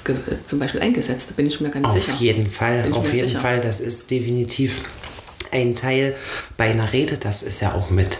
zum 0.48 0.60
Beispiel 0.60 0.82
eingesetzt, 0.82 1.30
da 1.30 1.34
bin 1.36 1.48
ich 1.48 1.62
mir 1.62 1.70
ganz 1.70 1.88
auf 1.88 1.94
sicher. 1.94 2.14
Auf 2.14 2.20
jeden 2.20 2.50
Fall, 2.50 2.86
auf 2.92 3.14
jeden 3.14 3.28
sicher. 3.28 3.40
Fall, 3.40 3.62
das 3.62 3.80
ist 3.80 4.10
definitiv 4.10 4.82
ein 5.52 5.76
Teil 5.76 6.16
bei 6.58 6.66
einer 6.66 6.92
Rede, 6.94 7.18
das 7.18 7.44
ist 7.44 7.62
ja 7.62 7.74
auch 7.74 7.90
mit 7.90 8.18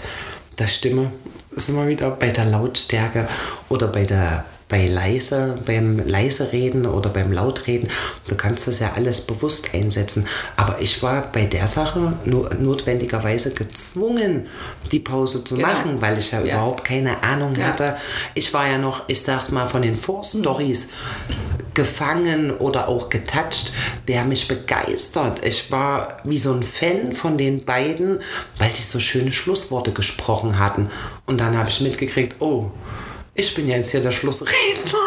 der 0.60 0.68
Stimme 0.68 1.12
sind 1.52 1.76
wir 1.76 1.88
wieder 1.88 2.12
bei 2.12 2.30
der 2.30 2.46
Lautstärke 2.46 3.28
oder 3.70 3.88
bei 3.88 4.06
der 4.06 4.46
bei 4.72 4.88
leise, 4.88 5.58
beim 5.66 6.00
leise 6.08 6.54
reden 6.54 6.86
oder 6.86 7.10
beim 7.10 7.34
lautreden. 7.34 7.90
Du 8.28 8.36
kannst 8.36 8.70
das 8.70 8.80
ja 8.80 8.94
alles 8.96 9.20
bewusst 9.22 9.76
einsetzen. 9.76 10.26
Aber 10.56 10.80
ich 10.80 11.04
war 11.04 11.30
bei 11.34 11.44
der 11.44 11.68
Sache 11.68 12.18
nur 12.24 12.54
notwendigerweise 12.54 13.54
gezwungen, 13.54 14.48
die 14.94 15.00
Pause 15.00 15.44
zu 15.44 15.56
genau. 15.56 15.68
machen, 15.68 16.02
weil 16.02 16.18
ich 16.18 16.32
ja, 16.32 16.40
ja, 16.40 16.54
überhaupt 16.54 16.86
keine 16.86 17.22
Ahnung 17.22 17.54
ja. 17.56 17.66
hatte. 17.66 17.98
Ich 18.34 18.54
war 18.54 18.66
ja 18.66 18.78
noch, 18.78 19.04
ich 19.08 19.22
sag's 19.22 19.52
mal, 19.52 19.68
von 19.68 19.82
den 19.82 19.98
Vorstories 19.98 20.92
gefangen 21.74 22.52
oder 22.52 22.88
auch 22.88 23.10
getoucht, 23.10 23.74
der 24.08 24.24
mich 24.24 24.48
begeistert. 24.48 25.46
Ich 25.46 25.70
war 25.70 26.20
wie 26.24 26.38
so 26.38 26.54
ein 26.54 26.64
Fan 26.64 27.12
von 27.12 27.38
den 27.38 27.66
beiden, 27.66 28.20
weil 28.58 28.70
die 28.70 28.82
so 28.82 29.02
schöne 29.02 29.34
Schlussworte 29.34 29.92
gesprochen 29.92 30.60
hatten. 30.60 30.90
Und 31.26 31.40
dann 31.40 31.58
habe 31.58 31.68
ich 31.68 31.82
mitgekriegt, 31.82 32.38
oh, 32.40 32.72
Ich 33.42 33.56
bin 33.56 33.68
ja 33.68 33.76
jetzt 33.78 33.90
hier 33.90 34.02
der 34.02 34.12
Schlussredner. 34.12 35.00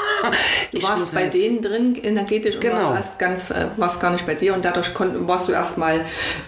Du 0.72 0.78
Ich 0.78 0.82
warst 0.82 1.14
bei 1.14 1.24
jetzt- 1.24 1.35
denen 1.39 1.62
drin 1.62 1.95
energetisch 2.03 2.57
und 2.57 2.62
Genau. 2.62 2.91
warst, 2.91 3.16
ganz, 3.18 3.51
äh, 3.51 3.66
warst 3.76 4.01
gar 4.01 4.11
nicht 4.11 4.26
bei 4.26 4.35
dir 4.35 4.55
und 4.55 4.64
dadurch 4.64 4.93
kon, 4.93 5.28
warst 5.28 5.47
du 5.47 5.53
erstmal 5.53 6.01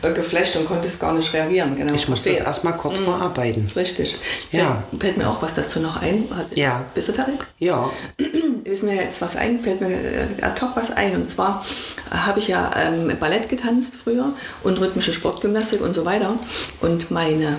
äh, 0.02 0.10
geflasht 0.12 0.56
und 0.56 0.66
konntest 0.66 0.98
gar 0.98 1.12
nicht 1.14 1.32
reagieren. 1.32 1.76
Genau. 1.76 1.94
Ich 1.94 2.08
muss 2.08 2.20
das 2.24 2.32
Verstehe. 2.38 2.46
erstmal 2.46 2.76
kurz 2.76 2.98
verarbeiten. 2.98 3.64
Richtig. 3.76 4.16
Ja. 4.50 4.82
Fällt, 4.90 5.00
fällt 5.02 5.16
mir 5.18 5.30
auch 5.30 5.40
was 5.40 5.54
dazu 5.54 5.78
noch 5.78 6.02
ein. 6.02 6.26
Hat, 6.34 6.56
Ja. 6.56 6.84
Bist 6.94 7.06
du 7.08 7.12
fertig? 7.12 7.36
Ja, 7.60 7.88
ist 8.64 8.82
mir 8.82 8.94
jetzt 8.96 9.20
was 9.22 9.36
ein, 9.36 9.60
fällt 9.60 9.80
mir 9.80 9.90
äh, 9.90 10.26
ad 10.42 10.60
hoc 10.62 10.70
was 10.74 10.90
ein. 10.90 11.14
Und 11.14 11.30
zwar 11.30 11.64
äh, 12.10 12.14
habe 12.16 12.40
ich 12.40 12.48
ja 12.48 12.70
ähm, 12.76 13.12
Ballett 13.20 13.48
getanzt 13.48 13.94
früher 14.02 14.32
und 14.64 14.80
rhythmische 14.80 15.12
Sportgymnastik 15.12 15.80
und 15.82 15.94
so 15.94 16.04
weiter. 16.04 16.34
Und 16.80 17.10
meine 17.12 17.58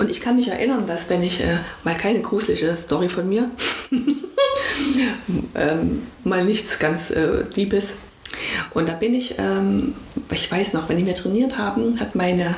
und 0.00 0.10
ich 0.10 0.22
kann 0.22 0.36
mich 0.36 0.48
erinnern, 0.48 0.86
dass 0.86 1.10
wenn 1.10 1.22
ich 1.22 1.40
äh, 1.40 1.58
mal 1.84 1.94
keine 1.94 2.22
gruselige 2.22 2.74
Story 2.74 3.10
von 3.10 3.28
mir, 3.28 3.50
ähm, 5.54 6.02
mal 6.24 6.42
nichts 6.44 6.78
ganz 6.78 7.10
äh, 7.10 7.44
Diebes. 7.54 7.94
Und 8.72 8.88
da 8.88 8.94
bin 8.94 9.12
ich, 9.14 9.34
ähm, 9.38 9.94
ich 10.30 10.50
weiß 10.50 10.72
noch, 10.72 10.88
wenn 10.88 11.04
wir 11.04 11.14
trainiert 11.14 11.58
haben, 11.58 12.00
hat 12.00 12.14
meine 12.14 12.54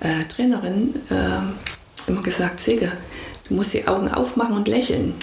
äh, 0.00 0.24
Trainerin 0.30 0.94
ähm, 1.10 1.52
immer 2.06 2.22
gesagt, 2.22 2.60
Sege, 2.60 2.90
du 3.48 3.54
musst 3.54 3.74
die 3.74 3.86
Augen 3.86 4.08
aufmachen 4.08 4.56
und 4.56 4.66
lächeln. 4.66 5.14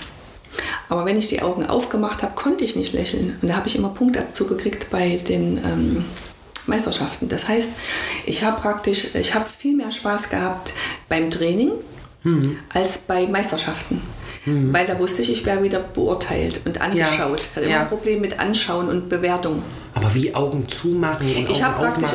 Aber 0.87 1.05
wenn 1.05 1.17
ich 1.17 1.29
die 1.29 1.41
Augen 1.41 1.65
aufgemacht 1.65 2.21
habe, 2.21 2.35
konnte 2.35 2.63
ich 2.63 2.75
nicht 2.75 2.93
lächeln. 2.93 3.37
Und 3.41 3.47
da 3.47 3.55
habe 3.55 3.67
ich 3.67 3.75
immer 3.75 3.89
Punktabzug 3.89 4.49
gekriegt 4.49 4.91
bei 4.91 5.17
den 5.17 5.57
ähm, 5.57 6.05
Meisterschaften. 6.67 7.27
Das 7.29 7.47
heißt, 7.47 7.69
ich 8.25 8.43
habe 8.43 8.59
praktisch, 8.61 9.13
ich 9.15 9.33
habe 9.33 9.45
viel 9.55 9.75
mehr 9.75 9.91
Spaß 9.91 10.29
gehabt 10.29 10.73
beim 11.09 11.29
Training 11.31 11.71
als 12.73 12.97
bei 12.99 13.27
Meisterschaften. 13.27 14.01
Weil 14.47 14.85
da 14.85 14.99
wusste 14.99 15.23
ich, 15.23 15.31
ich 15.31 15.43
wäre 15.45 15.63
wieder 15.63 15.79
beurteilt 15.79 16.61
und 16.67 16.79
angeschaut. 16.79 17.39
Ich 17.41 17.55
hatte 17.55 17.61
immer 17.65 17.69
Ja. 17.75 17.81
ein 17.81 17.89
Problem 17.89 18.21
mit 18.21 18.39
Anschauen 18.39 18.89
und 18.89 19.09
Bewertung. 19.09 19.63
aber 19.95 20.13
wie 20.13 20.35
Augen 20.35 20.67
zumachen 20.67 21.25
und 21.35 21.49
Ich 21.49 21.63
habe 21.63 21.79
praktisch, 21.79 22.09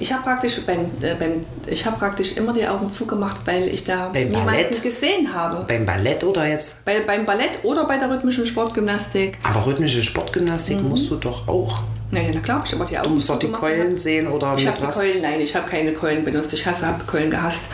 ich 0.00 0.12
habe 0.12 0.22
praktisch, 0.24 0.60
beim, 0.66 0.80
äh, 1.02 1.14
beim, 1.16 1.44
ich 1.68 1.84
hab 1.86 1.98
praktisch 1.98 2.36
immer 2.38 2.52
die 2.52 2.66
Augen 2.66 2.90
zugemacht, 2.92 3.42
weil 3.44 3.68
ich 3.68 3.84
da 3.84 4.08
Beim 4.08 4.28
niemanden 4.28 4.46
Ballett? 4.46 4.82
gesehen 4.82 5.32
habe. 5.32 5.64
Beim 5.68 5.84
Ballett 5.86 6.24
oder 6.24 6.48
jetzt? 6.48 6.84
Bei, 6.86 7.00
beim 7.00 7.24
Ballett 7.26 7.60
oder 7.62 7.84
bei 7.86 7.98
der 7.98 8.10
rhythmischen 8.10 8.46
Sportgymnastik. 8.46 9.38
Aber 9.44 9.66
rhythmische 9.66 10.02
Sportgymnastik 10.02 10.82
musst 10.82 11.10
du 11.10 11.16
doch 11.16 11.46
auch. 11.46 11.82
Naja, 12.10 12.30
na 12.34 12.40
klar, 12.40 12.62
ich 12.64 12.74
aber 12.74 12.84
die 12.84 12.98
Augen 12.98 13.08
Du 13.08 13.14
musst 13.14 13.30
doch 13.30 13.38
die 13.38 13.46
zugemacht 13.46 13.62
Keulen 13.62 13.98
sehen 13.98 14.26
oder 14.26 14.54
Ich 14.56 14.66
habe 14.66 14.78
die? 14.80 14.86
Keulen, 14.86 15.22
nein, 15.22 15.40
ich 15.40 15.54
habe 15.54 15.68
keine 15.68 15.92
Keulen 15.92 16.24
benutzt. 16.24 16.52
Ich 16.52 16.66
hasse, 16.66 16.86
habe 16.86 17.04
Keulen 17.04 17.30
gehasst. 17.30 17.64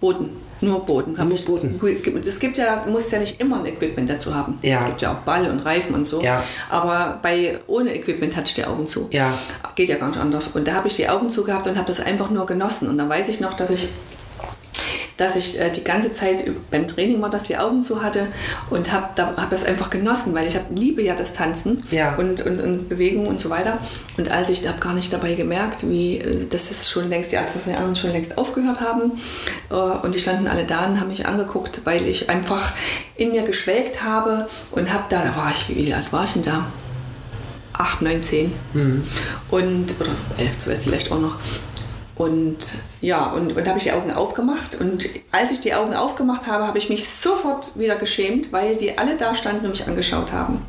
Boden, 0.00 0.30
nur 0.60 0.84
Boden. 0.84 1.14
Nur 1.16 1.32
ich, 1.32 1.44
Boden. 1.44 1.80
Es 2.26 2.40
gibt 2.40 2.58
ja, 2.58 2.82
du 2.84 2.90
musst 2.90 3.12
ja 3.12 3.18
nicht 3.18 3.40
immer 3.40 3.60
ein 3.60 3.66
Equipment 3.66 4.10
dazu 4.10 4.34
haben. 4.34 4.58
Ja. 4.62 4.80
Es 4.80 4.86
gibt 4.86 5.02
ja 5.02 5.12
auch 5.12 5.18
Ball 5.18 5.48
und 5.48 5.60
Reifen 5.60 5.94
und 5.94 6.08
so. 6.08 6.20
Ja. 6.20 6.42
Aber 6.70 7.20
bei 7.22 7.58
ohne 7.68 7.94
Equipment 7.94 8.34
hatte 8.36 8.48
ich 8.48 8.54
die 8.54 8.64
Augen 8.64 8.88
zu. 8.88 9.08
Ja. 9.12 9.32
Geht 9.76 9.88
ja 9.88 9.96
gar 9.96 10.08
nicht 10.08 10.20
anders. 10.20 10.48
Und 10.48 10.66
da 10.66 10.74
habe 10.74 10.88
ich 10.88 10.96
die 10.96 11.08
Augen 11.08 11.30
zu 11.30 11.44
gehabt 11.44 11.66
und 11.66 11.76
habe 11.76 11.86
das 11.86 12.00
einfach 12.00 12.30
nur 12.30 12.46
genossen. 12.46 12.88
Und 12.88 12.98
dann 12.98 13.08
weiß 13.08 13.28
ich 13.28 13.40
noch, 13.40 13.54
dass 13.54 13.70
ich 13.70 13.88
dass 15.16 15.36
ich 15.36 15.60
äh, 15.60 15.70
die 15.70 15.84
ganze 15.84 16.12
Zeit 16.12 16.44
beim 16.70 16.86
Training 16.86 17.20
mal 17.20 17.28
das 17.28 17.44
die 17.44 17.56
Augen 17.56 17.84
zu 17.84 18.02
hatte 18.02 18.26
und 18.70 18.92
habe 18.92 19.08
da, 19.14 19.34
hab 19.36 19.50
das 19.50 19.64
einfach 19.64 19.90
genossen, 19.90 20.34
weil 20.34 20.46
ich 20.48 20.56
hab, 20.56 20.64
liebe 20.76 21.02
ja 21.02 21.14
das 21.14 21.32
Tanzen 21.32 21.80
Ja. 21.90 22.16
und, 22.16 22.40
und, 22.40 22.60
und 22.60 22.88
Bewegung 22.88 23.26
und 23.26 23.40
so 23.40 23.50
weiter. 23.50 23.78
Und 24.16 24.30
als 24.30 24.48
ich 24.50 24.66
habe 24.66 24.78
gar 24.80 24.92
nicht 24.94 25.12
dabei 25.12 25.34
gemerkt, 25.34 25.88
wie 25.88 26.18
äh, 26.18 26.46
das 26.48 26.70
ist 26.70 26.88
schon 26.90 27.08
längst, 27.08 27.32
die, 27.32 27.36
dass 27.36 27.64
die 27.64 27.70
anderen 27.72 27.94
schon 27.94 28.10
längst 28.10 28.36
aufgehört 28.38 28.80
haben. 28.80 29.12
Äh, 29.70 29.74
und 29.74 30.14
die 30.14 30.18
standen 30.18 30.48
alle 30.48 30.64
da 30.64 30.86
und 30.86 30.98
haben 31.00 31.08
mich 31.08 31.26
angeguckt, 31.26 31.82
weil 31.84 32.06
ich 32.06 32.28
einfach 32.30 32.72
in 33.16 33.30
mir 33.32 33.42
geschwelgt 33.42 34.02
habe 34.02 34.48
und 34.72 34.92
habe 34.92 35.04
da, 35.08 35.22
da 35.22 35.36
war 35.36 35.50
ich, 35.52 35.76
wie 35.76 35.94
alt 35.94 36.12
war 36.12 36.24
ich 36.24 36.32
denn 36.32 36.42
da? 36.42 36.66
8, 37.76 38.02
9, 38.02 38.22
10. 38.22 38.52
Und, 39.50 40.00
oder 40.00 40.10
11, 40.38 40.58
12 40.58 40.82
vielleicht 40.82 41.10
auch 41.12 41.18
noch. 41.20 41.34
Und 42.16 42.56
ja, 43.04 43.32
und, 43.32 43.54
und 43.54 43.68
habe 43.68 43.76
ich 43.76 43.84
die 43.84 43.92
Augen 43.92 44.10
aufgemacht. 44.10 44.80
Und 44.80 45.06
als 45.30 45.52
ich 45.52 45.60
die 45.60 45.74
Augen 45.74 45.92
aufgemacht 45.94 46.46
habe, 46.46 46.66
habe 46.66 46.78
ich 46.78 46.88
mich 46.88 47.06
sofort 47.06 47.66
wieder 47.74 47.96
geschämt, 47.96 48.50
weil 48.50 48.76
die 48.76 48.96
alle 48.96 49.16
da 49.16 49.34
standen 49.34 49.66
und 49.66 49.72
mich 49.72 49.86
angeschaut 49.86 50.32
haben. 50.32 50.62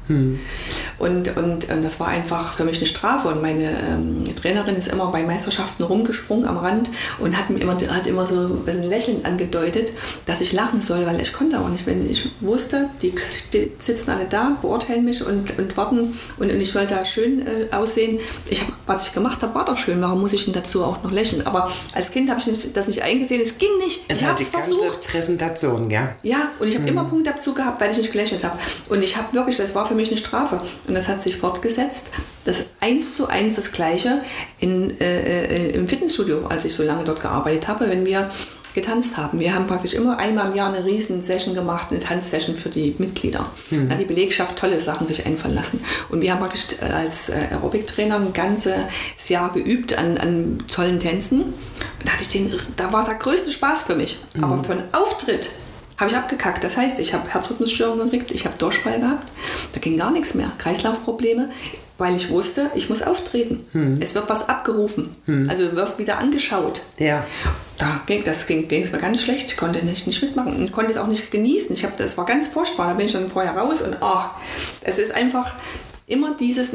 Und, 0.99 1.37
und, 1.37 1.69
und 1.69 1.81
das 1.81 1.99
war 2.01 2.09
einfach 2.09 2.57
für 2.57 2.65
mich 2.65 2.77
eine 2.77 2.87
Strafe. 2.87 3.29
Und 3.29 3.41
meine 3.41 3.71
ähm, 3.89 4.23
Trainerin 4.35 4.75
ist 4.75 4.89
immer 4.89 5.07
bei 5.07 5.23
Meisterschaften 5.23 5.83
rumgesprungen 5.83 6.45
am 6.45 6.57
Rand 6.57 6.89
und 7.19 7.37
hat 7.37 7.49
mir 7.49 7.59
immer, 7.59 7.77
hat 7.87 8.05
immer 8.05 8.27
so 8.27 8.61
ein 8.67 8.83
Lächeln 8.83 9.23
angedeutet, 9.23 9.93
dass 10.25 10.41
ich 10.41 10.51
lachen 10.51 10.81
soll, 10.81 11.05
weil 11.05 11.21
ich 11.21 11.31
konnte 11.31 11.57
auch 11.57 11.69
nicht. 11.69 11.85
Wenn 11.85 12.09
ich 12.09 12.29
wusste, 12.41 12.89
die 13.01 13.13
sitzen 13.79 14.09
alle 14.09 14.25
da, 14.25 14.57
beurteilen 14.61 15.05
mich 15.05 15.25
und, 15.25 15.57
und 15.57 15.77
warten 15.77 16.17
und, 16.37 16.51
und 16.51 16.61
ich 16.61 16.71
soll 16.71 16.85
da 16.85 17.05
schön 17.05 17.47
äh, 17.47 17.73
aussehen. 17.73 18.19
Ich 18.49 18.59
hab, 18.59 18.67
was 18.87 19.07
ich 19.07 19.13
gemacht 19.13 19.41
habe, 19.41 19.55
war 19.55 19.63
doch 19.63 19.77
schön. 19.77 20.01
Warum 20.01 20.19
muss 20.19 20.33
ich 20.33 20.43
denn 20.43 20.53
dazu 20.53 20.83
auch 20.83 21.01
noch 21.01 21.11
lächeln? 21.11 21.47
Aber 21.47 21.71
als 21.93 22.11
Kind 22.11 22.24
habe 22.29 22.39
ich 22.39 22.73
das 22.73 22.87
nicht 22.87 23.01
eingesehen. 23.01 23.41
Es 23.41 23.57
ging 23.57 23.77
nicht. 23.77 24.05
Es 24.07 24.21
ich 24.21 24.27
habe 24.27 24.41
es 24.41 24.49
versucht. 24.49 25.07
Präsentation, 25.07 25.89
gell? 25.89 26.15
Ja, 26.23 26.51
und 26.59 26.67
ich 26.67 26.75
habe 26.75 26.87
immer 26.87 27.05
Punktabzug 27.05 27.55
gehabt, 27.55 27.81
weil 27.81 27.91
ich 27.91 27.97
nicht 27.97 28.11
gelächelt 28.11 28.43
habe. 28.43 28.57
Und 28.89 29.03
ich 29.03 29.17
habe 29.17 29.33
wirklich, 29.33 29.57
das 29.57 29.75
war 29.75 29.87
für 29.87 29.95
mich 29.95 30.09
eine 30.09 30.17
Strafe. 30.17 30.61
Und 30.87 30.93
das 30.93 31.07
hat 31.07 31.21
sich 31.21 31.37
fortgesetzt. 31.37 32.07
Das 32.43 32.65
eins 32.79 33.15
zu 33.15 33.27
eins 33.27 33.55
das 33.55 33.71
Gleiche 33.71 34.21
in, 34.59 34.99
äh, 34.99 35.45
äh, 35.45 35.71
im 35.71 35.87
Fitnessstudio, 35.87 36.45
als 36.47 36.65
ich 36.65 36.73
so 36.73 36.83
lange 36.83 37.03
dort 37.03 37.21
gearbeitet 37.21 37.67
habe, 37.67 37.89
wenn 37.89 38.05
wir 38.05 38.29
getanzt 38.75 39.17
haben. 39.17 39.39
Wir 39.39 39.55
haben 39.55 39.65
praktisch 39.65 39.93
immer 39.93 40.19
einmal 40.19 40.51
im 40.51 40.55
Jahr 40.55 40.71
eine 40.71 40.85
riesen 40.85 41.23
Session 41.23 41.55
gemacht, 41.55 41.87
eine 41.89 41.99
Tanzsession 41.99 42.55
für 42.55 42.69
die 42.69 42.95
Mitglieder. 42.99 43.43
Da 43.71 43.93
hat 43.93 43.99
die 43.99 44.05
Belegschaft 44.05 44.55
tolle 44.57 44.79
Sachen 44.79 45.07
sich 45.07 45.25
einfallen 45.25 45.55
lassen. 45.55 45.81
Und 46.09 46.21
wir 46.21 46.31
haben 46.31 46.39
praktisch 46.39 46.65
äh, 46.81 46.85
als 46.85 47.29
äh, 47.29 47.47
Aerobic-Trainer 47.51 48.17
ein 48.17 48.33
ganzes 48.33 48.75
Jahr 49.27 49.51
geübt 49.53 49.97
an, 49.97 50.17
an 50.17 50.57
tollen 50.71 50.99
Tänzen. 50.99 51.41
Und 51.41 51.53
da, 52.03 52.11
hatte 52.11 52.23
ich 52.23 52.29
den, 52.29 52.53
da 52.75 52.93
war 52.93 53.05
der 53.05 53.15
größte 53.15 53.51
Spaß 53.51 53.83
für 53.83 53.95
mich. 53.95 54.19
Aber 54.41 54.63
für 54.63 54.73
einen 54.73 54.93
Auftritt 54.93 55.49
habe 55.97 56.11
ich 56.11 56.17
abgekackt. 56.17 56.63
Das 56.63 56.77
heißt, 56.77 56.99
ich 56.99 57.13
habe 57.13 57.29
Herzrhythmusstörungen 57.29 58.11
gekriegt, 58.11 58.31
ich 58.31 58.45
habe 58.45 58.57
Durchfall 58.57 58.99
gehabt, 58.99 59.31
da 59.73 59.79
ging 59.79 59.97
gar 59.97 60.11
nichts 60.11 60.33
mehr. 60.33 60.51
Kreislaufprobleme, 60.57 61.49
weil 61.97 62.15
ich 62.15 62.29
wusste, 62.29 62.69
ich 62.75 62.89
muss 62.89 63.01
auftreten. 63.01 63.65
Es 64.01 64.15
wird 64.15 64.29
was 64.29 64.49
abgerufen. 64.49 65.15
Also 65.47 65.69
du 65.69 65.75
wirst 65.75 65.97
wieder 65.99 66.19
angeschaut. 66.19 66.81
Ja. 66.97 67.25
Da 67.77 68.01
ging 68.05 68.23
das 68.23 68.47
ging 68.47 68.67
es 68.69 68.91
mir 68.91 68.99
ganz 68.99 69.21
schlecht, 69.21 69.51
ich 69.51 69.57
konnte 69.57 69.85
nicht, 69.85 70.07
nicht 70.07 70.21
mitmachen 70.21 70.55
und 70.55 70.71
konnte 70.71 70.93
es 70.93 70.97
auch 70.97 71.07
nicht 71.07 71.29
genießen. 71.29 71.73
Ich 71.73 71.83
habe 71.83 71.93
das 71.97 72.17
war 72.17 72.25
ganz 72.25 72.47
furchtbar. 72.47 72.87
Da 72.87 72.93
bin 72.93 73.05
ich 73.05 73.13
dann 73.13 73.29
vorher 73.29 73.55
raus 73.55 73.81
und 73.81 74.01
ah, 74.01 74.35
es 74.81 74.97
ist 74.97 75.13
einfach 75.13 75.53
immer 76.07 76.35
dieses, 76.35 76.69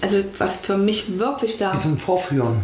also 0.00 0.24
was 0.38 0.56
für 0.58 0.76
mich 0.76 1.18
wirklich 1.18 1.56
da 1.56 1.72
Wie 1.72 1.76
so 1.76 1.88
ein 1.88 1.98
Vorführen. 1.98 2.58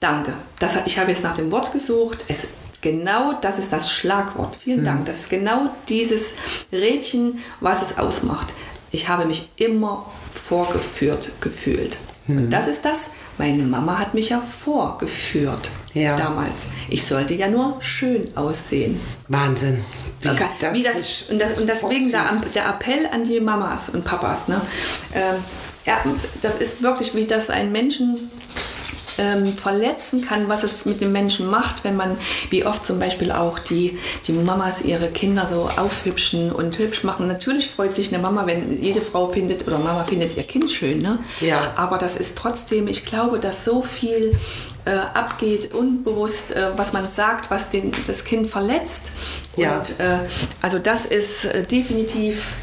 Danke. 0.00 0.34
Das, 0.58 0.74
ich 0.84 0.98
habe 0.98 1.10
jetzt 1.10 1.24
nach 1.24 1.36
dem 1.36 1.50
Wort 1.50 1.72
gesucht. 1.72 2.24
Es, 2.28 2.46
genau 2.80 3.32
das 3.40 3.58
ist 3.58 3.72
das 3.72 3.90
Schlagwort. 3.90 4.56
Vielen 4.56 4.84
Dank. 4.84 5.06
Das 5.06 5.20
ist 5.20 5.30
genau 5.30 5.70
dieses 5.88 6.34
Rädchen, 6.70 7.38
was 7.60 7.82
es 7.82 7.98
ausmacht. 7.98 8.52
Ich 8.90 9.08
habe 9.08 9.24
mich 9.24 9.50
immer 9.56 10.06
vorgeführt 10.38 11.32
gefühlt. 11.40 11.98
Und 12.28 12.50
das 12.50 12.66
ist 12.66 12.84
das. 12.84 13.10
Meine 13.38 13.62
Mama 13.62 13.98
hat 13.98 14.14
mich 14.14 14.30
ja 14.30 14.40
vorgeführt 14.40 15.68
Ja. 15.92 16.16
damals. 16.16 16.66
Ich 16.88 17.04
sollte 17.06 17.34
ja 17.34 17.48
nur 17.48 17.76
schön 17.80 18.34
aussehen. 18.36 19.00
Wahnsinn. 19.28 19.84
Wie 20.22 20.28
Okay. 20.30 20.44
das, 20.58 20.76
Wie 20.76 20.82
das, 20.82 21.22
und, 21.30 21.38
das, 21.40 21.58
und 21.60 21.68
deswegen 21.68 22.10
der, 22.10 22.30
der 22.54 22.68
Appell 22.68 23.06
an 23.12 23.24
die 23.24 23.38
Mamas 23.40 23.90
und 23.90 24.04
Papas. 24.04 24.48
Ne? 24.48 24.60
Ähm, 25.14 25.34
ja, 25.84 25.98
das 26.42 26.56
ist 26.56 26.82
wirklich, 26.82 27.14
wie 27.14 27.26
das 27.26 27.48
einen 27.50 27.70
Menschen 27.72 28.18
ähm, 29.18 29.46
verletzen 29.46 30.24
kann, 30.24 30.48
was 30.48 30.62
es 30.62 30.84
mit 30.84 31.00
dem 31.00 31.12
Menschen 31.12 31.48
macht, 31.48 31.84
wenn 31.84 31.96
man, 31.96 32.16
wie 32.50 32.64
oft 32.64 32.84
zum 32.84 32.98
Beispiel 32.98 33.32
auch 33.32 33.58
die, 33.58 33.98
die 34.26 34.32
Mamas 34.32 34.82
ihre 34.82 35.08
Kinder 35.08 35.48
so 35.50 35.70
aufhübschen 35.76 36.52
und 36.52 36.78
hübsch 36.78 37.04
machen. 37.04 37.26
Natürlich 37.26 37.70
freut 37.70 37.94
sich 37.94 38.12
eine 38.12 38.22
Mama, 38.22 38.46
wenn 38.46 38.82
jede 38.82 39.00
Frau 39.00 39.28
findet 39.28 39.66
oder 39.66 39.78
Mama 39.78 40.04
findet 40.04 40.36
ihr 40.36 40.44
Kind 40.44 40.70
schön. 40.70 41.00
Ne? 41.00 41.18
Ja. 41.40 41.72
Aber 41.76 41.98
das 41.98 42.16
ist 42.16 42.36
trotzdem, 42.36 42.88
ich 42.88 43.04
glaube, 43.04 43.38
dass 43.38 43.64
so 43.64 43.82
viel 43.82 44.36
äh, 44.86 44.90
abgeht, 45.14 45.72
unbewusst, 45.74 46.52
äh, 46.52 46.70
was 46.76 46.92
man 46.92 47.06
sagt, 47.08 47.50
was 47.50 47.70
den, 47.70 47.92
das 48.06 48.24
Kind 48.24 48.46
verletzt. 48.46 49.10
Ja. 49.56 49.78
Und 49.78 49.90
äh, 49.98 50.20
also 50.62 50.78
das 50.78 51.06
ist 51.06 51.44
äh, 51.44 51.64
definitiv, 51.64 52.54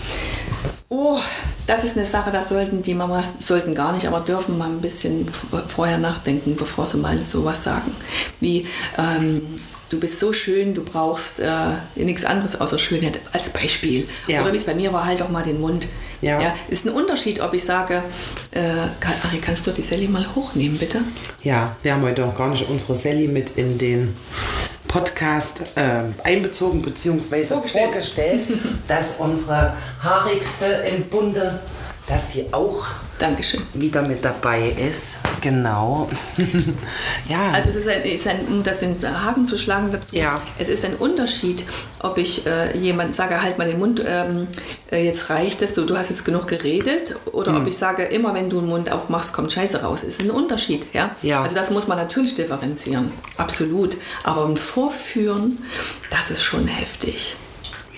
oh, 0.93 1.17
das 1.65 1.83
ist 1.83 1.97
eine 1.97 2.05
Sache, 2.05 2.29
da 2.31 2.43
sollten 2.43 2.81
die 2.81 2.93
Mamas, 2.93 3.31
sollten 3.39 3.73
gar 3.73 3.93
nicht, 3.93 4.07
aber 4.07 4.19
dürfen 4.19 4.57
mal 4.57 4.69
ein 4.69 4.81
bisschen 4.81 5.27
vorher 5.67 5.97
nachdenken, 5.97 6.55
bevor 6.55 6.85
sie 6.85 6.97
mal 6.97 7.17
sowas 7.17 7.63
sagen. 7.63 7.95
Wie, 8.39 8.67
ähm, 8.97 9.55
du 9.89 9.99
bist 9.99 10.19
so 10.19 10.33
schön, 10.33 10.73
du 10.73 10.83
brauchst 10.83 11.39
äh, 11.39 12.03
nichts 12.03 12.25
anderes 12.25 12.59
außer 12.59 12.77
Schönheit, 12.77 13.19
als 13.31 13.49
Beispiel. 13.49 14.07
Ja. 14.27 14.41
Oder 14.41 14.53
wie 14.53 14.57
es 14.57 14.65
bei 14.65 14.75
mir 14.75 14.93
war, 14.93 15.05
halt 15.05 15.21
doch 15.21 15.29
mal 15.29 15.43
den 15.43 15.59
Mund. 15.59 15.87
Ja. 16.21 16.53
ist 16.69 16.85
ein 16.85 16.91
Unterschied, 16.91 17.41
ob 17.41 17.53
ich 17.53 17.65
sage, 17.65 18.01
äh, 18.51 18.59
Ari, 18.61 19.39
kannst 19.41 19.67
du 19.67 19.71
die 19.71 19.81
Sally 19.81 20.07
mal 20.07 20.25
hochnehmen, 20.35 20.77
bitte? 20.77 20.99
Ja, 21.41 21.75
wir 21.83 21.93
haben 21.93 22.01
heute 22.01 22.21
noch 22.21 22.37
gar 22.37 22.49
nicht 22.49 22.69
unsere 22.69 22.95
Sally 22.95 23.27
mit 23.27 23.57
in 23.57 23.77
den 23.77 24.15
Podcast 24.93 25.75
äh, 25.75 26.03
einbezogen 26.23 26.83
bzw. 26.83 27.43
Vorgestellt. 27.43 27.85
vorgestellt, 27.85 28.43
dass 28.87 29.15
unsere 29.17 29.73
haarigste 30.03 30.65
im 30.65 31.05
Bunde, 31.05 31.59
dass 32.07 32.29
die 32.29 32.45
auch 32.53 32.83
Dankeschön. 33.17 33.61
wieder 33.73 34.01
mit 34.01 34.25
dabei 34.25 34.69
ist. 34.69 35.15
Genau. 35.39 36.09
ja. 37.29 37.51
Also 37.53 37.69
es 37.69 37.75
ist 37.77 37.87
ein, 37.87 38.01
ist 38.03 38.27
ein, 38.27 38.45
um 38.47 38.63
das 38.63 38.79
den 38.79 38.97
Haken 39.01 39.47
zu 39.47 39.57
schlagen 39.57 39.91
dazu, 39.91 40.15
Ja. 40.15 40.41
es 40.57 40.67
ist 40.69 40.83
ein 40.83 40.95
Unterschied, 40.95 41.63
ob 42.01 42.17
ich 42.17 42.45
äh, 42.45 42.77
jemand 42.77 43.15
sage, 43.15 43.41
halt 43.41 43.57
mal 43.57 43.67
den 43.67 43.79
Mund, 43.79 44.01
ähm, 44.05 44.47
äh, 44.91 45.05
jetzt 45.05 45.29
reicht 45.29 45.61
es, 45.61 45.73
du, 45.73 45.85
du 45.85 45.97
hast 45.97 46.09
jetzt 46.09 46.25
genug 46.25 46.47
geredet, 46.47 47.15
oder 47.31 47.53
Hm. 47.53 47.61
ob 47.61 47.67
ich 47.67 47.77
sage, 47.77 48.03
immer 48.03 48.33
wenn 48.33 48.49
du 48.49 48.59
den 48.59 48.69
Mund 48.69 48.91
aufmachst, 48.91 49.31
kommt 49.33 49.51
Scheiße 49.51 49.81
raus. 49.83 49.99
Es 50.01 50.15
ist 50.15 50.21
ein 50.21 50.31
Unterschied, 50.31 50.87
ja? 50.93 51.11
Ja. 51.21 51.41
Also 51.43 51.55
das 51.55 51.71
muss 51.71 51.87
man 51.87 51.97
natürlich 51.97 52.33
differenzieren, 52.35 53.11
absolut. 53.37 53.95
Aber 54.23 54.45
ein 54.45 54.57
Vorführen, 54.57 55.59
das 56.09 56.31
ist 56.31 56.43
schon 56.43 56.67
heftig. 56.67 57.35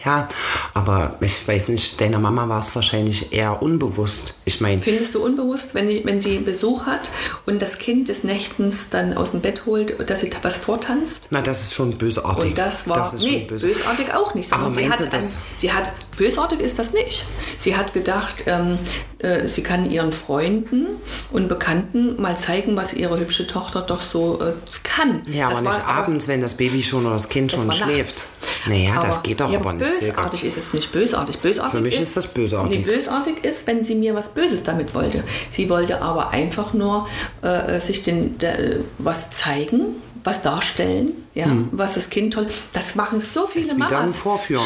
Ja, 0.05 0.27
aber 0.73 1.15
ich 1.21 1.47
weiß 1.47 1.69
nicht, 1.69 1.99
deiner 1.99 2.19
Mama 2.19 2.47
war 2.47 2.59
es 2.59 2.75
wahrscheinlich 2.75 3.33
eher 3.33 3.61
unbewusst. 3.61 4.35
Ich 4.45 4.61
meine, 4.61 4.81
Findest 4.81 5.15
du 5.15 5.23
unbewusst, 5.23 5.73
wenn, 5.73 5.87
die- 5.87 6.03
wenn 6.05 6.19
sie 6.19 6.37
Besuch 6.39 6.85
hat 6.85 7.09
und 7.45 7.61
das 7.61 7.77
Kind 7.79 8.07
des 8.07 8.23
Nächtens 8.23 8.89
dann 8.89 9.15
aus 9.17 9.31
dem 9.31 9.41
Bett 9.41 9.65
holt, 9.65 10.09
dass 10.09 10.19
sie 10.21 10.29
was 10.41 10.57
vortanzt? 10.57 11.27
na, 11.31 11.41
das 11.41 11.61
ist 11.63 11.73
schon 11.73 11.97
bösartig. 11.97 12.43
Und 12.51 12.57
das 12.57 12.87
war 12.87 13.13
ist 13.13 13.23
nee, 13.23 13.39
schon 13.39 13.47
böse. 13.47 13.67
bösartig 13.67 14.13
auch 14.13 14.35
nicht. 14.35 14.51
Aber 14.53 14.71
sie 14.73 14.89
hat, 14.89 15.13
das- 15.13 15.35
ein, 15.35 15.41
sie 15.57 15.71
hat 15.73 15.91
bösartig 16.17 16.59
ist 16.59 16.77
das 16.79 16.93
nicht. 16.93 17.25
Sie 17.57 17.75
hat 17.75 17.93
gedacht, 17.93 18.43
ähm, 18.47 18.77
äh, 19.19 19.47
sie 19.47 19.63
kann 19.63 19.89
ihren 19.89 20.11
Freunden 20.13 20.85
und 21.31 21.47
Bekannten 21.47 22.21
mal 22.21 22.37
zeigen, 22.37 22.75
was 22.75 22.93
ihre 22.93 23.19
hübsche 23.19 23.47
Tochter 23.47 23.81
doch 23.81 24.01
so 24.01 24.39
äh, 24.41 24.53
kann. 24.83 25.21
Ja, 25.31 25.49
Das 25.49 25.59
aber 25.59 25.69
nicht 25.69 25.79
war- 25.87 25.95
abends, 25.95 26.27
wenn 26.27 26.41
das 26.41 26.55
Baby 26.55 26.81
schon 26.83 27.05
oder 27.05 27.13
das 27.15 27.29
Kind 27.29 27.51
das 27.53 27.61
schon 27.61 27.71
schläft. 27.71 28.15
nachts. 28.15 28.27
Naja, 28.67 29.03
das 29.05 29.21
geht 29.23 29.39
doch 29.39 29.51
ja, 29.51 29.59
aber 29.59 29.73
nicht. 29.73 29.85
Bösartig 29.99 30.43
ist 30.45 30.57
es 30.57 30.73
nicht. 30.73 30.91
Bösartig. 30.91 31.39
Bösartig 31.39 31.73
Für 31.77 31.81
mich 31.81 31.99
ist 31.99 32.15
das 32.17 32.27
bösartig. 32.27 32.79
Nee, 32.85 32.93
bösartig 32.93 33.43
ist, 33.43 33.67
wenn 33.67 33.83
sie 33.83 33.95
mir 33.95 34.15
was 34.15 34.29
Böses 34.29 34.63
damit 34.63 34.93
wollte. 34.95 35.23
Sie 35.49 35.69
wollte 35.69 36.01
aber 36.01 36.31
einfach 36.31 36.73
nur 36.73 37.07
äh, 37.41 37.79
sich 37.79 38.01
den, 38.01 38.37
der, 38.39 38.77
was 38.97 39.31
zeigen, 39.31 39.95
was 40.23 40.41
darstellen, 40.41 41.11
ja, 41.35 41.45
was 41.71 41.93
das 41.93 42.09
Kind 42.09 42.33
toll. 42.33 42.47
Das 42.73 42.95
machen 42.95 43.21
so 43.21 43.45
viele 43.45 43.65
Hm. 43.65 43.71
Ist 43.71 43.77
Mamas. 43.77 44.21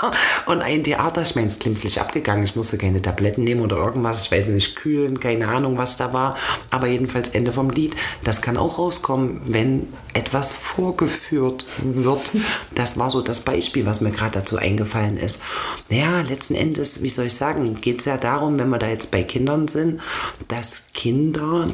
Und 0.46 0.62
ein 0.62 0.84
Theater, 0.84 1.22
ich 1.22 1.34
meine, 1.34 1.48
es 1.48 1.54
ist 1.54 1.62
glimpflich 1.62 2.00
abgegangen. 2.00 2.44
Ich 2.44 2.56
musste 2.56 2.78
keine 2.78 3.02
Tabletten 3.02 3.44
nehmen 3.44 3.60
oder 3.60 3.76
irgendwas, 3.76 4.24
ich 4.24 4.32
weiß 4.32 4.48
nicht, 4.48 4.76
kühlen, 4.76 5.20
keine 5.20 5.48
Ahnung, 5.48 5.78
was 5.78 5.96
da 5.96 6.12
war. 6.12 6.36
Aber 6.70 6.86
jedenfalls 6.86 7.30
Ende 7.30 7.52
vom 7.52 7.70
Lied. 7.70 7.96
Das 8.24 8.42
kann 8.42 8.56
auch 8.56 8.78
rauskommen, 8.78 9.42
wenn 9.46 9.88
etwas 10.14 10.52
vorgeführt 10.52 11.64
wird. 11.82 12.30
Das 12.74 12.98
war 12.98 13.10
so 13.10 13.20
das 13.20 13.40
Beispiel, 13.40 13.84
was 13.84 14.00
mir 14.00 14.10
gerade 14.10 14.38
dazu 14.38 14.56
eingefallen 14.56 15.18
ist. 15.18 15.44
Naja, 15.88 16.22
letzten 16.22 16.54
Endes, 16.54 17.02
wie 17.02 17.10
soll 17.10 17.26
ich 17.26 17.34
sagen, 17.34 17.74
geht 17.80 18.00
es 18.00 18.06
ja 18.06 18.16
darum, 18.16 18.58
wenn 18.58 18.70
wir 18.70 18.78
da 18.78 18.88
jetzt 18.88 19.10
bei 19.10 19.22
Kindern 19.22 19.68
sind, 19.68 20.00
dass 20.48 20.84
Kinder 20.94 21.68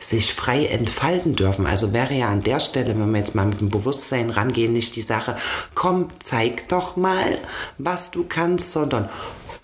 sich 0.00 0.32
frei 0.34 0.66
entfalten 0.66 1.36
dürfen. 1.36 1.66
Also 1.66 1.92
wäre 1.92 2.14
ja 2.14 2.28
an 2.28 2.40
der 2.40 2.58
Stelle, 2.58 2.98
wenn 2.98 3.12
wir 3.12 3.18
jetzt 3.18 3.34
mal 3.34 3.46
mit 3.46 3.60
dem 3.60 3.70
Bewusstsein 3.70 4.30
rangehen, 4.30 4.72
nicht 4.72 4.96
die 4.96 5.02
Sache, 5.02 5.36
komm, 5.74 6.08
zeig 6.18 6.68
doch 6.68 6.96
mal, 6.96 7.38
was 7.78 8.10
du 8.10 8.24
kannst, 8.24 8.72
sondern 8.72 9.08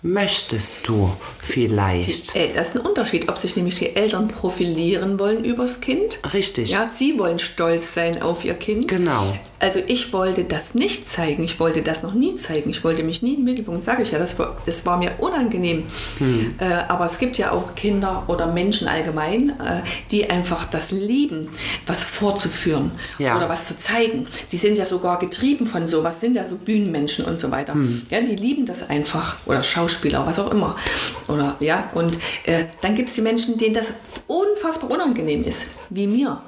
möchtest 0.01 0.87
du 0.87 1.11
vielleicht. 1.41 2.35
Ey, 2.35 2.51
das 2.53 2.69
ist 2.69 2.75
ein 2.75 2.85
Unterschied, 2.85 3.29
ob 3.29 3.39
sich 3.39 3.55
nämlich 3.55 3.75
die 3.75 3.95
Eltern 3.95 4.27
profilieren 4.27 5.19
wollen 5.19 5.43
übers 5.43 5.81
Kind. 5.81 6.19
Richtig. 6.33 6.69
Ja, 6.69 6.89
sie 6.93 7.17
wollen 7.17 7.39
stolz 7.39 7.93
sein 7.93 8.21
auf 8.21 8.45
ihr 8.45 8.53
Kind. 8.53 8.87
Genau. 8.87 9.37
Also 9.59 9.79
ich 9.87 10.13
wollte 10.13 10.43
das 10.43 10.75
nicht 10.75 11.09
zeigen. 11.09 11.43
Ich 11.43 11.59
wollte 11.59 11.81
das 11.81 12.03
noch 12.03 12.13
nie 12.13 12.35
zeigen. 12.35 12.69
Ich 12.69 12.83
wollte 12.83 13.03
mich 13.03 13.21
nie 13.23 13.35
im 13.35 13.43
Mittelpunkt, 13.43 13.83
sage 13.83 14.03
ich 14.03 14.11
ja. 14.11 14.19
Das 14.19 14.37
war, 14.37 14.57
das 14.65 14.85
war 14.85 14.97
mir 14.97 15.13
unangenehm. 15.19 15.83
Hm. 16.19 16.55
Äh, 16.59 16.65
aber 16.87 17.07
es 17.07 17.17
gibt 17.17 17.37
ja 17.37 17.51
auch 17.51 17.73
Kinder 17.75 18.23
oder 18.27 18.47
Menschen 18.47 18.87
allgemein, 18.87 19.49
äh, 19.49 19.81
die 20.11 20.29
einfach 20.29 20.65
das 20.65 20.91
lieben, 20.91 21.49
was 21.87 22.03
vorzuführen 22.03 22.91
Ja. 23.17 23.35
oder 23.35 23.49
was 23.49 23.65
zu 23.65 23.77
zeigen. 23.77 24.27
Die 24.51 24.57
sind 24.57 24.77
ja 24.77 24.85
sogar 24.85 25.17
getrieben 25.19 25.65
von 25.65 25.87
sowas, 25.87 26.21
sind 26.21 26.35
ja 26.35 26.47
so 26.47 26.55
Bühnenmenschen 26.55 27.25
und 27.25 27.39
so 27.39 27.49
weiter. 27.49 27.73
Hm. 27.73 28.05
Ja, 28.09 28.21
die 28.21 28.35
lieben 28.35 28.65
das 28.65 28.89
einfach. 28.89 29.37
Oder 29.45 29.63
Schauspieler, 29.63 30.25
was 30.25 30.37
auch 30.37 30.51
immer. 30.51 30.75
Oder 31.27 31.55
ja, 31.59 31.89
und 31.95 32.17
äh, 32.45 32.65
dann 32.81 32.93
gibt 32.95 33.09
es 33.09 33.15
die 33.15 33.21
Menschen, 33.21 33.57
denen 33.57 33.73
das 33.73 33.93
unfassbar 34.27 34.91
unangenehm 34.91 35.43
ist, 35.43 35.65
wie 35.89 36.05
mir. 36.05 36.41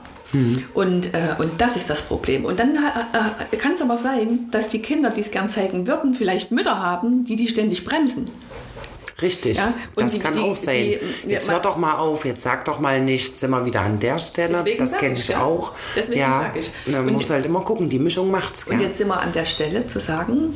Und, 0.73 1.13
äh, 1.13 1.35
und 1.39 1.59
das 1.59 1.75
ist 1.75 1.89
das 1.89 2.01
Problem. 2.01 2.45
Und 2.45 2.59
dann 2.59 2.75
äh, 2.75 3.55
äh, 3.55 3.57
kann 3.57 3.73
es 3.73 3.81
aber 3.81 3.97
sein, 3.97 4.47
dass 4.51 4.67
die 4.69 4.81
Kinder, 4.81 5.09
die 5.09 5.21
es 5.21 5.31
gern 5.31 5.49
zeigen 5.49 5.87
würden, 5.87 6.13
vielleicht 6.13 6.51
Mütter 6.51 6.81
haben, 6.81 7.23
die 7.25 7.35
die 7.35 7.47
ständig 7.47 7.83
bremsen. 7.85 8.29
Richtig, 9.21 9.57
Ja, 9.57 9.73
und 9.97 10.03
das 10.05 10.13
die- 10.13 10.19
kann 10.19 10.31
die- 10.31 10.39
auch 10.39 10.55
sein. 10.55 10.95
die- 11.25 11.29
jetzt 11.31 11.49
hör 11.51 11.59
doch 11.59 11.75
mal 11.75 11.95
auf, 11.97 12.23
jetzt 12.23 12.41
sag 12.41 12.63
doch 12.63 12.79
mal 12.79 13.01
nichts, 13.01 13.41
sind 13.41 13.51
wir 13.51 13.65
wieder 13.65 13.81
an 13.81 13.99
der 13.99 14.17
Stelle. 14.17 14.63
Das 14.77 14.97
kenne 14.97 15.13
ich, 15.13 15.19
ich 15.21 15.27
ja. 15.29 15.41
auch. 15.41 15.73
Deswegen 15.95 16.21
ja, 16.21 16.39
sag 16.43 16.55
ich. 16.57 16.71
Man 16.85 17.05
Und 17.05 17.13
muss 17.13 17.29
halt 17.29 17.45
immer 17.45 17.59
gucken, 17.61 17.89
die 17.89 17.99
Mischung 17.99 18.31
macht's. 18.31 18.65
Und 18.67 18.79
Ja. 18.79 18.87
jetzt 18.87 18.97
sind 18.97 19.09
wir 19.09 19.19
an 19.19 19.33
der 19.33 19.45
Stelle 19.45 19.85
zu 19.87 19.99
sagen, 19.99 20.53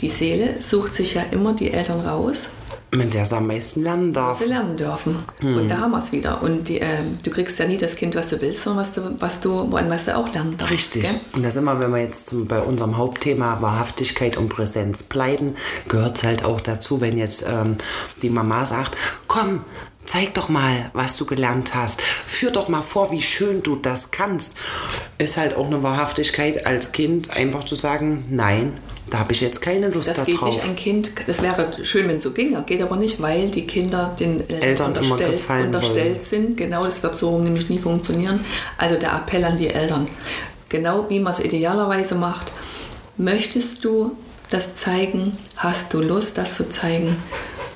die 0.00 0.08
Seele 0.08 0.54
sucht 0.62 0.94
sich 0.94 1.12
ja 1.14 1.24
immer 1.30 1.52
die 1.52 1.70
Eltern 1.70 2.00
raus, 2.00 2.48
Mit 2.92 3.14
der 3.14 3.24
sie 3.24 3.36
am 3.36 3.48
meisten 3.48 3.82
lernen 3.82 4.12
darf. 4.12 4.38
sie 4.38 4.44
lernen 4.44 4.76
dürfen. 4.76 5.16
Hm. 5.40 5.56
Und 5.56 5.68
da 5.68 5.78
haben 5.78 5.90
wir 5.90 5.98
es 5.98 6.12
wieder. 6.12 6.42
Und 6.42 6.68
die, 6.68 6.78
ähm, 6.78 7.18
du 7.22 7.30
kriegst 7.30 7.58
ja 7.58 7.66
nie 7.66 7.76
das 7.76 7.96
Kind, 7.96 8.14
was 8.14 8.28
du 8.28 8.40
willst, 8.40 8.62
sondern 8.62 8.84
was 8.84 8.92
du, 8.92 9.16
was 9.18 9.40
du, 9.40 9.72
woan 9.72 9.90
was 9.90 10.04
du 10.04 10.16
auch 10.16 10.32
lernen 10.32 10.56
darfst. 10.56 10.72
Richtig. 10.72 11.02
gell? 11.02 11.20
Und 11.32 11.44
da 11.44 11.50
sind 11.50 11.64
wir, 11.64 11.80
wenn 11.80 11.90
wir 11.90 12.00
jetzt 12.00 12.28
zum, 12.28 12.46
bei 12.46 12.60
unserem 12.60 12.96
Hauptthema 12.96 13.60
Wahrhaftigkeit 13.60 14.36
und 14.36 14.48
Präsenz 14.48 15.02
bleiben, 15.02 15.56
gehört 15.88 16.18
es 16.18 16.22
halt 16.24 16.44
auch 16.44 16.60
dazu, 16.60 17.00
wenn 17.00 17.18
jetzt 17.18 17.44
ähm, 17.48 17.76
die 18.22 18.30
Mama 18.30 18.64
sagt, 18.64 18.96
komm, 19.26 19.64
Zeig 20.06 20.34
doch 20.34 20.48
mal, 20.48 20.90
was 20.92 21.16
du 21.16 21.26
gelernt 21.26 21.74
hast. 21.74 22.00
Führ 22.26 22.50
doch 22.50 22.68
mal 22.68 22.82
vor, 22.82 23.10
wie 23.12 23.22
schön 23.22 23.62
du 23.62 23.76
das 23.76 24.10
kannst. 24.12 24.56
Ist 25.18 25.36
halt 25.36 25.56
auch 25.56 25.66
eine 25.66 25.82
Wahrhaftigkeit 25.82 26.64
als 26.66 26.92
Kind, 26.92 27.30
einfach 27.30 27.64
zu 27.64 27.74
sagen, 27.74 28.24
nein, 28.30 28.78
da 29.10 29.18
habe 29.18 29.32
ich 29.32 29.40
jetzt 29.40 29.60
keine 29.60 29.88
Lust 29.88 30.08
Das 30.08 30.16
darauf. 30.16 30.26
geht 30.26 30.42
nicht 30.42 30.64
ein 30.64 30.76
Kind, 30.76 31.12
das 31.26 31.42
wäre 31.42 31.70
schön, 31.84 32.08
wenn 32.08 32.16
es 32.16 32.24
so 32.24 32.32
ginge, 32.32 32.62
geht 32.66 32.82
aber 32.82 32.96
nicht, 32.96 33.20
weil 33.20 33.50
die 33.50 33.66
Kinder 33.66 34.16
den 34.18 34.40
Eltern, 34.48 34.62
Eltern 34.62 34.90
immer 34.96 35.12
unterstellt, 35.12 35.66
unterstellt 35.66 36.16
wollen. 36.16 36.24
sind. 36.24 36.56
Genau, 36.56 36.84
das 36.84 37.02
wird 37.02 37.18
so 37.18 37.38
nämlich 37.38 37.68
nie 37.68 37.78
funktionieren. 37.78 38.40
Also 38.78 38.98
der 38.98 39.12
Appell 39.12 39.44
an 39.44 39.56
die 39.56 39.68
Eltern, 39.68 40.06
genau 40.68 41.06
wie 41.08 41.20
man 41.20 41.32
es 41.32 41.40
idealerweise 41.40 42.16
macht, 42.16 42.52
möchtest 43.16 43.84
du 43.84 44.16
das 44.50 44.74
zeigen, 44.76 45.36
hast 45.56 45.92
du 45.94 46.00
Lust, 46.00 46.38
das 46.38 46.56
zu 46.56 46.68
zeigen 46.68 47.16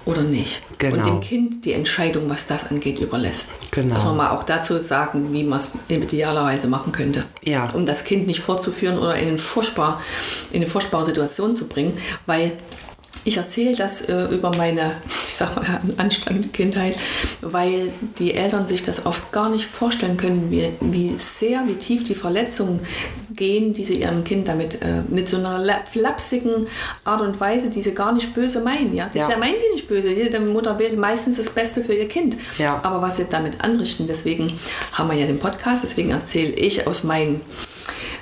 oder 0.05 0.23
nicht? 0.23 0.63
Genau. 0.79 0.97
Und 0.97 1.07
dem 1.07 1.21
Kind 1.21 1.65
die 1.65 1.73
Entscheidung, 1.73 2.29
was 2.29 2.47
das 2.47 2.71
angeht, 2.71 2.99
überlässt. 2.99 3.53
Genau. 3.71 3.95
Dass 3.95 4.05
man 4.05 4.17
mal 4.17 4.31
auch 4.31 4.43
dazu 4.43 4.81
sagen, 4.83 5.33
wie 5.33 5.45
man 5.45 5.59
es 5.59 5.73
idealerweise 5.89 6.67
machen 6.67 6.93
könnte. 6.93 7.25
Ja. 7.43 7.69
Um 7.73 7.87
das 7.87 8.05
Kind 8.05 8.27
nicht 8.27 8.41
vorzuführen 8.41 8.99
oder 8.99 9.17
in, 9.17 9.39
furchtbar, 9.39 10.01
in 10.53 10.63
eine 10.63 10.71
furchtbare 10.71 11.07
Situation 11.07 11.57
zu 11.57 11.67
bringen, 11.67 11.97
weil 12.27 12.53
ich 13.25 13.37
erzähle 13.37 13.77
das 13.77 14.03
äh, 14.03 14.25
über 14.33 14.55
meine, 14.57 14.83
ich 15.27 15.35
sag 15.35 15.55
mal, 15.57 15.81
anstrengende 15.97 16.49
Kindheit, 16.49 16.97
weil 17.41 17.93
die 18.19 18.35
Eltern 18.35 18.67
sich 18.67 18.83
das 18.83 19.07
oft 19.07 19.33
gar 19.33 19.49
nicht 19.49 19.67
vorstellen 19.67 20.17
können, 20.17 20.51
wie, 20.51 20.71
wie 20.81 21.15
sehr, 21.19 21.63
wie 21.67 21.75
tief 21.75 22.03
die 22.05 22.15
Verletzungen 22.15 22.81
gehen, 23.35 23.73
die 23.73 23.85
sie 23.85 24.01
ihrem 24.01 24.25
Kind 24.25 24.49
damit 24.49 24.83
äh, 24.83 25.03
mit 25.09 25.29
so 25.29 25.39
einer 25.39 25.59
la- 25.59 25.81
flapsigen 25.91 26.67
Art 27.05 27.21
und 27.23 27.41
Weise, 27.41 27.71
die 27.71 27.83
sie 27.83 27.95
gar 27.95 28.13
nicht 28.13 28.35
böse 28.35 28.61
meinen. 28.61 28.95
Ja? 28.95 29.09
Ja. 29.15 29.29
Das 29.29 29.39
meinen 29.39 29.55
die 29.55 29.75
nicht 29.75 29.89
böse. 29.89 30.13
Jede 30.15 30.41
Mutter 30.41 30.79
will 30.79 30.97
meistens 30.97 31.37
das 31.37 31.49
Beste 31.49 31.83
für 31.83 31.95
ihr 31.95 32.09
Kind. 32.09 32.37
Ja. 32.59 32.81
Aber 32.83 33.01
was 33.01 33.17
sie 33.17 33.27
damit 33.31 33.63
anrichten, 33.65 34.07
deswegen 34.07 34.59
haben 34.93 35.11
wir 35.11 35.17
ja 35.17 35.27
den 35.27 35.39
Podcast, 35.39 35.83
deswegen 35.83 36.11
erzähle 36.11 36.51
ich 36.53 36.87
aus 36.87 37.03
meinen 37.05 37.41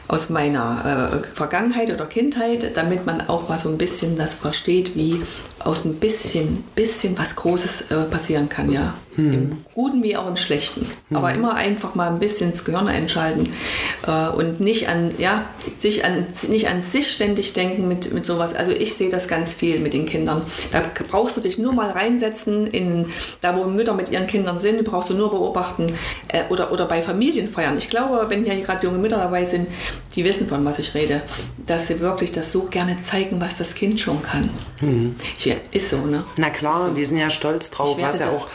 aus 0.09 0.31
meiner 0.31 1.23
äh, 1.23 1.35
Vergangenheit 1.35 1.93
oder 1.93 2.07
Kindheit, 2.07 2.77
damit 2.77 3.07
man 3.07 3.29
auch 3.29 3.49
mal 3.49 3.59
so 3.59 3.69
ein 3.69 3.79
bisschen 3.79 4.17
das 4.17 4.35
versteht, 4.35 4.97
wie 4.97 5.23
aus 5.61 5.85
ein 5.85 5.97
bisschen, 5.97 6.65
bisschen 6.75 7.17
was 7.19 7.37
Großes 7.37 7.91
äh, 7.91 8.05
passieren 8.05 8.49
kann, 8.49 8.73
ja. 8.73 8.95
Im 9.19 9.65
Guten 9.75 10.03
wie 10.05 10.17
auch 10.17 10.29
im 10.29 10.37
Schlechten. 10.37 10.87
Aber 11.13 11.33
immer 11.35 11.57
einfach 11.57 11.97
mal 11.97 12.09
ein 12.09 12.21
bisschen 12.21 12.53
ins 12.53 12.65
Gehirn 12.65 12.87
einschalten 12.87 13.49
äh, 14.07 14.29
und 14.29 14.61
nicht 14.61 14.89
an, 14.89 15.13
ja, 15.19 15.45
sich 15.77 16.05
an, 16.05 16.27
nicht 16.49 16.69
an 16.69 16.83
sich 16.83 17.11
ständig 17.11 17.53
denken 17.53 17.89
mit, 17.89 18.13
mit 18.13 18.25
sowas. 18.25 18.55
Also 18.55 18.71
ich 18.71 18.95
sehe 18.95 19.11
das 19.11 19.27
ganz 19.27 19.53
viel 19.55 19.81
mit 19.81 19.93
den 19.93 20.07
Kindern. 20.07 20.43
Da 20.71 20.83
brauchst 21.11 21.37
du 21.37 21.41
dich 21.41 21.59
nur 21.59 21.73
mal 21.73 21.91
reinsetzen 21.91 22.69
in, 22.69 23.07
da 23.41 23.57
wo 23.57 23.65
Mütter 23.65 23.95
mit 23.95 24.11
ihren 24.11 24.29
Kindern 24.29 24.61
sind, 24.61 24.85
brauchst 24.85 25.11
du 25.11 25.15
nur 25.15 25.31
beobachten 25.31 25.93
äh, 26.29 26.45
oder, 26.51 26.71
oder 26.71 26.87
bei 26.87 27.03
Familienfeiern. 27.03 27.77
Ich 27.77 27.91
glaube, 27.91 28.25
wenn 28.29 28.45
hier 28.45 28.55
gerade 28.61 28.87
junge 28.87 28.99
Mütter 28.99 29.17
dabei 29.19 29.45
sind, 29.45 29.69
die 30.15 30.25
wissen, 30.25 30.49
von 30.49 30.65
was 30.65 30.79
ich 30.79 30.95
rede, 30.95 31.23
dass 31.67 31.89
sie 31.89 31.99
wirklich 32.01 32.31
das 32.31 32.53
so 32.53 32.63
gerne 32.65 33.01
zeigen, 33.03 33.41
was 33.41 33.57
das 33.57 33.75
Kind 33.75 33.99
schon 33.99 34.23
kann. 34.23 34.51
Ja, 35.45 35.55
ist 35.73 35.91
so, 35.91 35.99
ne? 35.99 36.25
Na 36.37 36.51
klar, 36.51 36.91
die 36.97 37.05
sind 37.05 37.19
ja 37.19 37.31
stolz 37.31 37.71
drauf, 37.71 37.97
was 38.01 38.21
ja 38.21 38.31
auch 38.31 38.47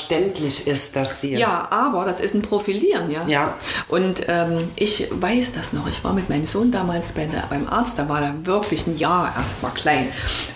verständlich 0.00 0.66
ist, 0.66 0.96
dass 0.96 1.20
sie. 1.20 1.34
Ja, 1.34 1.68
aber 1.70 2.04
das 2.04 2.20
ist 2.20 2.34
ein 2.34 2.42
Profilieren, 2.42 3.10
ja. 3.10 3.26
Ja. 3.26 3.58
Und 3.88 4.22
ähm, 4.28 4.68
ich 4.76 5.08
weiß 5.10 5.52
das 5.52 5.72
noch. 5.72 5.86
Ich 5.88 6.02
war 6.02 6.12
mit 6.12 6.28
meinem 6.28 6.46
Sohn 6.46 6.70
damals 6.70 7.12
bei 7.12 7.26
der, 7.26 7.44
beim 7.48 7.68
Arzt, 7.68 7.98
da 7.98 8.08
war 8.08 8.22
er 8.22 8.46
wirklich 8.46 8.86
ein 8.86 8.96
Jahr 8.96 9.32
erst, 9.36 9.62
war 9.62 9.74
klein. 9.74 10.08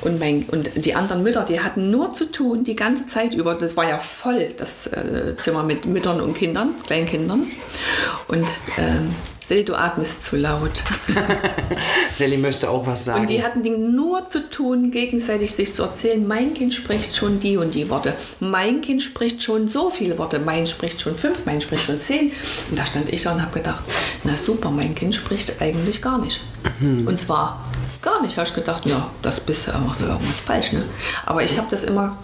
Und, 0.02 0.18
mein, 0.18 0.44
und 0.50 0.84
die 0.84 0.94
anderen 0.94 1.22
Mütter, 1.22 1.44
die 1.44 1.60
hatten 1.60 1.90
nur 1.90 2.14
zu 2.14 2.30
tun, 2.30 2.64
die 2.64 2.76
ganze 2.76 3.06
Zeit 3.06 3.34
über. 3.34 3.54
Das 3.54 3.76
war 3.76 3.88
ja 3.88 3.98
voll, 3.98 4.54
das 4.56 4.86
äh, 4.86 5.36
Zimmer 5.36 5.62
mit 5.62 5.86
Müttern 5.86 6.20
und 6.20 6.34
Kindern, 6.34 6.74
Kleinkindern. 6.86 7.46
Und 8.28 8.52
ähm, 8.78 9.14
Silly, 9.46 9.64
du 9.64 9.74
atmest 9.74 10.24
zu 10.24 10.36
laut. 10.36 10.82
Sally 12.16 12.38
möchte 12.38 12.70
auch 12.70 12.86
was 12.86 13.04
sagen. 13.04 13.20
Und 13.20 13.30
die 13.30 13.42
hatten 13.42 13.62
die 13.62 13.70
nur 13.70 14.30
zu 14.30 14.48
tun, 14.48 14.90
gegenseitig 14.90 15.54
sich 15.54 15.74
zu 15.74 15.82
erzählen, 15.82 16.26
mein 16.26 16.54
Kind 16.54 16.72
spricht 16.72 17.14
schon 17.14 17.40
die 17.40 17.58
und 17.58 17.74
die 17.74 17.90
Worte. 17.90 18.14
Mein 18.40 18.80
Kind 18.80 19.02
spricht 19.02 19.42
schon 19.42 19.68
so 19.68 19.90
viele 19.90 20.16
Worte. 20.16 20.38
Mein 20.38 20.64
spricht 20.64 21.00
schon 21.00 21.14
fünf, 21.14 21.44
mein 21.44 21.60
spricht 21.60 21.84
schon 21.84 22.00
zehn. 22.00 22.32
Und 22.70 22.78
da 22.78 22.86
stand 22.86 23.10
ich 23.10 23.22
da 23.22 23.32
und 23.32 23.42
habe 23.42 23.58
gedacht, 23.58 23.84
na 24.22 24.32
super, 24.32 24.70
mein 24.70 24.94
Kind 24.94 25.14
spricht 25.14 25.60
eigentlich 25.60 26.00
gar 26.00 26.18
nicht. 26.18 26.40
Und 26.80 27.18
zwar 27.18 27.70
gar 28.00 28.22
nicht. 28.22 28.38
habe 28.38 28.48
ich 28.48 28.54
gedacht, 28.54 28.86
ja, 28.86 29.10
das 29.20 29.40
bist 29.40 29.66
ja 29.66 29.78
machst 29.78 30.00
du 30.00 30.06
irgendwas 30.06 30.40
falsch. 30.40 30.72
Ne? 30.72 30.84
Aber 31.26 31.42
ich 31.42 31.58
habe 31.58 31.66
das 31.70 31.84
immer 31.84 32.16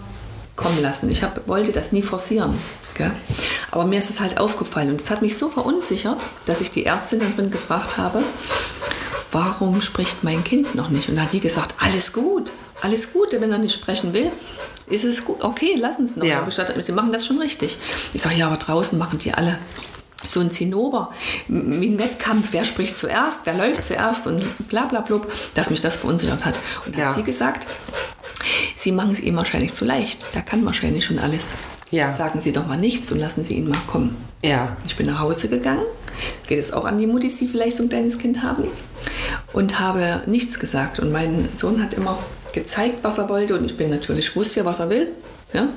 kommen 0.61 0.81
lassen. 0.81 1.09
Ich 1.09 1.23
hab, 1.23 1.47
wollte 1.47 1.71
das 1.71 1.91
nie 1.91 2.01
forcieren. 2.01 2.57
Gell? 2.95 3.11
Aber 3.71 3.85
mir 3.85 3.99
ist 3.99 4.09
es 4.09 4.19
halt 4.19 4.37
aufgefallen 4.37 4.91
und 4.91 5.01
es 5.01 5.09
hat 5.09 5.21
mich 5.21 5.37
so 5.37 5.49
verunsichert, 5.49 6.27
dass 6.45 6.61
ich 6.61 6.71
die 6.71 6.85
Ärztin 6.85 7.19
dann 7.19 7.31
drin 7.31 7.51
gefragt 7.51 7.97
habe, 7.97 8.23
warum 9.31 9.81
spricht 9.81 10.23
mein 10.23 10.43
Kind 10.43 10.75
noch 10.75 10.89
nicht? 10.89 11.09
Und 11.09 11.15
dann 11.15 11.25
hat 11.25 11.33
die 11.33 11.39
gesagt, 11.39 11.75
alles 11.79 12.13
gut, 12.13 12.51
alles 12.81 13.13
gut, 13.13 13.31
wenn 13.31 13.51
er 13.51 13.57
nicht 13.57 13.73
sprechen 13.73 14.13
will, 14.13 14.31
ist 14.87 15.05
es 15.05 15.23
gut, 15.23 15.41
okay, 15.43 15.75
lassen 15.75 16.05
Sie 16.05 16.13
es 16.13 16.17
noch. 16.17 16.25
Ja. 16.25 16.45
Sie 16.81 16.91
machen 16.91 17.11
das 17.11 17.25
schon 17.25 17.39
richtig. 17.39 17.77
Ich 18.13 18.21
sage, 18.21 18.35
ja, 18.35 18.47
aber 18.47 18.57
draußen 18.57 18.97
machen 18.97 19.17
die 19.19 19.33
alle 19.33 19.57
so 20.27 20.39
ein 20.39 20.51
Zinnober, 20.51 21.11
wie 21.47 21.87
ein 21.89 21.99
Wettkampf, 21.99 22.49
wer 22.51 22.65
spricht 22.65 22.97
zuerst, 22.99 23.41
wer 23.45 23.53
läuft 23.55 23.85
zuerst 23.85 24.27
und 24.27 24.43
bla 24.69 24.85
bla 24.85 25.01
blub, 25.01 25.31
dass 25.55 25.69
mich 25.69 25.81
das 25.81 25.97
verunsichert 25.97 26.45
hat. 26.45 26.59
Und 26.85 26.95
dann 26.95 27.01
Ja. 27.01 27.07
hat 27.09 27.15
sie 27.15 27.23
gesagt, 27.23 27.67
Sie 28.75 28.91
machen 28.91 29.11
es 29.11 29.19
ihm 29.19 29.35
wahrscheinlich 29.35 29.73
zu 29.73 29.85
leicht. 29.85 30.33
Der 30.33 30.41
kann 30.41 30.65
wahrscheinlich 30.65 31.05
schon 31.05 31.19
alles. 31.19 31.49
Ja. 31.91 32.11
Sagen 32.15 32.41
Sie 32.41 32.51
doch 32.51 32.65
mal 32.65 32.77
nichts 32.77 33.11
und 33.11 33.19
lassen 33.19 33.43
Sie 33.43 33.55
ihn 33.55 33.67
mal 33.69 33.77
kommen. 33.87 34.15
ja. 34.41 34.75
Ich 34.85 34.95
bin 34.95 35.05
nach 35.05 35.19
Hause 35.19 35.47
gegangen, 35.47 35.83
geht 36.47 36.57
es 36.63 36.71
auch 36.73 36.85
an 36.85 36.97
die 36.97 37.05
Muttis, 37.05 37.35
die 37.35 37.47
vielleicht 37.47 37.77
so 37.77 37.83
ein 37.83 37.89
kleines 37.89 38.17
Kind 38.17 38.41
haben, 38.41 38.67
und 39.53 39.79
habe 39.79 40.23
nichts 40.25 40.57
gesagt. 40.59 40.99
Und 40.99 41.11
mein 41.11 41.49
Sohn 41.55 41.81
hat 41.83 41.93
immer 41.93 42.17
gezeigt, 42.53 42.99
was 43.03 43.17
er 43.19 43.29
wollte, 43.29 43.57
und 43.57 43.65
ich 43.65 43.77
bin 43.77 43.89
natürlich, 43.89 44.35
wusste 44.35 44.61
ja, 44.61 44.65
was 44.65 44.79
er 44.79 44.89
will. 44.89 45.09
Ja? 45.53 45.67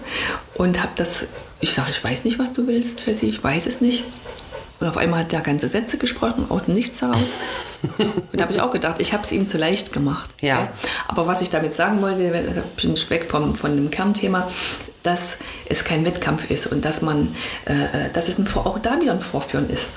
Und 0.55 0.81
habe 0.83 0.93
das, 0.97 1.25
ich 1.61 1.73
sage, 1.75 1.91
ich 1.91 2.03
weiß 2.03 2.25
nicht, 2.25 2.39
was 2.39 2.53
du 2.53 2.67
willst, 2.67 3.05
Jessie, 3.07 3.27
ich 3.27 3.43
weiß 3.45 3.67
es 3.67 3.81
nicht. 3.81 4.05
Und 4.85 4.91
auf 4.91 4.99
einmal 4.99 5.20
hat 5.20 5.32
er 5.32 5.41
ganze 5.41 5.66
Sätze 5.66 5.97
gesprochen, 5.97 6.45
aus 6.51 6.66
dem 6.66 6.74
Nichts 6.74 7.01
heraus. 7.01 7.32
Und 7.99 8.35
da 8.35 8.43
habe 8.43 8.53
ich 8.53 8.61
auch 8.61 8.70
gedacht, 8.70 8.97
ich 8.99 9.14
habe 9.14 9.22
es 9.22 9.32
ihm 9.32 9.49
zu 9.49 9.57
leicht 9.57 9.95
gemacht. 9.95 10.28
Ja. 10.43 10.59
gell? 10.59 10.68
Aber 11.09 11.26
was 11.26 11.41
ich 11.41 11.49
damit 11.49 11.72
sagen 11.72 12.03
wollte, 12.03 12.62
bin 12.76 12.93
ich 12.93 13.09
weg 13.09 13.24
vom, 13.30 13.55
von 13.55 13.74
dem 13.74 13.91
Kernthema, 13.91 14.47
dass 15.03 15.39
es 15.64 15.85
kein 15.85 16.05
Wettkampf 16.05 16.51
ist 16.51 16.66
und 16.66 16.85
dass 16.85 17.01
man, 17.01 17.35
äh, 17.64 17.72
äh, 17.72 18.11
dass 18.12 18.28
es 18.28 18.37
ein, 18.37 18.47
auch 18.57 18.78
da 18.78 19.01
wieder 19.01 19.12
ein 19.12 19.22
Vorführen 19.22 19.70
ist. 19.70 19.89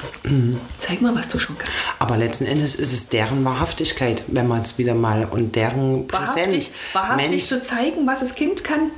Zeig 0.80 1.02
mal, 1.02 1.14
was 1.14 1.28
du 1.28 1.38
schon 1.38 1.58
kannst. 1.58 1.74
Aber 2.00 2.16
letzten 2.16 2.46
Endes 2.46 2.74
ist 2.74 2.94
es 2.94 3.10
deren 3.10 3.44
Wahrhaftigkeit, 3.44 4.24
wenn 4.28 4.48
man 4.48 4.62
es 4.62 4.78
wieder 4.78 4.94
mal 4.94 5.28
und 5.30 5.58
deren 5.58 6.08
Präsenz. 6.08 6.38
Wahrhaftig, 6.38 6.72
wahrhaftig 6.94 7.30
Mensch, 7.30 7.46
zu 7.46 7.62
zeigen, 7.62 8.08
was 8.08 8.22
das 8.22 8.36
Kind 8.36 8.64
kann. 8.64 8.92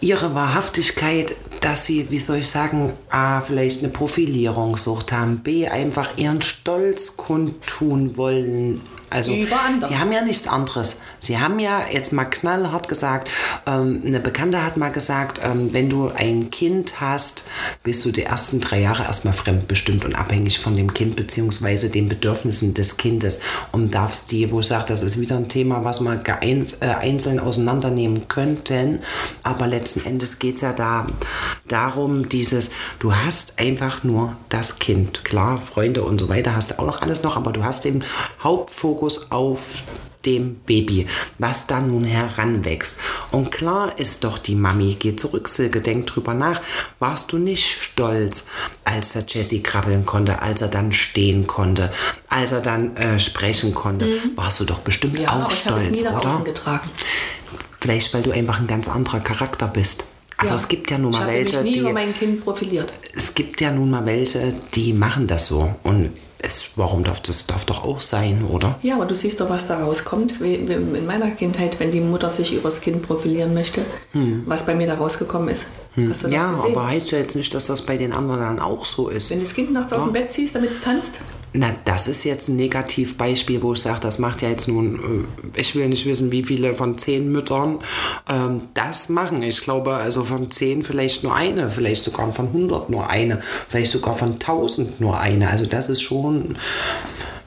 Ihre 0.00 0.34
Wahrhaftigkeit, 0.34 1.34
dass 1.60 1.86
sie, 1.86 2.10
wie 2.10 2.20
soll 2.20 2.38
ich 2.38 2.48
sagen, 2.48 2.92
A, 3.10 3.40
vielleicht 3.40 3.82
eine 3.82 3.92
Profilierung 3.92 4.76
sucht 4.76 5.12
haben, 5.12 5.38
B, 5.38 5.68
einfach 5.68 6.16
ihren 6.16 6.40
Stolz 6.42 7.16
kundtun 7.16 8.16
wollen. 8.16 8.80
Also, 9.10 9.32
Über 9.34 9.60
andere. 9.60 9.90
die 9.90 9.98
haben 9.98 10.12
ja 10.12 10.22
nichts 10.22 10.46
anderes. 10.46 11.00
Sie 11.20 11.38
haben 11.38 11.58
ja 11.58 11.82
jetzt 11.92 12.12
mal 12.12 12.24
knallhart 12.24 12.88
gesagt, 12.88 13.30
ähm, 13.66 14.02
eine 14.04 14.20
Bekannte 14.20 14.64
hat 14.64 14.76
mal 14.76 14.90
gesagt, 14.90 15.40
ähm, 15.44 15.72
wenn 15.72 15.90
du 15.90 16.10
ein 16.14 16.50
Kind 16.50 17.00
hast, 17.00 17.44
bist 17.82 18.04
du 18.04 18.12
die 18.12 18.22
ersten 18.22 18.60
drei 18.60 18.80
Jahre 18.80 19.04
erstmal 19.04 19.34
fremdbestimmt 19.34 20.04
und 20.04 20.14
abhängig 20.14 20.58
von 20.60 20.76
dem 20.76 20.94
Kind 20.94 21.16
beziehungsweise 21.16 21.90
den 21.90 22.08
Bedürfnissen 22.08 22.74
des 22.74 22.96
Kindes 22.96 23.42
und 23.72 23.94
darfst 23.94 24.30
die, 24.30 24.50
wo 24.50 24.60
ich 24.60 24.66
sage, 24.66 24.86
das 24.88 25.02
ist 25.02 25.20
wieder 25.20 25.36
ein 25.36 25.48
Thema, 25.48 25.84
was 25.84 26.02
geeins, 26.22 26.74
äh, 26.80 26.86
einzeln 26.86 27.40
auseinandernehmen 27.40 28.28
könnten, 28.28 29.00
aber 29.42 29.66
letzten 29.66 30.04
Endes 30.06 30.38
geht 30.38 30.56
es 30.56 30.60
ja 30.62 30.72
da 30.72 31.06
darum, 31.66 32.28
dieses, 32.28 32.72
du 32.98 33.14
hast 33.14 33.58
einfach 33.58 34.04
nur 34.04 34.36
das 34.48 34.78
Kind. 34.78 35.24
Klar, 35.24 35.58
Freunde 35.58 36.02
und 36.02 36.18
so 36.20 36.28
weiter 36.28 36.54
hast 36.54 36.70
du 36.70 36.78
auch 36.78 36.86
noch 36.86 37.02
alles 37.02 37.22
noch, 37.22 37.36
aber 37.36 37.52
du 37.52 37.64
hast 37.64 37.84
den 37.84 38.04
Hauptfokus 38.42 39.30
auf 39.30 39.58
dem 40.26 40.56
Baby, 40.66 41.06
was 41.38 41.66
dann 41.66 41.90
nun 41.90 42.04
heranwächst. 42.04 43.00
Und 43.30 43.52
klar 43.52 43.98
ist 43.98 44.24
doch 44.24 44.38
die 44.38 44.54
Mami, 44.54 44.96
geh 44.98 45.14
zurück, 45.16 45.48
Silke, 45.48 45.80
denk 45.80 46.06
drüber 46.06 46.34
nach, 46.34 46.60
warst 46.98 47.32
du 47.32 47.38
nicht 47.38 47.82
stolz, 47.82 48.46
als 48.84 49.12
der 49.12 49.24
Jesse 49.26 49.62
krabbeln 49.62 50.04
konnte, 50.06 50.42
als 50.42 50.60
er 50.60 50.68
dann 50.68 50.92
stehen 50.92 51.46
konnte, 51.46 51.92
als 52.28 52.52
er 52.52 52.60
dann 52.60 52.96
äh, 52.96 53.20
sprechen 53.20 53.74
konnte, 53.74 54.08
warst 54.36 54.60
du 54.60 54.64
doch 54.64 54.80
bestimmt 54.80 55.14
Mhm. 55.14 55.20
Ja, 55.20 55.30
auch 55.44 55.50
ich 55.50 55.64
habe 55.66 55.78
es 55.78 55.84
stolz, 55.84 55.96
nie 55.98 56.02
nach 56.02 56.20
oder? 56.20 56.26
außen 56.28 56.44
getragen. 56.44 56.90
Vielleicht, 57.80 58.12
weil 58.12 58.22
du 58.22 58.32
einfach 58.32 58.58
ein 58.60 58.66
ganz 58.66 58.88
anderer 58.88 59.20
Charakter 59.20 59.68
bist. 59.68 60.04
Aber 60.36 60.50
Ja. 60.50 60.54
es 60.54 60.68
gibt 60.68 60.90
ja 60.90 60.98
nun 60.98 61.12
ich 61.12 61.18
mal 61.18 61.26
mich 61.26 61.36
welche, 61.52 61.62
nie 61.62 61.72
die 61.74 61.78
über 61.80 61.92
mein 61.92 62.14
Kind 62.14 62.44
profiliert. 62.44 62.92
es 63.16 63.34
gibt 63.34 63.60
ja 63.60 63.72
nun 63.72 63.90
mal 63.90 64.04
welche, 64.06 64.52
die 64.74 64.92
machen 64.92 65.26
das 65.26 65.46
so. 65.46 65.74
Und 65.82 66.10
es, 66.40 66.68
warum 66.76 67.04
darf 67.04 67.20
das 67.20 67.46
darf 67.46 67.64
doch 67.64 67.84
auch 67.84 68.00
sein, 68.00 68.44
oder? 68.48 68.78
Ja, 68.82 68.94
aber 68.96 69.06
du 69.06 69.14
siehst 69.14 69.40
doch, 69.40 69.50
was 69.50 69.66
da 69.66 69.82
rauskommt. 69.82 70.40
In 70.40 71.06
meiner 71.06 71.30
Kindheit, 71.32 71.80
wenn 71.80 71.90
die 71.90 72.00
Mutter 72.00 72.30
sich 72.30 72.52
übers 72.54 72.80
Kind 72.80 73.02
profilieren 73.02 73.54
möchte, 73.54 73.84
was 74.46 74.64
bei 74.64 74.74
mir 74.74 74.86
da 74.86 74.94
rausgekommen 74.94 75.48
ist. 75.48 75.66
Hast 75.96 76.22
du 76.22 76.26
das 76.28 76.32
Ja, 76.32 76.52
gesehen? 76.52 76.72
aber 76.76 76.86
heißt 76.86 77.10
ja 77.10 77.18
jetzt 77.18 77.34
nicht, 77.34 77.52
dass 77.54 77.66
das 77.66 77.82
bei 77.84 77.96
den 77.96 78.12
anderen 78.12 78.40
dann 78.40 78.60
auch 78.60 78.84
so 78.86 79.08
ist. 79.08 79.30
wenn 79.30 79.38
du 79.38 79.44
das 79.44 79.54
Kind 79.54 79.72
nachts 79.72 79.92
aus 79.92 80.04
dem 80.04 80.12
Bett 80.12 80.30
ziehst, 80.30 80.54
damit 80.54 80.70
es 80.70 80.80
tanzt, 80.80 81.14
Na, 81.54 81.74
das 81.86 82.08
ist 82.08 82.24
jetzt 82.24 82.48
ein 82.48 82.56
Negativbeispiel, 82.56 83.62
wo 83.62 83.72
ich 83.72 83.80
sage, 83.80 84.00
das 84.00 84.18
macht 84.18 84.42
ja 84.42 84.50
jetzt 84.50 84.68
nun, 84.68 85.26
äh, 85.54 85.60
ich 85.60 85.74
will 85.74 85.88
nicht 85.88 86.04
wissen, 86.04 86.30
wie 86.30 86.44
viele 86.44 86.74
von 86.74 86.98
zehn 86.98 87.32
Müttern 87.32 87.78
ähm, 88.28 88.62
das 88.74 89.08
machen. 89.08 89.42
Ich 89.42 89.62
glaube, 89.62 89.94
also 89.94 90.24
von 90.24 90.50
zehn 90.50 90.84
vielleicht 90.84 91.24
nur 91.24 91.34
eine, 91.34 91.70
vielleicht 91.70 92.04
sogar 92.04 92.30
von 92.32 92.48
100 92.48 92.90
nur 92.90 93.08
eine, 93.08 93.40
vielleicht 93.68 93.92
sogar 93.92 94.14
von 94.14 94.32
1000 94.32 95.00
nur 95.00 95.18
eine. 95.18 95.48
Also 95.48 95.64
das 95.64 95.88
ist 95.88 96.02
schon, 96.02 96.56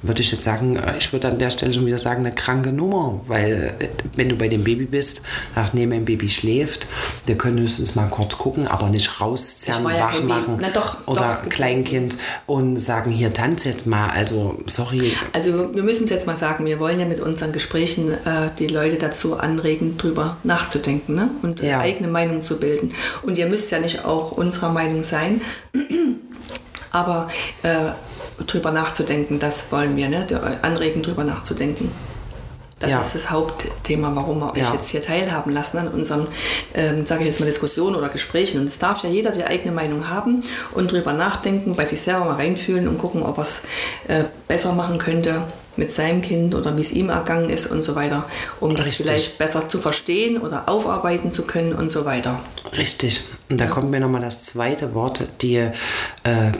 würde 0.03 0.21
ich 0.21 0.31
jetzt 0.31 0.43
sagen, 0.43 0.77
äh, 0.77 0.97
ich 0.97 1.13
würde 1.13 1.27
an 1.27 1.37
der 1.37 1.51
Stelle 1.51 1.73
schon 1.73 1.85
wieder 1.85 1.99
sagen, 1.99 2.25
eine 2.25 2.33
kranke 2.33 2.71
Nummer, 2.71 3.21
weil 3.27 3.75
äh, 3.79 3.87
wenn 4.15 4.29
du 4.29 4.35
bei 4.35 4.47
dem 4.47 4.63
Baby 4.63 4.85
bist, 4.85 5.21
ach 5.55 5.73
nee, 5.73 5.85
mein 5.85 6.05
Baby 6.05 6.27
schläft, 6.29 6.87
wir 7.25 7.37
können 7.37 7.59
höchstens 7.59 7.95
mal 7.95 8.07
kurz 8.07 8.37
gucken, 8.37 8.67
aber 8.67 8.89
nicht 8.89 9.21
rauszerren, 9.21 9.83
ja 9.85 10.01
wach 10.05 10.23
machen. 10.23 10.57
Na 10.59 10.69
doch, 10.73 10.97
doch, 11.05 11.07
oder 11.07 11.37
gibt- 11.41 11.53
Kleinkind 11.53 12.17
und 12.47 12.77
sagen, 12.77 13.11
hier 13.11 13.33
tanz 13.33 13.63
jetzt 13.63 13.85
mal. 13.87 14.09
Also, 14.09 14.57
sorry. 14.67 15.11
Also 15.33 15.73
wir 15.75 15.83
müssen 15.83 16.03
es 16.05 16.09
jetzt 16.09 16.25
mal 16.27 16.37
sagen, 16.37 16.65
wir 16.65 16.79
wollen 16.79 16.99
ja 16.99 17.05
mit 17.05 17.19
unseren 17.19 17.51
Gesprächen 17.51 18.11
äh, 18.11 18.49
die 18.57 18.67
Leute 18.67 18.97
dazu 18.97 19.37
anregen, 19.37 19.97
drüber 19.97 20.37
nachzudenken 20.43 21.15
ne? 21.15 21.29
und 21.41 21.61
Ja. 21.61 21.79
eigene 21.79 22.07
Meinung 22.07 22.41
zu 22.41 22.59
bilden. 22.59 22.93
Und 23.21 23.37
ihr 23.37 23.45
müsst 23.47 23.69
ja 23.71 23.79
nicht 23.79 24.03
auch 24.05 24.31
unserer 24.31 24.69
Meinung 24.69 25.03
sein, 25.03 25.41
aber 26.91 27.29
äh, 27.63 27.91
drüber 28.47 28.71
nachzudenken, 28.71 29.39
das 29.39 29.71
wollen 29.71 29.95
wir, 29.95 30.09
ne? 30.09 30.25
Die- 30.29 30.35
anregen, 30.35 31.03
drüber 31.03 31.23
nachzudenken. 31.23 31.91
Das 32.79 32.89
Ja. 32.89 32.99
ist 32.99 33.13
das 33.13 33.29
Hauptthema, 33.29 34.11
warum 34.15 34.39
wir 34.39 34.53
euch 34.53 34.57
Ja. 34.57 34.73
jetzt 34.73 34.89
hier 34.89 35.03
teilhaben 35.03 35.51
lassen 35.51 35.77
an 35.77 35.87
unseren, 35.87 36.27
ähm, 36.73 37.05
sage 37.05 37.21
ich 37.21 37.27
jetzt 37.27 37.39
mal, 37.39 37.45
Diskussionen 37.45 37.95
oder 37.95 38.09
Gesprächen. 38.09 38.59
Und 38.61 38.67
es 38.67 38.79
darf 38.79 39.03
ja 39.03 39.09
jeder 39.09 39.29
die 39.31 39.43
eigene 39.43 39.71
Meinung 39.71 40.09
haben 40.09 40.43
und 40.73 40.91
drüber 40.91 41.13
nachdenken, 41.13 41.75
bei 41.75 41.85
sich 41.85 42.01
selber 42.01 42.25
mal 42.25 42.35
reinfühlen 42.37 42.87
und 42.87 42.97
gucken, 42.97 43.21
ob 43.21 43.37
er 43.37 43.43
es 43.43 43.61
äh, 44.07 44.23
besser 44.47 44.73
machen 44.73 44.97
könnte 44.97 45.43
mit 45.77 45.91
seinem 45.91 46.21
Kind 46.21 46.55
oder 46.55 46.75
wie 46.77 46.81
es 46.81 46.91
ihm 46.91 47.09
ergangen 47.09 47.49
ist 47.49 47.67
und 47.67 47.83
so 47.83 47.95
weiter, 47.95 48.25
um 48.59 48.75
das 48.75 48.87
Richtig. 48.87 49.05
vielleicht 49.05 49.37
besser 49.37 49.69
zu 49.69 49.79
verstehen 49.79 50.37
oder 50.37 50.67
aufarbeiten 50.67 51.31
zu 51.31 51.43
können 51.43 51.73
und 51.73 51.91
so 51.91 52.05
weiter. 52.05 52.39
Richtig. 52.77 53.21
Und 53.49 53.59
da 53.59 53.65
kommt 53.65 53.91
mir 53.91 53.99
nochmal 53.99 54.21
das 54.21 54.45
zweite 54.45 54.93
Wort, 54.93 55.27
die 55.41 55.55
äh, 55.55 55.71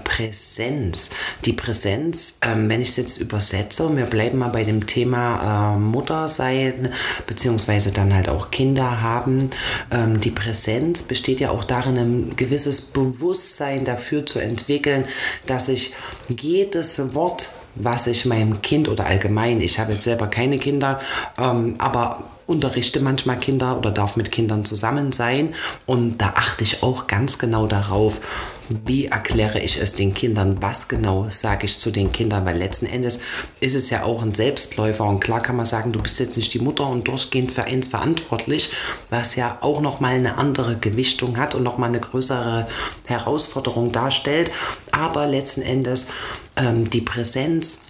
Präsenz. 0.03 1.11
Die 1.45 1.53
Präsenz, 1.53 2.39
ähm, 2.41 2.67
wenn 2.67 2.81
ich 2.81 2.89
es 2.89 2.97
jetzt 2.97 3.21
übersetze, 3.21 3.85
und 3.85 3.95
wir 3.95 4.05
bleiben 4.05 4.39
mal 4.39 4.49
bei 4.49 4.65
dem 4.65 4.87
Thema 4.87 5.75
äh, 5.75 5.79
Mutter 5.79 6.27
sein, 6.27 6.91
beziehungsweise 7.27 7.93
dann 7.93 8.13
halt 8.13 8.27
auch 8.27 8.51
Kinder 8.51 9.01
haben. 9.01 9.51
Ähm, 9.89 10.19
die 10.19 10.31
Präsenz 10.31 11.03
besteht 11.03 11.39
ja 11.39 11.51
auch 11.51 11.63
darin, 11.63 11.97
ein 11.97 12.35
gewisses 12.35 12.81
Bewusstsein 12.87 13.85
dafür 13.85 14.25
zu 14.25 14.39
entwickeln, 14.39 15.05
dass 15.45 15.69
ich 15.69 15.93
jedes 16.27 17.13
Wort, 17.13 17.49
was 17.75 18.07
ich 18.07 18.25
meinem 18.25 18.61
Kind 18.61 18.89
oder 18.89 19.05
allgemein, 19.05 19.61
ich 19.61 19.79
habe 19.79 19.93
jetzt 19.93 20.03
selber 20.03 20.27
keine 20.27 20.57
Kinder, 20.57 20.99
ähm, 21.37 21.75
aber 21.77 22.23
unterrichte 22.51 22.99
manchmal 22.99 23.37
Kinder 23.37 23.77
oder 23.77 23.91
darf 23.91 24.17
mit 24.17 24.31
Kindern 24.31 24.65
zusammen 24.65 25.11
sein. 25.11 25.55
Und 25.85 26.17
da 26.17 26.33
achte 26.35 26.63
ich 26.63 26.83
auch 26.83 27.07
ganz 27.07 27.39
genau 27.39 27.65
darauf, 27.65 28.19
wie 28.85 29.07
erkläre 29.07 29.59
ich 29.59 29.81
es 29.81 29.95
den 29.95 30.13
Kindern, 30.13 30.61
was 30.61 30.87
genau 30.87 31.27
sage 31.29 31.65
ich 31.65 31.79
zu 31.79 31.91
den 31.91 32.11
Kindern, 32.11 32.45
weil 32.45 32.57
letzten 32.57 32.85
Endes 32.85 33.23
ist 33.59 33.75
es 33.75 33.89
ja 33.89 34.03
auch 34.03 34.21
ein 34.21 34.33
Selbstläufer. 34.33 35.05
Und 35.05 35.19
klar 35.19 35.41
kann 35.41 35.55
man 35.55 35.65
sagen, 35.65 35.91
du 35.91 35.99
bist 35.99 36.19
jetzt 36.19 36.37
nicht 36.37 36.53
die 36.53 36.59
Mutter 36.59 36.87
und 36.87 37.07
durchgehend 37.07 37.51
für 37.51 37.65
eins 37.65 37.87
verantwortlich, 37.87 38.73
was 39.09 39.35
ja 39.35 39.57
auch 39.61 39.81
nochmal 39.81 40.15
eine 40.15 40.37
andere 40.37 40.77
Gewichtung 40.77 41.37
hat 41.37 41.55
und 41.55 41.63
nochmal 41.63 41.89
eine 41.89 41.99
größere 41.99 42.67
Herausforderung 43.05 43.91
darstellt, 43.91 44.51
aber 44.91 45.27
letzten 45.27 45.61
Endes 45.61 46.13
ähm, 46.55 46.89
die 46.89 47.01
Präsenz 47.01 47.81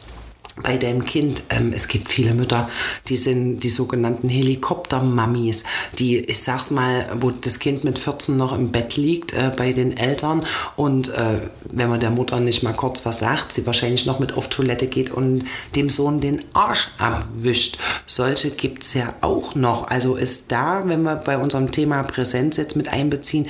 bei 0.64 0.78
deinem 0.78 1.06
Kind, 1.06 1.44
ähm, 1.50 1.72
es 1.74 1.88
gibt 1.88 2.12
viele 2.12 2.34
Mütter, 2.34 2.70
die 3.08 3.18
sind 3.18 3.62
die 3.62 3.70
sogenannten 3.70 4.28
Helikopter-Mammis, 4.28 5.64
die, 5.98 6.20
ich 6.20 6.44
sag's 6.44 6.72
mal, 6.72 7.10
wo 7.20 7.32
das 7.32 7.60
Kind 7.60 7.84
mit 7.84 7.98
14 7.98 8.36
noch 8.36 8.54
im 8.54 8.72
Bett 8.72 8.98
liegt 8.98 9.34
äh, 9.34 9.52
bei 9.56 9.72
den 9.72 9.96
Eltern 9.96 10.46
und 10.76 11.10
äh, 11.10 11.40
wenn 11.72 11.90
man 11.90 12.02
der 12.02 12.12
Mutter 12.12 12.40
nicht 12.40 12.64
mal 12.64 12.74
kurz 12.74 13.06
was 13.06 13.20
sagt, 13.20 13.54
sie 13.54 13.66
wahrscheinlich 13.66 14.06
noch 14.06 14.20
mit 14.20 14.38
auf 14.38 14.50
Toilette 14.50 14.88
geht 14.88 15.10
und 15.10 15.46
dem 15.76 15.90
Sohn 15.90 16.20
den 16.20 16.44
Arsch 16.54 16.90
abwischt. 16.98 17.78
Solche 18.06 18.52
gibt's 18.52 18.94
ja 18.94 19.14
auch 19.22 19.56
noch. 19.56 19.88
Also 19.88 20.16
ist 20.16 20.52
da, 20.52 20.84
wenn 20.86 21.04
wir 21.04 21.16
bei 21.16 21.38
unserem 21.38 21.72
Thema 21.72 22.04
Präsenz 22.04 22.58
jetzt 22.58 22.76
mit 22.76 22.90
einbeziehen, 22.90 23.48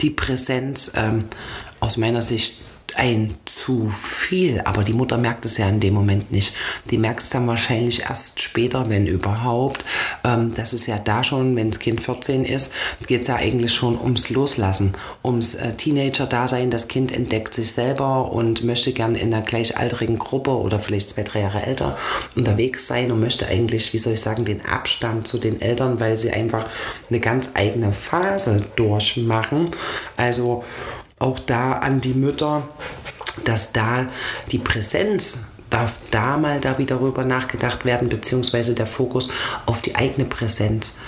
die 0.00 0.10
Präsenz 0.10 0.92
ähm, 0.94 1.24
aus 1.80 1.96
meiner 1.96 2.22
Sicht 2.22 2.62
ein 2.96 3.34
zu 3.44 3.88
viel, 3.90 4.60
aber 4.64 4.84
die 4.84 4.92
Mutter 4.92 5.18
merkt 5.18 5.44
es 5.44 5.58
ja 5.58 5.68
in 5.68 5.80
dem 5.80 5.94
Moment 5.94 6.30
nicht. 6.32 6.56
Die 6.90 6.98
merkt 6.98 7.22
es 7.22 7.30
dann 7.30 7.46
wahrscheinlich 7.46 8.02
erst 8.02 8.40
später, 8.40 8.88
wenn 8.88 9.06
überhaupt. 9.06 9.84
Ähm, 10.22 10.52
das 10.54 10.72
ist 10.72 10.86
ja 10.86 10.98
da 10.98 11.24
schon, 11.24 11.56
wenn 11.56 11.70
das 11.70 11.80
Kind 11.80 12.00
14 12.00 12.44
ist, 12.44 12.74
geht 13.06 13.22
es 13.22 13.26
ja 13.28 13.36
eigentlich 13.36 13.74
schon 13.74 14.00
ums 14.00 14.30
Loslassen, 14.30 14.94
ums 15.24 15.54
äh, 15.54 15.74
Teenager-Dasein. 15.74 16.70
Das 16.70 16.88
Kind 16.88 17.12
entdeckt 17.12 17.54
sich 17.54 17.72
selber 17.72 18.32
und 18.32 18.64
möchte 18.64 18.92
gern 18.92 19.14
in 19.14 19.32
einer 19.32 19.44
gleichaltrigen 19.44 20.18
Gruppe 20.18 20.50
oder 20.50 20.78
vielleicht 20.78 21.10
zwei, 21.10 21.22
drei 21.22 21.40
Jahre 21.40 21.62
älter 21.62 21.96
unterwegs 22.34 22.86
sein 22.86 23.10
und 23.10 23.20
möchte 23.20 23.46
eigentlich, 23.46 23.92
wie 23.92 23.98
soll 23.98 24.14
ich 24.14 24.20
sagen, 24.20 24.44
den 24.44 24.64
Abstand 24.66 25.26
zu 25.26 25.38
den 25.38 25.60
Eltern, 25.60 26.00
weil 26.00 26.16
sie 26.16 26.30
einfach 26.30 26.66
eine 27.10 27.20
ganz 27.20 27.52
eigene 27.54 27.92
Phase 27.92 28.64
durchmachen. 28.76 29.70
Also 30.16 30.64
auch 31.24 31.38
da 31.38 31.72
an 31.72 32.00
die 32.00 32.14
Mütter, 32.14 32.68
dass 33.44 33.72
da 33.72 34.06
die 34.52 34.58
Präsenz 34.58 35.54
darf 35.70 35.94
da 36.10 36.36
mal 36.36 36.60
da 36.60 36.78
wieder 36.78 36.96
drüber 36.96 37.24
nachgedacht 37.24 37.84
werden, 37.84 38.08
beziehungsweise 38.08 38.74
der 38.74 38.86
Fokus 38.86 39.30
auf 39.66 39.82
die 39.82 39.96
eigene 39.96 40.26
Präsenz. 40.26 41.00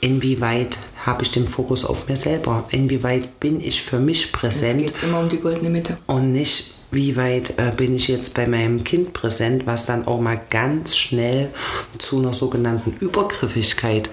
Inwieweit 0.00 0.76
habe 1.06 1.22
ich 1.22 1.30
den 1.30 1.46
Fokus 1.46 1.84
auf 1.84 2.08
mir 2.08 2.16
selber? 2.16 2.64
Inwieweit 2.70 3.40
bin 3.40 3.60
ich 3.60 3.80
für 3.80 3.98
mich 3.98 4.26
Es 4.26 4.32
präsent 4.32 4.78
geht 4.78 5.02
immer 5.02 5.20
um 5.20 5.28
die 5.28 5.38
goldene 5.38 5.70
Mitte. 5.70 5.96
und 6.06 6.32
nicht, 6.32 6.74
wie 6.90 7.16
weit 7.16 7.58
äh, 7.58 7.72
bin 7.74 7.94
ich 7.94 8.08
jetzt 8.08 8.34
bei 8.34 8.46
meinem 8.46 8.84
Kind 8.84 9.12
präsent, 9.12 9.66
was 9.66 9.86
dann 9.86 10.06
auch 10.06 10.20
mal 10.20 10.40
ganz 10.50 10.96
schnell 10.96 11.50
zu 11.98 12.18
einer 12.18 12.34
sogenannten 12.34 12.96
Übergriffigkeit 13.00 14.10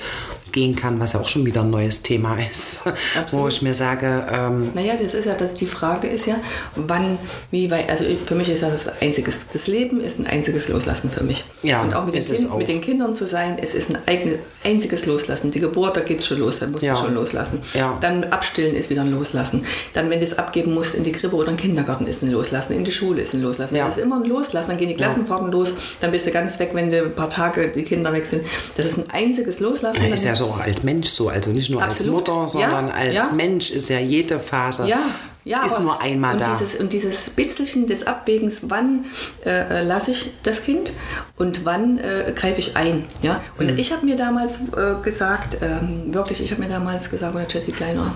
gehen 0.57 0.75
kann, 0.75 0.99
was 0.99 1.13
ja 1.13 1.19
auch 1.19 1.27
schon 1.27 1.45
wieder 1.45 1.61
ein 1.61 1.69
neues 1.69 2.01
Thema 2.01 2.35
ist, 2.51 2.81
wo 2.83 3.19
Absolut. 3.19 3.51
ich 3.53 3.61
mir 3.61 3.75
sage, 3.75 4.25
ähm, 4.31 4.71
Naja, 4.73 4.95
das 4.99 5.13
ist 5.13 5.25
ja, 5.25 5.35
das, 5.35 5.53
die 5.53 5.67
Frage 5.67 6.07
ist 6.07 6.25
ja, 6.25 6.35
wann, 6.75 7.19
wie 7.51 7.69
weit, 7.69 7.89
also 7.91 8.05
für 8.25 8.33
mich 8.35 8.49
ist 8.49 8.63
das 8.63 8.83
das 8.85 9.01
einziges, 9.01 9.45
das 9.53 9.67
Leben 9.67 10.01
ist 10.01 10.17
ein 10.19 10.25
einziges 10.25 10.67
Loslassen 10.69 11.11
für 11.11 11.23
mich. 11.23 11.43
Ja, 11.61 11.81
Und 11.81 11.95
auch 11.95 12.05
mit 12.05 12.15
den, 12.15 12.19
ist 12.21 12.33
kind, 12.33 12.51
auch. 12.51 12.57
mit 12.57 12.67
den 12.67 12.81
Kindern 12.81 13.15
zu 13.15 13.27
sein, 13.27 13.57
es 13.61 13.75
ist 13.75 13.89
ein 13.91 13.99
eigenes, 14.07 14.39
einziges 14.65 15.05
Loslassen. 15.05 15.51
Die 15.51 15.59
Geburt, 15.59 15.95
da 15.95 16.01
geht 16.01 16.19
es 16.21 16.25
schon 16.27 16.39
los, 16.39 16.59
dann 16.59 16.71
musst 16.71 16.83
Ja. 16.83 16.93
du 16.95 17.01
schon 17.01 17.13
loslassen. 17.13 17.61
Ja. 17.75 17.97
Dann 18.01 18.23
abstillen 18.25 18.75
ist 18.75 18.89
wieder 18.89 19.01
ein 19.01 19.11
Loslassen. 19.11 19.63
Dann, 19.93 20.09
wenn 20.09 20.19
du 20.19 20.25
es 20.25 20.37
abgeben 20.37 20.73
musst 20.73 20.95
in 20.95 21.03
die 21.03 21.11
Krippe 21.11 21.35
oder 21.35 21.49
in 21.51 21.55
den 21.57 21.61
Kindergarten, 21.61 22.07
ist 22.07 22.23
ein 22.23 22.31
Loslassen. 22.31 22.73
In 22.73 22.83
die 22.83 22.91
Schule 22.91 23.21
ist 23.21 23.33
ein 23.35 23.41
Loslassen. 23.43 23.75
Ja. 23.75 23.85
Das 23.85 23.97
ist 23.97 24.03
immer 24.03 24.17
ein 24.17 24.25
Loslassen. 24.27 24.69
Dann 24.69 24.77
gehen 24.77 24.89
die 24.89 24.95
Klassenfahrten 24.95 25.51
los, 25.51 25.73
dann 26.01 26.11
bist 26.11 26.25
du 26.25 26.31
ganz 26.31 26.57
weg, 26.59 26.71
wenn 26.73 26.89
du 26.89 27.03
ein 27.03 27.13
paar 27.13 27.29
Tage 27.29 27.69
die 27.69 27.83
Kinder 27.83 28.11
weg 28.13 28.25
sind. 28.25 28.43
Das 28.75 28.85
ist 28.85 28.97
ein 28.97 29.09
einziges 29.11 29.59
Loslassen. 29.59 30.03
ist 30.05 30.23
Dann- 30.23 30.29
ja 30.29 30.35
so 30.35 30.46
auch 30.47 30.59
als 30.59 30.83
Mensch 30.83 31.07
so, 31.09 31.29
also 31.29 31.51
nicht 31.51 31.69
nur 31.69 31.81
Absolut. 31.81 32.13
als 32.13 32.29
Mutter, 32.29 32.47
sondern 32.49 32.87
Ja, 32.87 32.93
als 32.93 33.13
ja. 33.13 33.31
Mensch 33.33 33.71
ist 33.71 33.89
ja 33.89 33.99
jede 33.99 34.39
Phase 34.39 34.87
Ja, 34.87 34.99
ja, 35.45 35.65
ist 35.65 35.79
nur 35.79 36.01
einmal 36.01 36.33
und 36.33 36.41
da. 36.41 36.51
Dieses, 36.53 36.75
und 36.75 36.91
dieses 36.91 37.29
Bitzelchen 37.29 37.87
des 37.87 38.05
Abwägens, 38.05 38.57
wann 38.63 39.05
äh, 39.45 39.49
äh, 39.79 39.83
lasse 39.83 40.11
ich 40.11 40.31
das 40.43 40.61
Kind 40.61 40.91
und 41.37 41.63
wann 41.65 41.97
äh, 41.99 42.33
greife 42.35 42.59
ich 42.59 42.75
ein. 42.75 43.05
Ja? 43.21 43.41
Und 43.57 43.71
Mhm. 43.71 43.77
ich 43.77 43.91
habe 43.93 44.05
mir 44.05 44.15
damals 44.17 44.59
äh, 44.75 45.01
gesagt, 45.03 45.57
ähm, 45.61 46.13
wirklich, 46.13 46.41
ich 46.41 46.51
habe 46.51 46.61
mir 46.61 46.69
damals 46.69 47.09
gesagt, 47.09 47.33
oder 47.33 47.47
Jessie 47.47 47.71
Kleiner, 47.71 48.13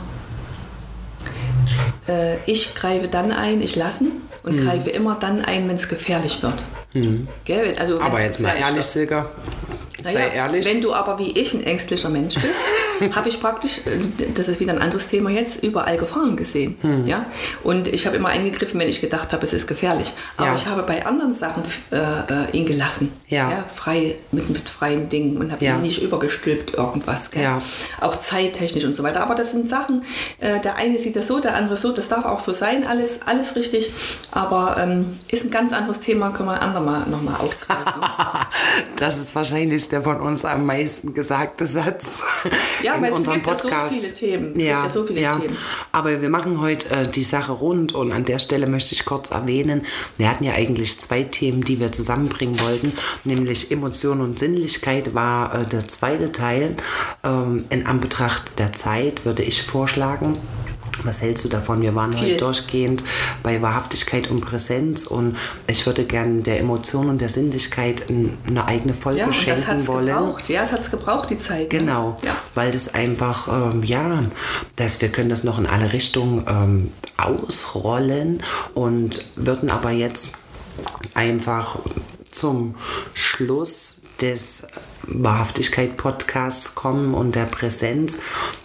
äh, 2.08 2.38
ich 2.46 2.74
greife 2.76 3.08
dann 3.08 3.32
ein, 3.32 3.62
ich 3.62 3.76
lassen 3.76 4.12
und 4.44 4.56
Mhm. 4.60 4.66
greife 4.66 4.90
immer 4.90 5.16
dann 5.16 5.44
ein, 5.46 5.68
wenn 5.70 5.76
es 5.76 5.88
gefährlich 5.88 6.42
wird. 6.44 6.64
Gell? 7.46 7.74
Also, 7.80 8.02
Aber 8.02 8.22
jetzt 8.22 8.42
mal 8.42 8.50
ehrlich, 8.50 8.76
wird. 8.76 8.86
Silke, 8.86 9.26
sei 10.04 10.14
Naja, 10.14 10.34
ehrlich. 10.34 10.66
Wenn 10.66 10.82
du 10.82 10.94
aber 10.94 11.20
wie 11.20 11.32
ich 11.32 11.54
ein 11.54 11.64
ängstlicher 11.64 12.10
Mensch 12.10 12.36
bist, 12.36 12.66
habe 13.16 13.30
ich 13.30 13.40
praktisch, 13.40 13.82
das 14.34 14.48
ist 14.48 14.60
wieder 14.60 14.74
ein 14.74 14.82
anderes 14.82 15.08
Thema 15.08 15.30
jetzt, 15.30 15.64
überall 15.64 15.98
Gefahren 15.98 16.36
gesehen. 16.36 16.78
Hm. 16.82 17.08
Ja? 17.08 17.26
Und 17.64 17.88
ich 17.88 18.06
habe 18.06 18.16
immer 18.16 18.30
eingegriffen, 18.30 18.80
wenn 18.80 18.90
ich 18.90 19.02
gedacht 19.02 19.34
habe, 19.34 19.46
es 19.46 19.54
ist 19.54 19.68
gefährlich. 19.68 20.14
Aber 20.38 20.48
ja. 20.48 20.56
ich 20.56 20.66
habe 20.66 20.84
bei 20.84 21.06
anderen 21.06 21.34
Sachen 21.34 21.64
äh, 21.92 21.98
äh, 21.98 22.58
ihn 22.58 22.66
gelassen. 22.66 23.12
Ja. 23.28 23.50
ja 23.50 23.66
frei, 23.74 24.16
mit, 24.32 24.50
mit 24.50 24.70
freien 24.70 25.10
Dingen 25.10 25.38
und 25.38 25.52
habe 25.52 25.64
ja. 25.64 25.76
ihn 25.76 25.82
nicht 25.82 26.02
übergestülpt 26.02 26.76
irgendwas. 26.76 27.32
Gell? 27.32 27.44
Ja. 27.44 27.62
Auch 28.00 28.16
zeittechnisch 28.16 28.84
und 28.84 28.96
so 28.96 29.04
weiter. 29.04 29.22
Aber 29.22 29.36
das 29.36 29.52
sind 29.52 29.70
Sachen, 29.70 30.04
äh, 30.40 30.60
der 30.60 30.76
eine 30.76 31.00
sieht 31.00 31.16
das 31.16 31.28
so, 31.28 31.40
der 31.40 31.56
andere 31.56 31.78
so. 31.78 31.92
Das 31.92 32.10
darf 32.10 32.26
auch 32.26 32.40
so 32.40 32.54
sein, 32.54 32.86
alles, 32.86 33.22
alles 33.26 33.56
richtig. 33.56 33.92
Aber 34.32 34.78
ähm, 34.80 35.18
ist 35.28 35.44
ein 35.44 35.52
ganz 35.52 35.74
anderes 35.74 36.00
Thema, 36.00 36.30
können 36.32 36.50
wir 36.50 36.54
ein 36.54 36.62
andermal 36.62 37.08
nochmal 37.08 37.36
aufgreifen. 37.36 38.02
das 38.98 39.18
ist 39.18 39.36
wahrscheinlich 39.36 39.88
der 39.92 40.02
von 40.02 40.20
uns 40.20 40.46
am 40.46 40.66
meisten 40.66 41.14
gesagte 41.14 41.66
Satz. 41.66 42.24
Ja, 42.84 43.00
weil 43.00 43.12
es 43.12 43.18
gibt 43.24 43.44
Podcast. 43.44 43.66
ja 43.66 43.90
so 43.90 43.96
viele 43.96 44.14
Themen. 44.14 44.56
Es 44.56 44.64
ja, 44.64 44.72
gibt 44.74 44.84
ja 44.84 44.90
so 44.90 45.04
viele 45.06 45.22
ja. 45.22 45.36
Themen. 45.36 45.58
Aber 45.92 46.22
wir 46.22 46.30
machen 46.30 46.60
heute 46.62 46.90
äh, 46.90 47.08
die 47.08 47.24
Sache 47.24 47.52
rund 47.52 47.94
und 47.94 48.12
an 48.12 48.26
der 48.26 48.40
Stelle 48.40 48.66
möchte 48.66 48.94
ich 48.94 49.06
kurz 49.06 49.32
erwähnen, 49.32 49.84
wir 50.18 50.30
hatten 50.30 50.44
ja 50.44 50.54
eigentlich 50.54 51.00
zwei 51.00 51.24
Themen, 51.24 51.64
die 51.64 51.80
wir 51.80 51.92
zusammenbringen 51.92 52.60
wollten, 52.60 52.94
nämlich 53.24 53.72
Emotion 53.72 54.22
und 54.22 54.40
Sinnlichkeit 54.40 55.14
war 55.14 55.54
äh, 55.54 55.66
der 55.66 55.88
zweite 55.88 56.32
Teil. 56.32 56.76
Ähm, 57.24 57.66
in 57.70 57.86
Anbetracht 57.86 58.58
der 58.58 58.74
Zeit 58.74 59.26
würde 59.26 59.44
ich 59.44 59.62
vorschlagen, 59.62 60.38
was 61.04 61.22
hältst 61.22 61.46
du 61.46 61.50
davon? 61.50 61.82
Wir 61.82 61.96
waren 61.96 62.14
Viel. 62.14 62.34
heute 62.34 62.38
durchgehend 62.38 63.04
bei 63.44 63.62
Wahrhaftigkeit 63.62 64.30
und 64.30 64.42
Präsenz 64.42 65.08
und 65.08 65.38
ich 65.68 65.86
würde 65.86 66.06
gerne 66.06 66.42
der 66.42 66.60
Emotion 66.60 67.10
und 67.10 67.22
der 67.22 67.30
Sinnlichkeit 67.30 68.04
eine 68.10 68.66
eigene 68.66 68.94
Folge 68.94 69.20
ja, 69.20 69.34
schenken 69.34 69.78
das 69.78 69.88
wollen. 69.88 70.08
Gebraucht. 70.08 70.50
Ja, 70.50 70.64
es 70.64 70.72
hat 70.72 70.82
es 70.82 70.92
gebraucht, 70.92 71.30
die 71.30 71.38
Zeit. 71.38 71.72
Ne? 71.72 71.80
Genau, 71.80 72.16
ja. 72.24 72.36
weil 72.56 72.72
das 72.72 72.94
einfach, 72.94 73.48
ähm, 73.48 73.84
ja, 73.84 74.24
dass 74.76 75.02
wir 75.02 75.10
können 75.10 75.30
das 75.30 75.44
noch 75.44 75.60
in 75.60 75.66
alle 75.66 75.94
Richtungen 75.94 76.46
ähm, 76.48 76.92
ausrollen 77.18 78.44
und 78.74 79.26
würden 79.36 79.70
aber 79.70 79.92
jetzt 79.92 80.40
einfach 81.14 81.78
zum 82.32 82.76
Schluss 83.14 84.04
des 84.22 84.68
Wahrhaftigkeit-Podcasts 85.04 86.76
kommen 86.76 87.14
und 87.14 87.36
der 87.36 87.46
Präsenz. 87.46 88.24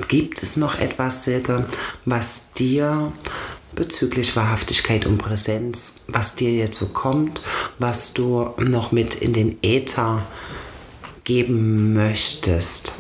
Gibt 0.09 0.43
es 0.43 0.57
noch 0.57 0.79
etwas, 0.79 1.25
Silke, 1.25 1.67
was 2.05 2.53
dir 2.53 3.13
bezüglich 3.75 4.35
Wahrhaftigkeit 4.37 5.07
und 5.07 5.19
Präsenz, 5.19 6.05
was 6.09 6.35
dir 6.35 6.53
jetzt 6.53 6.79
so 6.79 6.89
kommt, 6.89 7.43
was 7.79 8.15
du 8.15 8.51
noch 8.59 8.91
mit 8.91 9.15
in 9.17 9.33
den 9.33 9.59
Äther 9.63 10.27
geben 11.25 11.95
möchtest? 11.95 12.93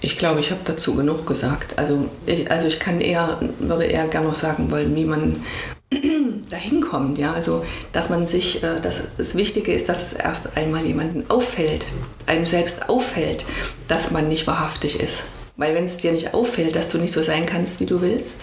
Ich 0.00 0.18
glaube, 0.18 0.40
ich 0.40 0.50
habe 0.50 0.60
dazu 0.64 0.94
genug 0.94 1.26
gesagt. 1.26 1.78
Also 1.78 2.08
ich, 2.26 2.50
also 2.50 2.66
ich 2.66 2.80
kann 2.80 3.00
eher, 3.00 3.38
würde 3.60 3.84
eher 3.84 4.08
gerne 4.08 4.28
noch 4.28 4.34
sagen 4.34 4.70
wollen, 4.70 4.94
wie 4.96 5.04
man 5.04 5.44
dahin 6.88 6.90
kommt. 6.90 7.18
Ja? 7.18 7.32
Also, 7.32 7.64
dass 7.92 8.08
man 8.08 8.26
sich, 8.26 8.62
äh, 8.62 8.80
dass 8.80 9.16
das 9.16 9.34
Wichtige 9.34 9.72
ist, 9.72 9.88
dass 9.88 10.02
es 10.02 10.12
erst 10.12 10.56
einmal 10.56 10.84
jemandem 10.84 11.24
auffällt, 11.28 11.86
einem 12.26 12.46
selbst 12.46 12.88
auffällt, 12.88 13.44
dass 13.86 14.10
man 14.10 14.28
nicht 14.28 14.46
wahrhaftig 14.46 15.00
ist. 15.00 15.24
Weil 15.56 15.74
wenn 15.74 15.84
es 15.84 15.96
dir 15.96 16.12
nicht 16.12 16.34
auffällt, 16.34 16.76
dass 16.76 16.88
du 16.88 16.98
nicht 16.98 17.12
so 17.12 17.22
sein 17.22 17.46
kannst, 17.46 17.80
wie 17.80 17.86
du 17.86 18.00
willst, 18.00 18.42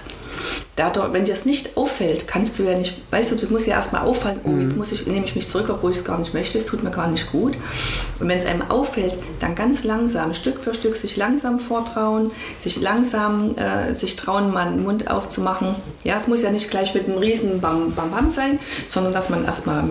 dadurch, 0.76 1.14
wenn 1.14 1.26
dir 1.26 1.34
das 1.34 1.46
nicht 1.46 1.78
auffällt, 1.78 2.28
kannst 2.28 2.60
du 2.60 2.64
ja 2.64 2.78
nicht, 2.78 2.96
weißt 3.12 3.32
du, 3.32 3.36
du 3.36 3.48
musst 3.52 3.68
ja 3.68 3.76
erstmal 3.76 4.02
auffallen, 4.04 4.39
oh, 4.43 4.52
jetzt 4.58 4.72
mhm. 4.72 4.78
muss 4.78 4.91
ich, 4.91 5.06
nehme 5.08 5.26
ich 5.26 5.36
mich 5.36 5.48
zurück, 5.48 5.68
obwohl 5.70 5.91
ich 5.91 5.98
es 5.98 6.04
gar 6.04 6.18
nicht 6.18 6.34
möchte, 6.34 6.58
es 6.58 6.66
tut 6.66 6.84
mir 6.84 6.91
gar 6.91 7.08
nicht 7.08 7.32
gut. 7.32 7.54
Und 8.20 8.28
wenn 8.28 8.38
es 8.38 8.46
einem 8.46 8.64
auffällt, 8.70 9.18
dann 9.39 9.56
ganz 9.56 9.84
langsam, 9.84 10.34
Stück 10.34 10.60
für 10.60 10.74
Stück, 10.74 10.96
sich 10.96 11.18
langsam 11.18 11.60
vortrauen, 11.60 12.32
sich 12.60 12.82
langsam, 12.82 13.56
äh, 13.58 13.93
sich 13.93 14.16
trauen, 14.16 14.54
mal 14.54 14.70
den 14.70 14.84
Mund 14.84 15.10
aufzumachen. 15.10 15.76
Ja, 16.04 16.18
es 16.20 16.28
muss 16.28 16.41
ja 16.41 16.52
nicht 16.52 16.70
gleich 16.70 16.93
mit 16.93 17.06
einem 17.06 17.18
riesen 17.18 17.62
Bam 17.62 17.91
Bam 17.91 18.12
Bam 18.12 18.30
sein, 18.30 18.60
sondern 18.89 19.14
dass 19.14 19.30
man 19.30 19.43
erstmal 19.43 19.86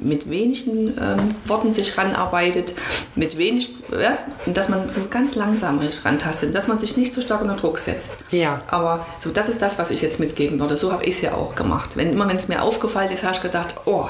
mit 0.00 0.30
wenigen 0.30 0.96
ähm, 0.98 1.34
Worten 1.46 1.72
sich 1.72 1.96
ranarbeitet, 1.96 2.74
mit 3.14 3.38
wenig, 3.38 3.70
ja, 3.90 4.18
und 4.46 4.56
dass 4.56 4.68
man 4.68 4.88
so 4.88 5.02
ganz 5.10 5.34
langsam 5.34 5.80
rantastet, 6.04 6.54
dass 6.54 6.68
man 6.68 6.78
sich 6.78 6.96
nicht 6.96 7.14
so 7.14 7.20
stark 7.20 7.42
unter 7.42 7.56
Druck 7.56 7.78
setzt. 7.78 8.16
Ja. 8.30 8.62
Aber 8.68 9.06
so, 9.20 9.30
das 9.30 9.48
ist 9.48 9.62
das, 9.62 9.78
was 9.78 9.90
ich 9.90 10.02
jetzt 10.02 10.20
mitgeben 10.20 10.60
würde. 10.60 10.76
So 10.76 10.92
habe 10.92 11.04
ich 11.04 11.16
es 11.16 11.20
ja 11.22 11.34
auch 11.34 11.54
gemacht. 11.54 11.96
Wenn, 11.96 12.12
immer 12.12 12.28
wenn 12.28 12.36
es 12.36 12.48
mir 12.48 12.62
aufgefallen 12.62 13.10
ist, 13.10 13.24
habe 13.24 13.34
ich 13.34 13.42
gedacht, 13.42 13.76
oh, 13.84 14.08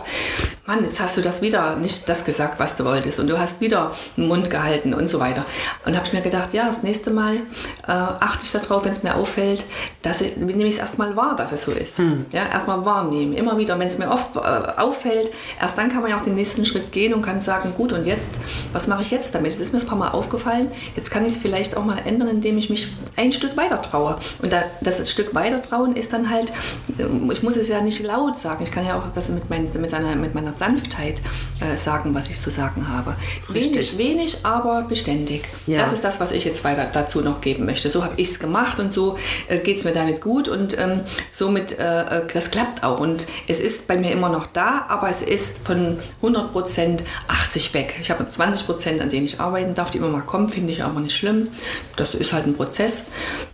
Mann, 0.68 0.84
jetzt 0.84 1.00
hast 1.00 1.16
du 1.16 1.22
das 1.22 1.40
wieder 1.40 1.76
nicht 1.76 2.06
das 2.10 2.26
gesagt, 2.26 2.60
was 2.60 2.76
du 2.76 2.84
wolltest 2.84 3.18
und 3.18 3.26
du 3.26 3.38
hast 3.38 3.62
wieder 3.62 3.90
den 4.18 4.28
Mund 4.28 4.50
gehalten 4.50 4.92
und 4.92 5.10
so 5.10 5.18
weiter. 5.18 5.46
Und 5.86 5.96
habe 5.96 6.06
ich 6.06 6.12
mir 6.12 6.20
gedacht, 6.20 6.52
ja, 6.52 6.66
das 6.66 6.82
nächste 6.82 7.10
Mal 7.10 7.36
äh, 7.36 7.40
achte 7.86 8.44
ich 8.44 8.52
darauf, 8.52 8.84
wenn 8.84 8.92
es 8.92 9.02
mir 9.02 9.14
auffällt, 9.14 9.64
dass 10.02 10.20
ich, 10.20 10.36
nehme 10.36 10.64
ich 10.64 10.74
es 10.74 10.78
erstmal 10.78 11.16
wahr, 11.16 11.36
dass 11.36 11.52
es 11.52 11.62
so 11.62 11.72
ist. 11.72 11.96
Hm. 11.96 12.26
Ja, 12.32 12.42
erstmal 12.52 12.84
wahrnehmen. 12.84 13.32
Immer 13.32 13.56
wieder, 13.56 13.78
wenn 13.78 13.88
es 13.88 13.96
mir 13.96 14.10
oft 14.10 14.36
äh, 14.36 14.40
auffällt, 14.40 15.30
erst 15.58 15.78
dann 15.78 15.88
kann 15.88 16.02
man 16.02 16.10
ja 16.10 16.18
auch 16.18 16.22
den 16.22 16.34
nächsten 16.34 16.66
Schritt 16.66 16.92
gehen 16.92 17.14
und 17.14 17.22
kann 17.22 17.40
sagen, 17.40 17.72
gut, 17.74 17.94
und 17.94 18.04
jetzt, 18.04 18.32
was 18.74 18.88
mache 18.88 19.00
ich 19.00 19.10
jetzt 19.10 19.34
damit? 19.34 19.54
Das 19.54 19.60
ist 19.60 19.72
mir 19.72 19.80
ein 19.80 19.86
paar 19.86 19.96
Mal 19.96 20.10
aufgefallen. 20.10 20.70
Jetzt 20.96 21.10
kann 21.10 21.24
ich 21.24 21.32
es 21.32 21.38
vielleicht 21.38 21.78
auch 21.78 21.84
mal 21.86 21.98
ändern, 22.04 22.28
indem 22.28 22.58
ich 22.58 22.68
mich 22.68 22.88
ein 23.16 23.32
Stück 23.32 23.56
weiter 23.56 23.80
traue. 23.80 24.18
Und 24.42 24.52
da, 24.52 24.64
das 24.82 25.10
Stück 25.10 25.34
weiter 25.34 25.62
trauen 25.62 25.96
ist 25.96 26.12
dann 26.12 26.28
halt, 26.28 26.52
äh, 26.98 27.32
ich 27.32 27.42
muss 27.42 27.56
es 27.56 27.68
ja 27.68 27.80
nicht 27.80 28.02
laut 28.02 28.38
sagen. 28.38 28.62
Ich 28.62 28.70
kann 28.70 28.84
ja 28.84 28.98
auch 28.98 29.14
das 29.14 29.30
mit, 29.30 29.48
mein, 29.48 29.62
mit, 29.62 29.90
seiner, 29.90 30.14
mit 30.14 30.34
meiner 30.34 30.57
Sanftheit 30.59 31.22
äh, 31.61 31.76
sagen, 31.76 32.14
was 32.14 32.28
ich 32.28 32.40
zu 32.40 32.50
sagen 32.50 32.88
habe. 32.88 33.16
Wenig, 33.48 33.96
wenig, 33.98 34.38
aber 34.44 34.82
beständig. 34.82 35.42
Ja. 35.66 35.80
Das 35.80 35.92
ist 35.92 36.04
das, 36.04 36.20
was 36.20 36.32
ich 36.32 36.44
jetzt 36.44 36.64
weiter 36.64 36.88
dazu 36.92 37.20
noch 37.20 37.40
geben 37.40 37.64
möchte. 37.64 37.90
So 37.90 38.04
habe 38.04 38.14
ich 38.16 38.28
es 38.28 38.38
gemacht 38.38 38.80
und 38.80 38.92
so 38.92 39.16
äh, 39.48 39.59
geht 39.59 39.78
es 39.78 39.84
mir 39.84 39.92
damit 39.92 40.20
gut 40.20 40.48
und 40.48 40.78
ähm, 40.78 41.00
somit, 41.30 41.78
äh, 41.78 42.02
äh, 42.02 42.26
das 42.32 42.50
klappt 42.50 42.84
auch. 42.84 43.00
Und 43.00 43.26
es 43.46 43.61
ist 43.61 43.86
bei 43.86 43.96
mir 43.96 44.12
immer 44.12 44.28
noch 44.28 44.46
da, 44.46 44.86
aber 44.88 45.09
es 45.09 45.22
ist 45.22 45.59
von 45.59 45.98
100 46.16 46.52
Prozent 46.52 47.04
80 47.28 47.74
weg. 47.74 47.94
Ich 48.00 48.11
habe 48.11 48.28
20 48.30 48.66
Prozent, 48.66 49.00
an 49.00 49.11
denen 49.11 49.26
ich 49.26 49.40
arbeiten 49.40 49.74
darf, 49.74 49.90
die 49.90 49.98
immer 49.98 50.09
mal 50.09 50.22
kommen, 50.22 50.48
finde 50.48 50.72
ich 50.72 50.82
aber 50.82 51.00
nicht 51.00 51.16
schlimm. 51.16 51.48
Das 51.96 52.14
ist 52.14 52.32
halt 52.32 52.46
ein 52.46 52.54
Prozess. 52.54 53.04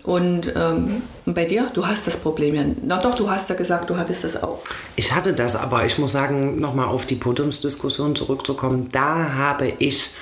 Und 0.02 0.52
ähm, 0.56 1.02
bei 1.26 1.44
dir, 1.44 1.70
du 1.72 1.86
hast 1.86 2.06
das 2.06 2.18
Problem 2.18 2.54
ja. 2.54 2.64
Na 2.82 2.98
doch, 2.98 3.14
du 3.14 3.30
hast 3.30 3.48
ja 3.48 3.54
gesagt, 3.54 3.88
du 3.88 3.96
hattest 3.96 4.24
das 4.24 4.42
auch. 4.42 4.60
Ich 4.96 5.12
hatte 5.12 5.32
das, 5.32 5.56
aber 5.56 5.84
ich 5.86 5.98
muss 5.98 6.12
sagen, 6.12 6.60
nochmal 6.60 6.88
auf 6.94 7.06
die 7.06 7.16
Podiumsdiskussion 7.16 8.16
zurückzukommen, 8.16 8.88
da 8.92 9.34
habe 9.34 9.72
ich 9.78 10.14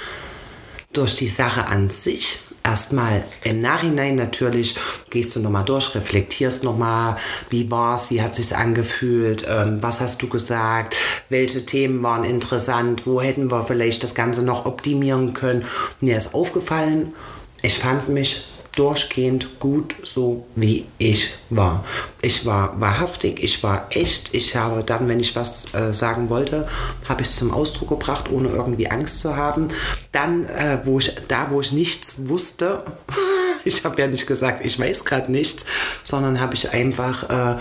durch 0.92 1.14
die 1.16 1.28
Sache 1.28 1.66
an 1.66 1.90
sich 1.90 2.40
erstmal 2.64 3.24
im 3.44 3.60
Nachhinein 3.60 4.16
natürlich 4.16 4.76
gehst 5.10 5.34
du 5.34 5.40
nochmal 5.40 5.64
durch, 5.64 5.94
reflektierst 5.94 6.64
nochmal, 6.64 7.16
wie 7.50 7.70
war 7.70 7.94
es, 7.94 8.10
wie 8.10 8.22
hat 8.22 8.34
sich 8.34 8.54
angefühlt, 8.54 9.46
ähm, 9.48 9.78
was 9.80 10.00
hast 10.00 10.22
du 10.22 10.28
gesagt, 10.28 10.94
welche 11.28 11.66
Themen 11.66 12.02
waren 12.02 12.24
interessant, 12.24 13.06
wo 13.06 13.20
hätten 13.20 13.50
wir 13.50 13.64
vielleicht 13.64 14.02
das 14.02 14.14
Ganze 14.14 14.42
noch 14.42 14.66
optimieren 14.66 15.34
können. 15.34 15.64
Mir 16.00 16.16
ist 16.16 16.34
aufgefallen, 16.34 17.14
ich 17.62 17.78
fand 17.78 18.08
mich 18.08 18.46
durchgehend 18.72 19.60
gut 19.60 19.94
so, 20.02 20.46
wie 20.54 20.86
ich 20.98 21.34
war. 21.50 21.84
Ich 22.22 22.46
war 22.46 22.80
wahrhaftig, 22.80 23.42
ich 23.42 23.62
war 23.62 23.86
echt. 23.90 24.34
Ich 24.34 24.56
habe 24.56 24.82
dann, 24.82 25.08
wenn 25.08 25.20
ich 25.20 25.36
was 25.36 25.74
äh, 25.74 25.92
sagen 25.92 26.30
wollte, 26.30 26.66
habe 27.08 27.22
ich 27.22 27.28
es 27.28 27.36
zum 27.36 27.52
Ausdruck 27.52 27.90
gebracht, 27.90 28.30
ohne 28.30 28.48
irgendwie 28.48 28.90
Angst 28.90 29.20
zu 29.20 29.36
haben. 29.36 29.68
Dann, 30.10 30.46
äh, 30.46 30.80
wo 30.84 30.98
ich, 30.98 31.14
da 31.28 31.50
wo 31.50 31.60
ich 31.60 31.72
nichts 31.72 32.28
wusste, 32.28 32.82
ich 33.64 33.84
habe 33.84 34.00
ja 34.00 34.08
nicht 34.08 34.26
gesagt, 34.26 34.64
ich 34.64 34.78
weiß 34.78 35.04
gerade 35.04 35.30
nichts, 35.30 35.66
sondern 36.02 36.40
habe 36.40 36.54
ich 36.54 36.72
einfach 36.72 37.28
äh, 37.28 37.58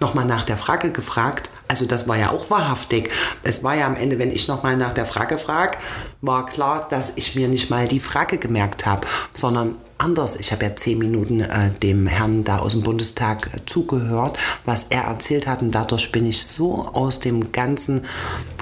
nochmal 0.00 0.24
nach 0.24 0.44
der 0.44 0.56
Frage 0.56 0.90
gefragt. 0.90 1.50
Also 1.68 1.86
das 1.86 2.08
war 2.08 2.16
ja 2.16 2.30
auch 2.30 2.50
wahrhaftig. 2.50 3.10
Es 3.42 3.64
war 3.64 3.74
ja 3.74 3.86
am 3.86 3.96
Ende, 3.96 4.18
wenn 4.18 4.30
ich 4.30 4.48
nochmal 4.48 4.76
nach 4.76 4.92
der 4.92 5.06
Frage 5.06 5.38
frage, 5.38 5.78
war 6.20 6.46
klar, 6.46 6.86
dass 6.88 7.16
ich 7.16 7.34
mir 7.34 7.48
nicht 7.48 7.70
mal 7.70 7.88
die 7.88 8.00
Frage 8.00 8.38
gemerkt 8.38 8.86
habe, 8.86 9.06
sondern 9.32 9.76
anders. 9.98 10.36
Ich 10.36 10.52
habe 10.52 10.64
ja 10.64 10.76
zehn 10.76 10.98
Minuten 10.98 11.40
äh, 11.40 11.70
dem 11.82 12.06
Herrn 12.06 12.44
da 12.44 12.58
aus 12.58 12.72
dem 12.72 12.82
Bundestag 12.82 13.50
äh, 13.54 13.60
zugehört, 13.66 14.38
was 14.64 14.84
er 14.90 15.02
erzählt 15.02 15.46
hat. 15.46 15.62
Und 15.62 15.72
dadurch 15.72 16.12
bin 16.12 16.26
ich 16.26 16.44
so 16.46 16.88
aus 16.92 17.20
dem 17.20 17.52
ganzen 17.52 18.04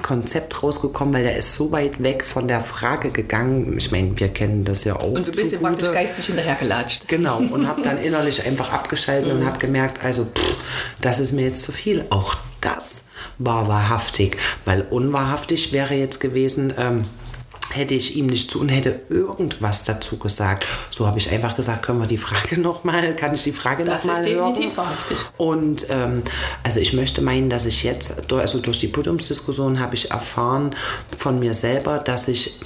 Konzept 0.01 0.61
rausgekommen, 0.61 1.13
weil 1.13 1.23
der 1.23 1.37
ist 1.37 1.53
so 1.53 1.71
weit 1.71 2.01
weg 2.03 2.23
von 2.23 2.47
der 2.47 2.61
Frage 2.61 3.11
gegangen. 3.11 3.75
Ich 3.77 3.91
meine, 3.91 4.17
wir 4.19 4.29
kennen 4.29 4.63
das 4.63 4.83
ja 4.83 4.95
auch. 4.95 5.11
Und 5.11 5.27
du 5.27 5.31
bist 5.31 5.51
ja 5.51 5.59
praktisch 5.59 5.91
geistig 5.91 6.25
hinterhergelatscht. 6.25 7.07
Genau. 7.07 7.37
Und 7.53 7.67
habe 7.67 7.81
dann 7.81 7.97
innerlich 7.97 8.45
einfach 8.45 8.71
abgeschaltet 8.71 9.33
mhm. 9.33 9.41
und 9.41 9.45
habe 9.45 9.59
gemerkt, 9.59 10.03
also 10.03 10.25
pff, 10.25 10.55
das 11.01 11.19
ist 11.19 11.31
mir 11.33 11.43
jetzt 11.45 11.61
zu 11.61 11.71
viel. 11.71 12.05
Auch 12.09 12.37
das 12.61 13.09
war 13.37 13.67
wahrhaftig, 13.67 14.37
weil 14.65 14.81
unwahrhaftig 14.81 15.71
wäre 15.71 15.93
jetzt 15.93 16.19
gewesen. 16.19 16.73
Ähm, 16.77 17.05
hätte 17.71 17.93
ich 17.93 18.15
ihm 18.15 18.27
nicht 18.27 18.51
zu 18.51 18.59
und 18.59 18.69
hätte 18.69 19.01
irgendwas 19.09 19.83
dazu 19.83 20.17
gesagt. 20.17 20.65
So 20.89 21.07
habe 21.07 21.17
ich 21.17 21.31
einfach 21.31 21.55
gesagt, 21.55 21.83
können 21.83 21.99
wir 21.99 22.07
die 22.07 22.17
Frage 22.17 22.59
nochmal, 22.61 23.15
kann 23.15 23.33
ich 23.33 23.43
die 23.43 23.51
Frage 23.51 23.83
nochmal 23.83 24.03
hören? 24.03 24.07
Das 24.07 24.19
ist 24.19 24.25
definitiv 24.25 24.77
wahrhaftig. 24.77 25.19
Und 25.37 25.87
ähm, 25.89 26.23
also 26.63 26.79
ich 26.79 26.93
möchte 26.93 27.21
meinen, 27.21 27.49
dass 27.49 27.65
ich 27.65 27.83
jetzt, 27.83 28.31
also 28.31 28.59
durch 28.59 28.79
die 28.79 28.87
Podiumsdiskussion 28.87 29.79
habe 29.79 29.95
ich 29.95 30.11
erfahren 30.11 30.75
von 31.17 31.39
mir 31.39 31.53
selber, 31.53 31.99
dass 31.99 32.27
ich, 32.27 32.59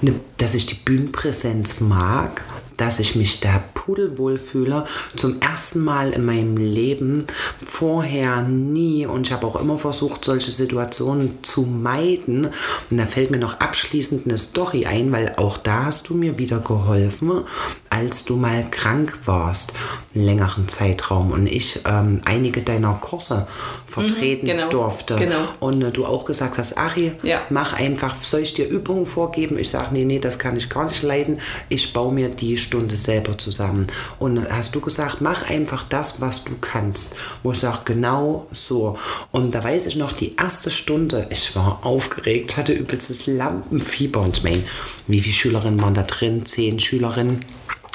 ne, 0.00 0.14
dass 0.38 0.54
ich 0.54 0.66
die 0.66 0.74
Bühnenpräsenz 0.74 1.80
mag, 1.80 2.42
dass 2.82 2.98
ich 2.98 3.14
mich 3.14 3.38
da 3.38 3.62
pudelwohl 3.74 4.38
fühle. 4.38 4.86
Zum 5.14 5.40
ersten 5.40 5.84
Mal 5.84 6.10
in 6.10 6.24
meinem 6.24 6.56
Leben. 6.56 7.28
Vorher 7.64 8.42
nie. 8.42 9.06
Und 9.06 9.28
ich 9.28 9.32
habe 9.32 9.46
auch 9.46 9.54
immer 9.54 9.78
versucht, 9.78 10.24
solche 10.24 10.50
Situationen 10.50 11.44
zu 11.44 11.62
meiden. 11.62 12.48
Und 12.90 12.98
da 12.98 13.06
fällt 13.06 13.30
mir 13.30 13.38
noch 13.38 13.60
abschließend 13.60 14.26
eine 14.26 14.36
Story 14.36 14.84
ein, 14.86 15.12
weil 15.12 15.34
auch 15.36 15.58
da 15.58 15.84
hast 15.84 16.08
du 16.08 16.14
mir 16.14 16.38
wieder 16.38 16.58
geholfen, 16.58 17.44
als 17.88 18.24
du 18.24 18.34
mal 18.34 18.66
krank 18.68 19.16
warst, 19.26 19.74
einen 20.16 20.24
längeren 20.24 20.68
Zeitraum. 20.68 21.30
Und 21.30 21.46
ich 21.46 21.84
ähm, 21.88 22.20
einige 22.24 22.62
deiner 22.62 22.94
Kurse 22.94 23.46
vertreten 23.92 24.46
genau, 24.46 24.68
durfte. 24.70 25.16
genau. 25.16 25.36
Und 25.60 25.82
äh, 25.82 25.90
du 25.90 26.06
auch 26.06 26.24
gesagt 26.24 26.56
hast, 26.58 26.78
Ari, 26.78 27.12
Ja. 27.22 27.42
mach 27.50 27.74
einfach, 27.74 28.20
soll 28.22 28.40
ich 28.40 28.54
dir 28.54 28.66
Übungen 28.66 29.06
vorgeben? 29.06 29.58
Ich 29.58 29.70
sage, 29.70 29.88
nee, 29.92 30.04
nee, 30.04 30.18
das 30.18 30.38
kann 30.38 30.56
ich 30.56 30.68
gar 30.70 30.86
nicht 30.86 31.02
leiden. 31.02 31.40
Ich 31.68 31.92
baue 31.92 32.12
mir 32.12 32.28
die 32.30 32.56
Stunde 32.58 32.96
selber 32.96 33.36
zusammen. 33.38 33.88
Und 34.18 34.48
hast 34.50 34.74
du 34.74 34.80
gesagt, 34.80 35.20
mach 35.20 35.48
einfach 35.48 35.84
das, 35.88 36.20
was 36.20 36.44
du 36.44 36.52
kannst. 36.60 37.18
Wo 37.42 37.52
ich 37.52 37.58
sage, 37.58 37.80
genau 37.84 38.46
so. 38.52 38.98
Und 39.30 39.54
da 39.54 39.62
weiß 39.62 39.86
ich 39.86 39.96
noch, 39.96 40.12
die 40.12 40.36
erste 40.36 40.70
Stunde, 40.70 41.26
ich 41.30 41.54
war 41.54 41.80
aufgeregt, 41.82 42.56
hatte 42.56 42.72
übelstes 42.72 43.26
Lampenfieber. 43.26 44.20
Und 44.20 44.38
ich 44.38 44.42
meine, 44.44 44.62
wie 45.06 45.20
viele 45.20 45.34
Schülerinnen 45.34 45.80
waren 45.82 45.94
da 45.94 46.02
drin? 46.02 46.46
Zehn 46.46 46.80
Schülerinnen 46.80 47.40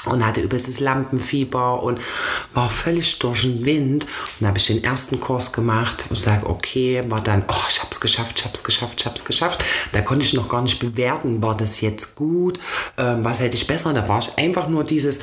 und 0.07 0.25
hatte 0.25 0.41
übelstes 0.41 0.79
Lampenfieber 0.79 1.83
und 1.83 1.99
war 2.53 2.69
völlig 2.69 3.19
durch 3.19 3.41
den 3.41 3.65
Wind. 3.65 4.03
Und 4.05 4.11
dann 4.39 4.49
habe 4.49 4.57
ich 4.57 4.67
den 4.67 4.83
ersten 4.83 5.19
Kurs 5.19 5.53
gemacht 5.53 6.05
und 6.09 6.17
sage, 6.17 6.47
okay, 6.47 7.03
war 7.07 7.21
dann, 7.21 7.43
oh, 7.47 7.65
ich 7.69 7.81
hab's 7.81 7.99
geschafft, 7.99 8.39
ich 8.39 8.45
hab's 8.45 8.63
geschafft, 8.63 8.99
ich 8.99 9.05
hab's 9.05 9.25
geschafft. 9.25 9.63
Da 9.91 10.01
konnte 10.01 10.25
ich 10.25 10.33
noch 10.33 10.49
gar 10.49 10.61
nicht 10.61 10.79
bewerten, 10.79 11.41
war 11.41 11.55
das 11.55 11.81
jetzt 11.81 12.15
gut, 12.15 12.59
ähm, 12.97 13.23
was 13.23 13.39
hätte 13.39 13.55
ich 13.55 13.67
besser. 13.67 13.93
Da 13.93 14.07
war 14.07 14.19
ich 14.19 14.37
einfach 14.37 14.67
nur 14.67 14.83
dieses, 14.83 15.19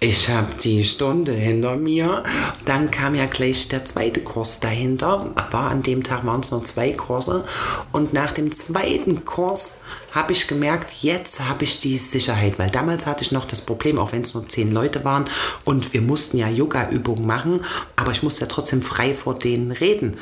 ich 0.00 0.28
habe 0.28 0.48
die 0.62 0.84
Stunde 0.84 1.32
hinter 1.32 1.76
mir. 1.76 2.24
Dann 2.64 2.90
kam 2.90 3.14
ja 3.14 3.26
gleich 3.26 3.68
der 3.68 3.84
zweite 3.84 4.20
Kurs 4.20 4.60
dahinter. 4.60 5.32
War 5.50 5.70
an 5.70 5.82
dem 5.82 6.02
Tag 6.02 6.24
waren 6.24 6.40
es 6.40 6.50
nur 6.50 6.64
zwei 6.64 6.92
Kurse. 6.92 7.44
Und 7.92 8.12
nach 8.12 8.32
dem 8.32 8.52
zweiten 8.52 9.24
Kurs 9.24 9.82
habe 10.16 10.32
ich 10.32 10.48
gemerkt, 10.48 11.02
jetzt 11.02 11.40
habe 11.40 11.64
ich 11.64 11.78
die 11.78 11.98
Sicherheit, 11.98 12.58
weil 12.58 12.70
damals 12.70 13.04
hatte 13.04 13.22
ich 13.22 13.32
noch 13.32 13.44
das 13.44 13.60
Problem, 13.60 13.98
auch 13.98 14.12
wenn 14.12 14.22
es 14.22 14.32
nur 14.32 14.48
zehn 14.48 14.72
Leute 14.72 15.04
waren 15.04 15.26
und 15.66 15.92
wir 15.92 16.00
mussten 16.00 16.38
ja 16.38 16.48
Yoga-Übungen 16.48 17.26
machen, 17.26 17.62
aber 17.96 18.12
ich 18.12 18.22
musste 18.22 18.46
ja 18.46 18.46
trotzdem 18.46 18.80
frei 18.80 19.14
vor 19.14 19.38
denen 19.38 19.72
reden. 19.72 20.16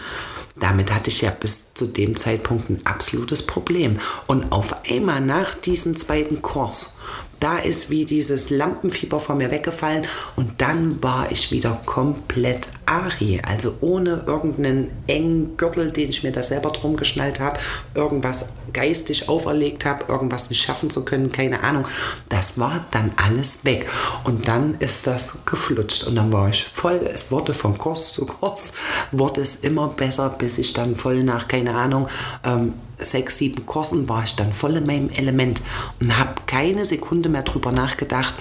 Damit 0.58 0.92
hatte 0.92 1.10
ich 1.10 1.22
ja 1.22 1.30
bis 1.30 1.74
zu 1.74 1.86
dem 1.86 2.16
Zeitpunkt 2.16 2.70
ein 2.70 2.80
absolutes 2.84 3.46
Problem. 3.46 4.00
Und 4.26 4.50
auf 4.50 4.74
einmal 4.90 5.20
nach 5.20 5.54
diesem 5.54 5.96
zweiten 5.96 6.42
Kurs, 6.42 6.98
da 7.38 7.58
ist 7.58 7.90
wie 7.90 8.04
dieses 8.04 8.50
Lampenfieber 8.50 9.20
von 9.20 9.38
mir 9.38 9.52
weggefallen 9.52 10.06
und 10.34 10.60
dann 10.60 11.00
war 11.04 11.30
ich 11.30 11.52
wieder 11.52 11.80
komplett 11.86 12.66
Ari, 12.86 13.40
also 13.46 13.74
ohne 13.80 14.24
irgendeinen 14.26 14.90
engen 15.06 15.56
Gürtel, 15.56 15.90
den 15.90 16.10
ich 16.10 16.22
mir 16.22 16.32
da 16.32 16.42
selber 16.42 16.70
drum 16.70 16.96
geschnallt 16.96 17.40
habe, 17.40 17.58
irgendwas 17.94 18.50
geistig 18.72 19.28
auferlegt 19.28 19.84
habe, 19.84 20.04
irgendwas 20.08 20.50
nicht 20.50 20.62
schaffen 20.62 20.90
zu 20.90 21.04
können, 21.04 21.32
keine 21.32 21.62
Ahnung. 21.62 21.86
Das 22.28 22.58
war 22.58 22.84
dann 22.90 23.12
alles 23.16 23.64
weg 23.64 23.88
und 24.24 24.48
dann 24.48 24.74
ist 24.80 25.06
das 25.06 25.44
geflutscht 25.46 26.04
und 26.04 26.16
dann 26.16 26.32
war 26.32 26.48
ich 26.48 26.64
voll, 26.64 27.00
es 27.12 27.30
wurde 27.30 27.54
von 27.54 27.78
Kurs 27.78 28.12
zu 28.12 28.26
Kurs, 28.26 28.74
wurde 29.12 29.40
es 29.40 29.56
immer 29.56 29.88
besser, 29.88 30.34
bis 30.38 30.58
ich 30.58 30.72
dann 30.72 30.94
voll 30.96 31.22
nach, 31.22 31.48
keine 31.48 31.74
Ahnung, 31.74 32.08
ähm, 32.44 32.74
sechs, 32.98 33.38
sieben 33.38 33.66
Kursen 33.66 34.08
war 34.08 34.22
ich 34.24 34.36
dann 34.36 34.52
voll 34.52 34.76
in 34.76 34.86
meinem 34.86 35.10
Element 35.10 35.60
und 36.00 36.16
habe 36.16 36.34
keine 36.46 36.84
Sekunde 36.84 37.28
mehr 37.28 37.42
drüber 37.42 37.72
nachgedacht, 37.72 38.34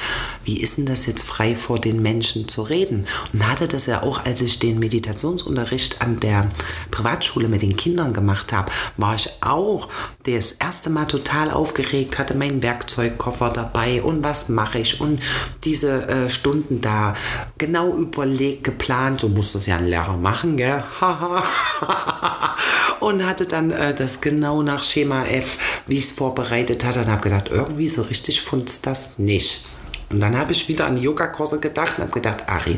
wie 0.46 0.60
ist 0.60 0.78
denn 0.78 0.86
das 0.86 1.06
jetzt 1.06 1.24
frei 1.24 1.56
vor 1.56 1.80
den 1.80 2.02
Menschen 2.02 2.48
zu 2.48 2.62
reden. 2.64 3.08
Und 3.32 3.48
hatte 3.48 3.68
das 3.68 3.86
ja 3.86 4.04
auch, 4.04 4.26
als 4.26 4.33
ich 4.42 4.60
den 4.60 4.80
Meditationsunterricht 4.80 6.02
an 6.02 6.20
der 6.20 6.52
Privatschule 6.92 7.48
mit 7.48 7.62
den 7.62 7.76
Kindern 7.76 8.14
gemacht 8.14 8.54
habe, 8.54 8.72
war 8.98 9.16
ich 9.16 9.30
auch 9.42 9.90
das 10.24 10.54
erste 10.54 10.90
Mal 10.90 11.06
total 11.06 11.52
aufgeregt, 11.52 12.18
hatte 12.18 12.36
meinen 12.36 12.64
Werkzeugkoffer 12.64 13.50
dabei 13.50 14.02
und 14.02 14.24
was 14.24 14.50
mache 14.50 14.80
ich 14.80 15.02
und 15.02 15.22
diese 15.64 16.08
äh, 16.08 16.30
Stunden 16.30 16.82
da 16.82 17.16
genau 17.58 17.96
überlegt, 17.96 18.64
geplant, 18.64 19.20
so 19.20 19.30
muss 19.30 19.54
das 19.54 19.66
ja 19.66 19.78
ein 19.78 19.88
Lehrer 19.88 20.18
machen, 20.18 20.58
gell? 20.58 20.84
und 23.00 23.26
hatte 23.26 23.46
dann 23.46 23.72
äh, 23.72 23.94
das 23.94 24.22
genau 24.22 24.62
nach 24.62 24.84
Schema 24.84 25.26
F, 25.26 25.84
wie 25.88 25.98
ich 25.98 26.06
es 26.06 26.12
vorbereitet 26.12 26.84
hatte 26.84 27.02
und 27.02 27.08
habe 27.08 27.22
gedacht, 27.22 27.50
irgendwie 27.50 27.88
so 27.88 28.04
richtig 28.04 28.42
funzt 28.42 28.86
das 28.86 29.20
nicht. 29.20 29.66
Und 30.14 30.20
dann 30.20 30.38
habe 30.38 30.52
ich 30.52 30.70
wieder 30.70 30.86
an 30.86 30.98
Yogakurse 30.98 31.60
gedacht 31.60 31.98
und 31.98 32.04
habe 32.04 32.14
gedacht, 32.14 32.48
Ari, 32.48 32.78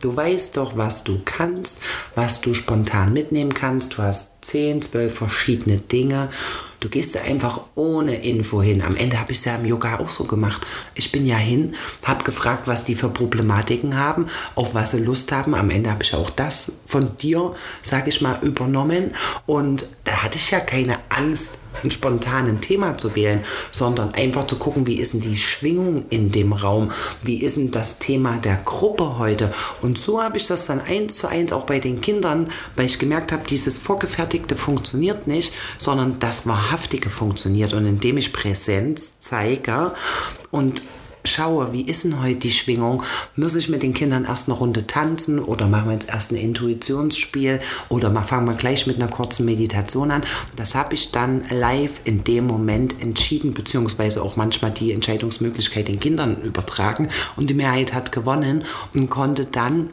du 0.00 0.14
weißt 0.14 0.56
doch, 0.56 0.76
was 0.76 1.04
du 1.04 1.22
kannst, 1.24 1.82
was 2.14 2.40
du 2.40 2.54
spontan 2.54 3.12
mitnehmen 3.12 3.54
kannst. 3.54 3.96
Du 3.96 4.02
hast 4.02 4.44
10, 4.44 4.82
12 4.82 5.14
verschiedene 5.14 5.78
Dinge. 5.78 6.28
Du 6.80 6.88
gehst 6.88 7.14
da 7.14 7.20
einfach 7.20 7.60
ohne 7.76 8.16
Info 8.24 8.60
hin. 8.60 8.82
Am 8.82 8.96
Ende 8.96 9.20
habe 9.20 9.30
ich 9.30 9.38
es 9.38 9.44
ja 9.44 9.54
im 9.54 9.64
Yoga 9.64 10.00
auch 10.00 10.10
so 10.10 10.24
gemacht. 10.24 10.66
Ich 10.96 11.12
bin 11.12 11.24
ja 11.24 11.36
hin, 11.36 11.76
habe 12.02 12.24
gefragt, 12.24 12.62
was 12.66 12.84
die 12.84 12.96
für 12.96 13.08
Problematiken 13.08 13.96
haben, 13.96 14.26
auf 14.56 14.74
was 14.74 14.90
sie 14.90 14.98
Lust 14.98 15.30
haben. 15.30 15.54
Am 15.54 15.70
Ende 15.70 15.92
habe 15.92 16.02
ich 16.02 16.12
auch 16.14 16.30
das 16.30 16.72
von 16.88 17.16
dir, 17.16 17.54
sage 17.84 18.08
ich 18.08 18.20
mal, 18.20 18.40
übernommen. 18.42 19.14
Und 19.46 19.86
da 20.02 20.24
hatte 20.24 20.38
ich 20.38 20.50
ja 20.50 20.58
keine 20.58 20.98
Angst, 21.08 21.60
ein 21.82 21.90
spontanen 21.90 22.60
Thema 22.60 22.96
zu 22.98 23.14
wählen, 23.14 23.44
sondern 23.70 24.14
einfach 24.14 24.44
zu 24.44 24.56
gucken, 24.56 24.86
wie 24.86 24.98
ist 24.98 25.14
denn 25.14 25.20
die 25.20 25.36
Schwingung 25.36 26.04
in 26.10 26.32
dem 26.32 26.52
Raum, 26.52 26.90
wie 27.22 27.42
ist 27.42 27.56
denn 27.56 27.70
das 27.70 27.98
Thema 27.98 28.38
der 28.38 28.56
Gruppe 28.56 29.18
heute. 29.18 29.52
Und 29.80 29.98
so 29.98 30.22
habe 30.22 30.36
ich 30.36 30.46
das 30.46 30.66
dann 30.66 30.80
eins 30.80 31.16
zu 31.16 31.28
eins 31.28 31.52
auch 31.52 31.64
bei 31.64 31.80
den 31.80 32.00
Kindern, 32.00 32.50
weil 32.76 32.86
ich 32.86 32.98
gemerkt 32.98 33.32
habe, 33.32 33.46
dieses 33.48 33.78
Vorgefertigte 33.78 34.56
funktioniert 34.56 35.26
nicht, 35.26 35.54
sondern 35.78 36.18
das 36.18 36.46
Wahrhaftige 36.46 37.10
funktioniert. 37.10 37.72
Und 37.72 37.86
indem 37.86 38.18
ich 38.18 38.32
Präsenz 38.32 39.14
zeige 39.20 39.92
und 40.50 40.82
schaue, 41.24 41.72
wie 41.72 41.82
ist 41.82 42.04
denn 42.04 42.22
heute 42.22 42.36
die 42.36 42.50
Schwingung, 42.50 43.02
muss 43.36 43.54
ich 43.54 43.68
mit 43.68 43.82
den 43.82 43.94
Kindern 43.94 44.24
erst 44.24 44.48
eine 44.48 44.58
Runde 44.58 44.86
tanzen 44.86 45.38
oder 45.38 45.68
machen 45.68 45.86
wir 45.86 45.92
jetzt 45.92 46.10
erst 46.10 46.32
ein 46.32 46.36
Intuitionsspiel 46.36 47.60
oder 47.88 48.10
fangen 48.22 48.46
wir 48.46 48.54
gleich 48.54 48.86
mit 48.86 48.96
einer 48.96 49.08
kurzen 49.08 49.46
Meditation 49.46 50.10
an. 50.10 50.22
Das 50.56 50.74
habe 50.74 50.94
ich 50.94 51.12
dann 51.12 51.44
live 51.50 52.00
in 52.04 52.24
dem 52.24 52.46
Moment 52.46 53.00
entschieden, 53.02 53.54
beziehungsweise 53.54 54.22
auch 54.22 54.36
manchmal 54.36 54.70
die 54.70 54.92
Entscheidungsmöglichkeit 54.92 55.88
den 55.88 56.00
Kindern 56.00 56.40
übertragen 56.42 57.08
und 57.36 57.50
die 57.50 57.54
Mehrheit 57.54 57.94
hat 57.94 58.12
gewonnen 58.12 58.64
und 58.94 59.10
konnte 59.10 59.44
dann 59.44 59.90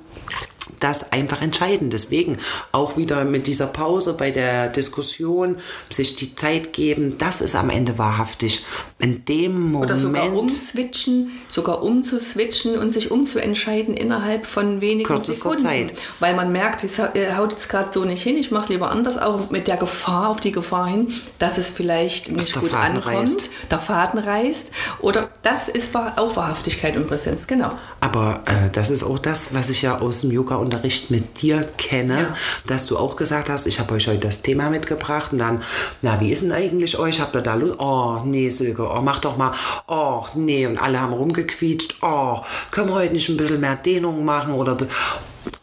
das 0.79 1.11
einfach 1.11 1.41
entscheiden. 1.41 1.89
Deswegen 1.89 2.37
auch 2.71 2.97
wieder 2.97 3.23
mit 3.25 3.47
dieser 3.47 3.67
Pause 3.67 4.15
bei 4.17 4.31
der 4.31 4.69
Diskussion, 4.69 5.57
sich 5.89 6.15
die 6.15 6.35
Zeit 6.35 6.73
geben, 6.73 7.17
das 7.17 7.41
ist 7.41 7.55
am 7.55 7.69
Ende 7.69 7.97
wahrhaftig. 7.97 8.65
In 8.99 9.23
dem 9.25 9.71
Moment. 9.71 9.91
Oder 9.91 9.97
sogar 9.97 10.33
umswitchen, 10.33 11.31
sogar 11.49 11.83
umzuswitchen 11.83 12.77
und 12.77 12.93
sich 12.93 13.11
umzuentscheiden 13.11 13.93
innerhalb 13.95 14.45
von 14.45 14.81
wenigen 14.81 15.07
Kürzester 15.07 15.51
Sekunden. 15.51 15.63
Zeit. 15.63 15.93
Weil 16.19 16.35
man 16.35 16.51
merkt, 16.51 16.83
es 16.83 16.99
hau- 16.99 17.09
haut 17.37 17.51
jetzt 17.53 17.69
gerade 17.69 17.89
so 17.93 18.03
nicht 18.05 18.23
hin, 18.23 18.37
ich 18.37 18.51
mache 18.51 18.63
es 18.63 18.69
lieber 18.69 18.91
anders, 18.91 19.17
auch 19.17 19.49
mit 19.51 19.67
der 19.67 19.77
Gefahr, 19.77 20.29
auf 20.29 20.39
die 20.39 20.51
Gefahr 20.51 20.87
hin, 20.87 21.13
dass 21.39 21.57
es 21.57 21.69
vielleicht 21.69 22.31
nicht 22.31 22.53
gut 22.59 22.69
Faden 22.69 22.97
ankommt, 22.97 23.15
reißt. 23.17 23.49
der 23.71 23.79
Faden 23.79 24.19
reißt. 24.19 24.67
Oder 24.99 25.29
das 25.43 25.69
ist 25.69 25.95
auch 25.95 26.35
Wahrhaftigkeit 26.35 26.95
und 26.97 27.07
Präsenz, 27.07 27.47
genau. 27.47 27.71
Aber 28.01 28.43
äh, 28.45 28.69
das 28.71 28.89
ist 28.89 29.03
auch 29.03 29.19
das, 29.19 29.53
was 29.53 29.69
ich 29.69 29.81
ja 29.81 29.99
aus 29.99 30.21
dem 30.21 30.31
Yoga-Unterricht 30.59 31.11
mit 31.11 31.41
dir 31.41 31.67
kenne, 31.77 32.19
Ja. 32.19 32.35
dass 32.67 32.85
du 32.87 32.97
auch 32.97 33.15
gesagt 33.15 33.49
hast, 33.49 33.65
ich 33.65 33.79
habe 33.79 33.93
euch 33.93 34.07
heute 34.07 34.27
das 34.27 34.41
Thema 34.41 34.69
mitgebracht 34.69 35.31
und 35.33 35.39
dann, 35.39 35.63
na, 36.01 36.19
wie 36.19 36.31
ist 36.31 36.43
denn 36.43 36.51
eigentlich 36.51 36.99
euch? 36.99 37.21
Habt 37.21 37.35
ihr 37.35 37.41
da 37.41 37.55
Lust? 37.55 37.79
Oh, 37.79 38.19
nee, 38.25 38.49
Silke, 38.49 38.83
oh, 38.89 39.01
mach 39.01 39.19
doch 39.19 39.37
mal. 39.37 39.51
Oh, 39.87 40.25
nee, 40.35 40.65
und 40.67 40.77
alle 40.77 40.99
haben 40.99 41.13
rumgequietscht. 41.13 41.95
Oh, 42.01 42.39
können 42.71 42.89
wir 42.89 42.95
heute 42.95 43.13
nicht 43.13 43.29
ein 43.29 43.37
bisschen 43.37 43.61
mehr 43.61 43.75
Dehnung 43.75 44.25
machen 44.25 44.53
oder... 44.53 44.77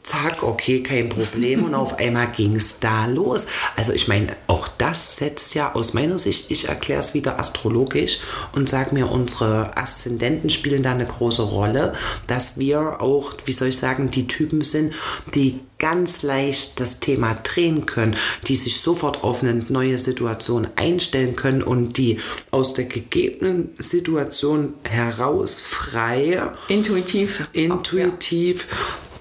Zack, 0.07 0.45
okay, 0.45 0.85
kein 0.85 1.09
Problem. 1.09 1.65
Und 1.65 1.75
auf 1.75 1.99
einmal 1.99 2.29
ging 2.29 2.55
es 2.55 2.79
da 2.79 3.07
los. 3.07 3.49
Also 3.75 3.93
ich 3.93 4.07
meine, 4.07 4.37
auch 4.47 4.69
das 4.79 5.17
setzt 5.17 5.57
ja 5.57 5.75
aus 5.75 5.95
meiner 5.95 6.17
Sicht, 6.17 6.53
ich 6.53 6.69
erkläre 6.69 7.01
es 7.01 7.13
wieder 7.13 7.41
astrologisch 7.41 8.19
und 8.53 8.69
sage 8.69 8.95
mir, 8.95 9.11
unsere 9.11 9.77
Aszendenten 9.77 10.49
spielen 10.49 10.85
da 10.85 10.93
eine 10.93 11.07
große 11.07 11.43
Rolle, 11.43 11.93
dass 12.29 12.57
wir 12.57 13.01
auch, 13.01 13.35
wie 13.47 13.53
soll 13.53 13.69
ich 13.69 13.79
sagen, 13.79 14.13
die 14.13 14.29
Typen 14.29 14.63
sind, 14.63 14.95
die 15.35 15.59
ganz 15.79 16.23
leicht 16.23 16.81
das 16.81 17.01
Thema 17.01 17.35
drehen 17.43 17.85
können, 17.85 18.17
die 18.47 18.57
sich 18.57 18.81
sofort 18.81 19.25
auf 19.25 19.43
eine 19.43 19.55
neue 19.69 19.99
Situation 19.99 20.69
einstellen 20.77 21.37
können 21.37 21.63
und 21.63 21.99
die 21.99 22.21
aus 22.51 22.75
der 22.75 22.87
gegebenen 22.87 23.75
Situation 23.79 24.75
heraus 24.89 25.61
frei 25.61 26.41
Intuitiv. 26.69 27.49
intuitiv 27.53 28.67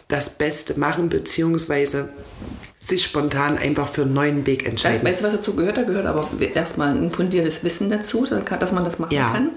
das 0.07 0.37
Beste 0.37 0.79
machen, 0.79 1.09
beziehungsweise 1.09 2.09
sich 2.81 3.03
spontan 3.03 3.57
einfach 3.57 3.87
für 3.89 4.03
einen 4.03 4.13
neuen 4.13 4.45
Weg 4.45 4.63
entscheiden. 4.67 5.07
Weißt 5.07 5.21
du, 5.21 5.25
was 5.25 5.33
dazu 5.33 5.55
gehört? 5.55 5.77
Da 5.77 5.81
gehört 5.83 6.05
aber 6.05 6.29
erstmal 6.53 6.95
ein 6.95 7.09
fundiertes 7.09 7.63
Wissen 7.63 7.89
dazu, 7.89 8.25
dass 8.25 8.71
man 8.71 8.85
das 8.85 8.99
machen 8.99 9.11
Ja. 9.15 9.29
kann. 9.31 9.49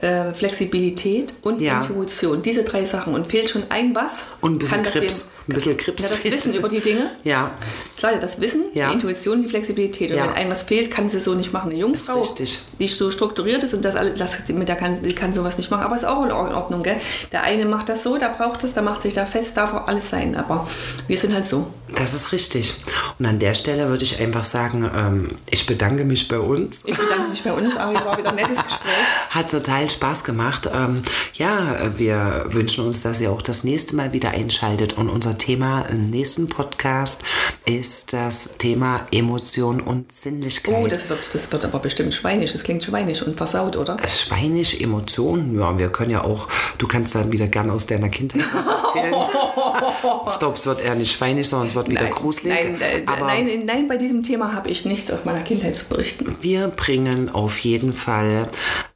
Äh, 0.00 0.34
Flexibilität 0.34 1.34
und 1.42 1.60
Ja. 1.60 1.76
Intuition. 1.80 2.42
Diese 2.42 2.64
drei 2.64 2.84
Sachen. 2.84 3.14
Und 3.14 3.28
fehlt 3.28 3.48
schon 3.50 3.62
ein 3.68 3.94
was, 3.94 4.24
Und 4.40 4.60
ein 4.62 4.68
kann 4.68 4.82
das 4.82 4.94
Krips. 4.94 5.18
eben- 5.20 5.33
Ein 5.48 5.54
bisschen 5.54 5.76
Krips 5.76 6.02
Ja, 6.02 6.08
das. 6.08 6.24
Wissen 6.24 6.54
über 6.54 6.68
die 6.68 6.80
Dinge. 6.80 7.10
Ja, 7.22 7.50
Klar, 7.98 8.14
das 8.20 8.40
Wissen, 8.40 8.64
Ja. 8.74 8.88
die 8.88 8.94
Intuition, 8.94 9.42
die 9.42 9.48
Flexibilität. 9.48 10.10
Und 10.10 10.16
Ja. 10.16 10.24
wenn 10.24 10.32
einem 10.34 10.50
was 10.50 10.62
fehlt, 10.64 10.90
kann 10.90 11.08
sie 11.08 11.20
so 11.20 11.34
nicht 11.34 11.52
machen. 11.52 11.70
Eine 11.70 11.80
Jungfrau, 11.80 12.20
richtig. 12.20 12.58
die 12.78 12.88
so 12.88 13.10
strukturiert 13.10 13.62
ist 13.62 13.74
und 13.74 13.82
das 13.84 13.94
alles, 13.94 14.18
das, 14.18 14.48
mit 14.48 14.68
der 14.68 14.76
kann, 14.76 15.00
die 15.02 15.14
kann 15.14 15.32
sowas 15.34 15.56
nicht 15.56 15.70
machen. 15.70 15.84
Aber 15.84 15.96
ist 15.96 16.04
auch 16.04 16.24
in 16.24 16.32
Ordnung, 16.32 16.82
gell? 16.82 16.96
Der 17.32 17.42
eine 17.44 17.64
macht 17.66 17.88
das 17.88 18.02
so, 18.02 18.16
der 18.18 18.28
braucht 18.30 18.62
das, 18.62 18.74
der 18.74 18.82
macht 18.82 19.02
sich 19.02 19.14
da 19.14 19.26
fest, 19.26 19.56
darf 19.56 19.72
auch 19.74 19.86
alles 19.86 20.08
sein. 20.10 20.34
Aber 20.36 20.66
wir 21.08 21.18
sind 21.18 21.34
halt 21.34 21.46
so. 21.46 21.66
das 21.96 22.12
ist 22.14 22.32
richtig. 22.32 22.74
Und 23.20 23.26
an 23.26 23.38
der 23.38 23.54
Stelle 23.54 23.88
würde 23.88 24.02
ich 24.02 24.18
einfach 24.20 24.44
sagen, 24.44 24.90
ähm, 24.96 25.30
ich 25.50 25.64
bedanke 25.66 26.04
mich 26.04 26.26
bei 26.26 26.38
uns. 26.40 26.82
Ich 26.84 26.96
bedanke 26.96 27.28
mich 27.30 27.42
bei 27.44 27.52
uns, 27.52 27.76
Ari, 27.76 27.94
war 27.94 28.18
wieder 28.18 28.30
ein 28.30 28.34
nettes 28.34 28.56
Gespräch. 28.62 28.90
Hat 29.30 29.50
total 29.50 29.88
Spaß 29.88 30.24
gemacht. 30.24 30.68
Ähm, 30.74 31.02
ja, 31.34 31.92
wir 31.96 32.46
wünschen 32.48 32.84
uns, 32.84 33.02
dass 33.02 33.20
ihr 33.20 33.30
auch 33.30 33.42
das 33.42 33.62
nächste 33.62 33.94
Mal 33.94 34.12
wieder 34.12 34.30
einschaltet. 34.30 34.94
Und 34.94 35.08
unser 35.08 35.33
Thema 35.38 35.82
im 35.82 36.10
nächsten 36.10 36.48
Podcast 36.48 37.22
ist 37.64 38.12
das 38.12 38.58
Thema 38.58 39.06
Emotion 39.10 39.80
und 39.80 40.14
Sinnlichkeit. 40.14 40.74
Oh, 40.76 40.86
das 40.86 41.08
wird, 41.08 41.34
das 41.34 41.50
wird 41.52 41.64
aber 41.64 41.78
bestimmt 41.78 42.14
schweinisch. 42.14 42.52
Das 42.52 42.62
klingt 42.62 42.82
schweinisch 42.82 43.22
und 43.22 43.36
versaut, 43.36 43.76
oder? 43.76 43.96
Schweinisch, 44.08 44.80
Emotionen, 44.80 45.58
ja, 45.58 45.78
wir 45.78 45.88
können 45.90 46.10
ja 46.10 46.24
auch, 46.24 46.48
du 46.78 46.86
kannst 46.86 47.14
dann 47.14 47.32
wieder 47.32 47.48
gerne 47.48 47.72
aus 47.72 47.86
deiner 47.86 48.08
Kindheit 48.08 48.44
was 48.52 48.66
erzählen. 48.66 49.14
ich 50.28 50.38
glaube, 50.38 50.56
es 50.56 50.66
wird 50.66 50.84
eher 50.84 50.94
nicht 50.94 51.16
schweinisch, 51.16 51.48
sondern 51.48 51.68
es 51.68 51.74
wird 51.74 51.88
wieder 51.88 52.06
gruselig. 52.06 52.54
Nein, 52.54 52.80
äh, 52.80 53.02
Aber 53.06 53.26
nein, 53.26 53.62
nein, 53.66 53.86
bei 53.86 53.96
diesem 53.96 54.22
Thema 54.22 54.52
habe 54.52 54.68
ich 54.68 54.84
nichts 54.84 55.10
aus 55.10 55.24
meiner 55.24 55.42
Kindheit 55.42 55.78
zu 55.78 55.86
berichten. 55.86 56.36
wir 56.40 56.68
bringen 56.68 57.28
auf 57.28 57.58
jeden 57.58 57.92
Fall 57.92 58.48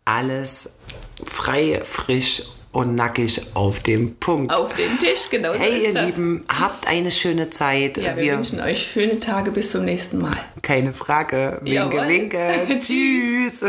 alles 0.04 0.78
frei, 1.26 1.80
frisch 1.84 2.42
und 2.78 2.94
nackig 2.94 3.40
auf 3.54 3.80
dem 3.80 4.14
Punkt. 4.18 4.54
Auf 4.54 4.72
den 4.74 5.00
Tisch, 5.00 5.28
genau. 5.28 5.52
So 5.52 5.58
hey, 5.58 5.86
ihr 5.86 5.94
das. 5.94 6.06
Lieben, 6.06 6.44
habt 6.48 6.86
eine 6.86 7.10
schöne 7.10 7.50
Zeit. 7.50 7.96
Ja, 7.96 8.14
wir, 8.14 8.22
wir, 8.22 8.36
wünschen 8.36 8.60
euch 8.60 8.80
schöne 8.92 9.18
Tage. 9.18 9.50
Bis 9.50 9.72
zum 9.72 9.84
nächsten 9.84 10.18
Mal. 10.18 10.36
Keine 10.62 10.92
Frage. 10.92 11.58
Winke, 11.62 11.74
Jawohl. 11.74 12.08
winke. 12.08 12.50
Tschüss. 12.78 13.64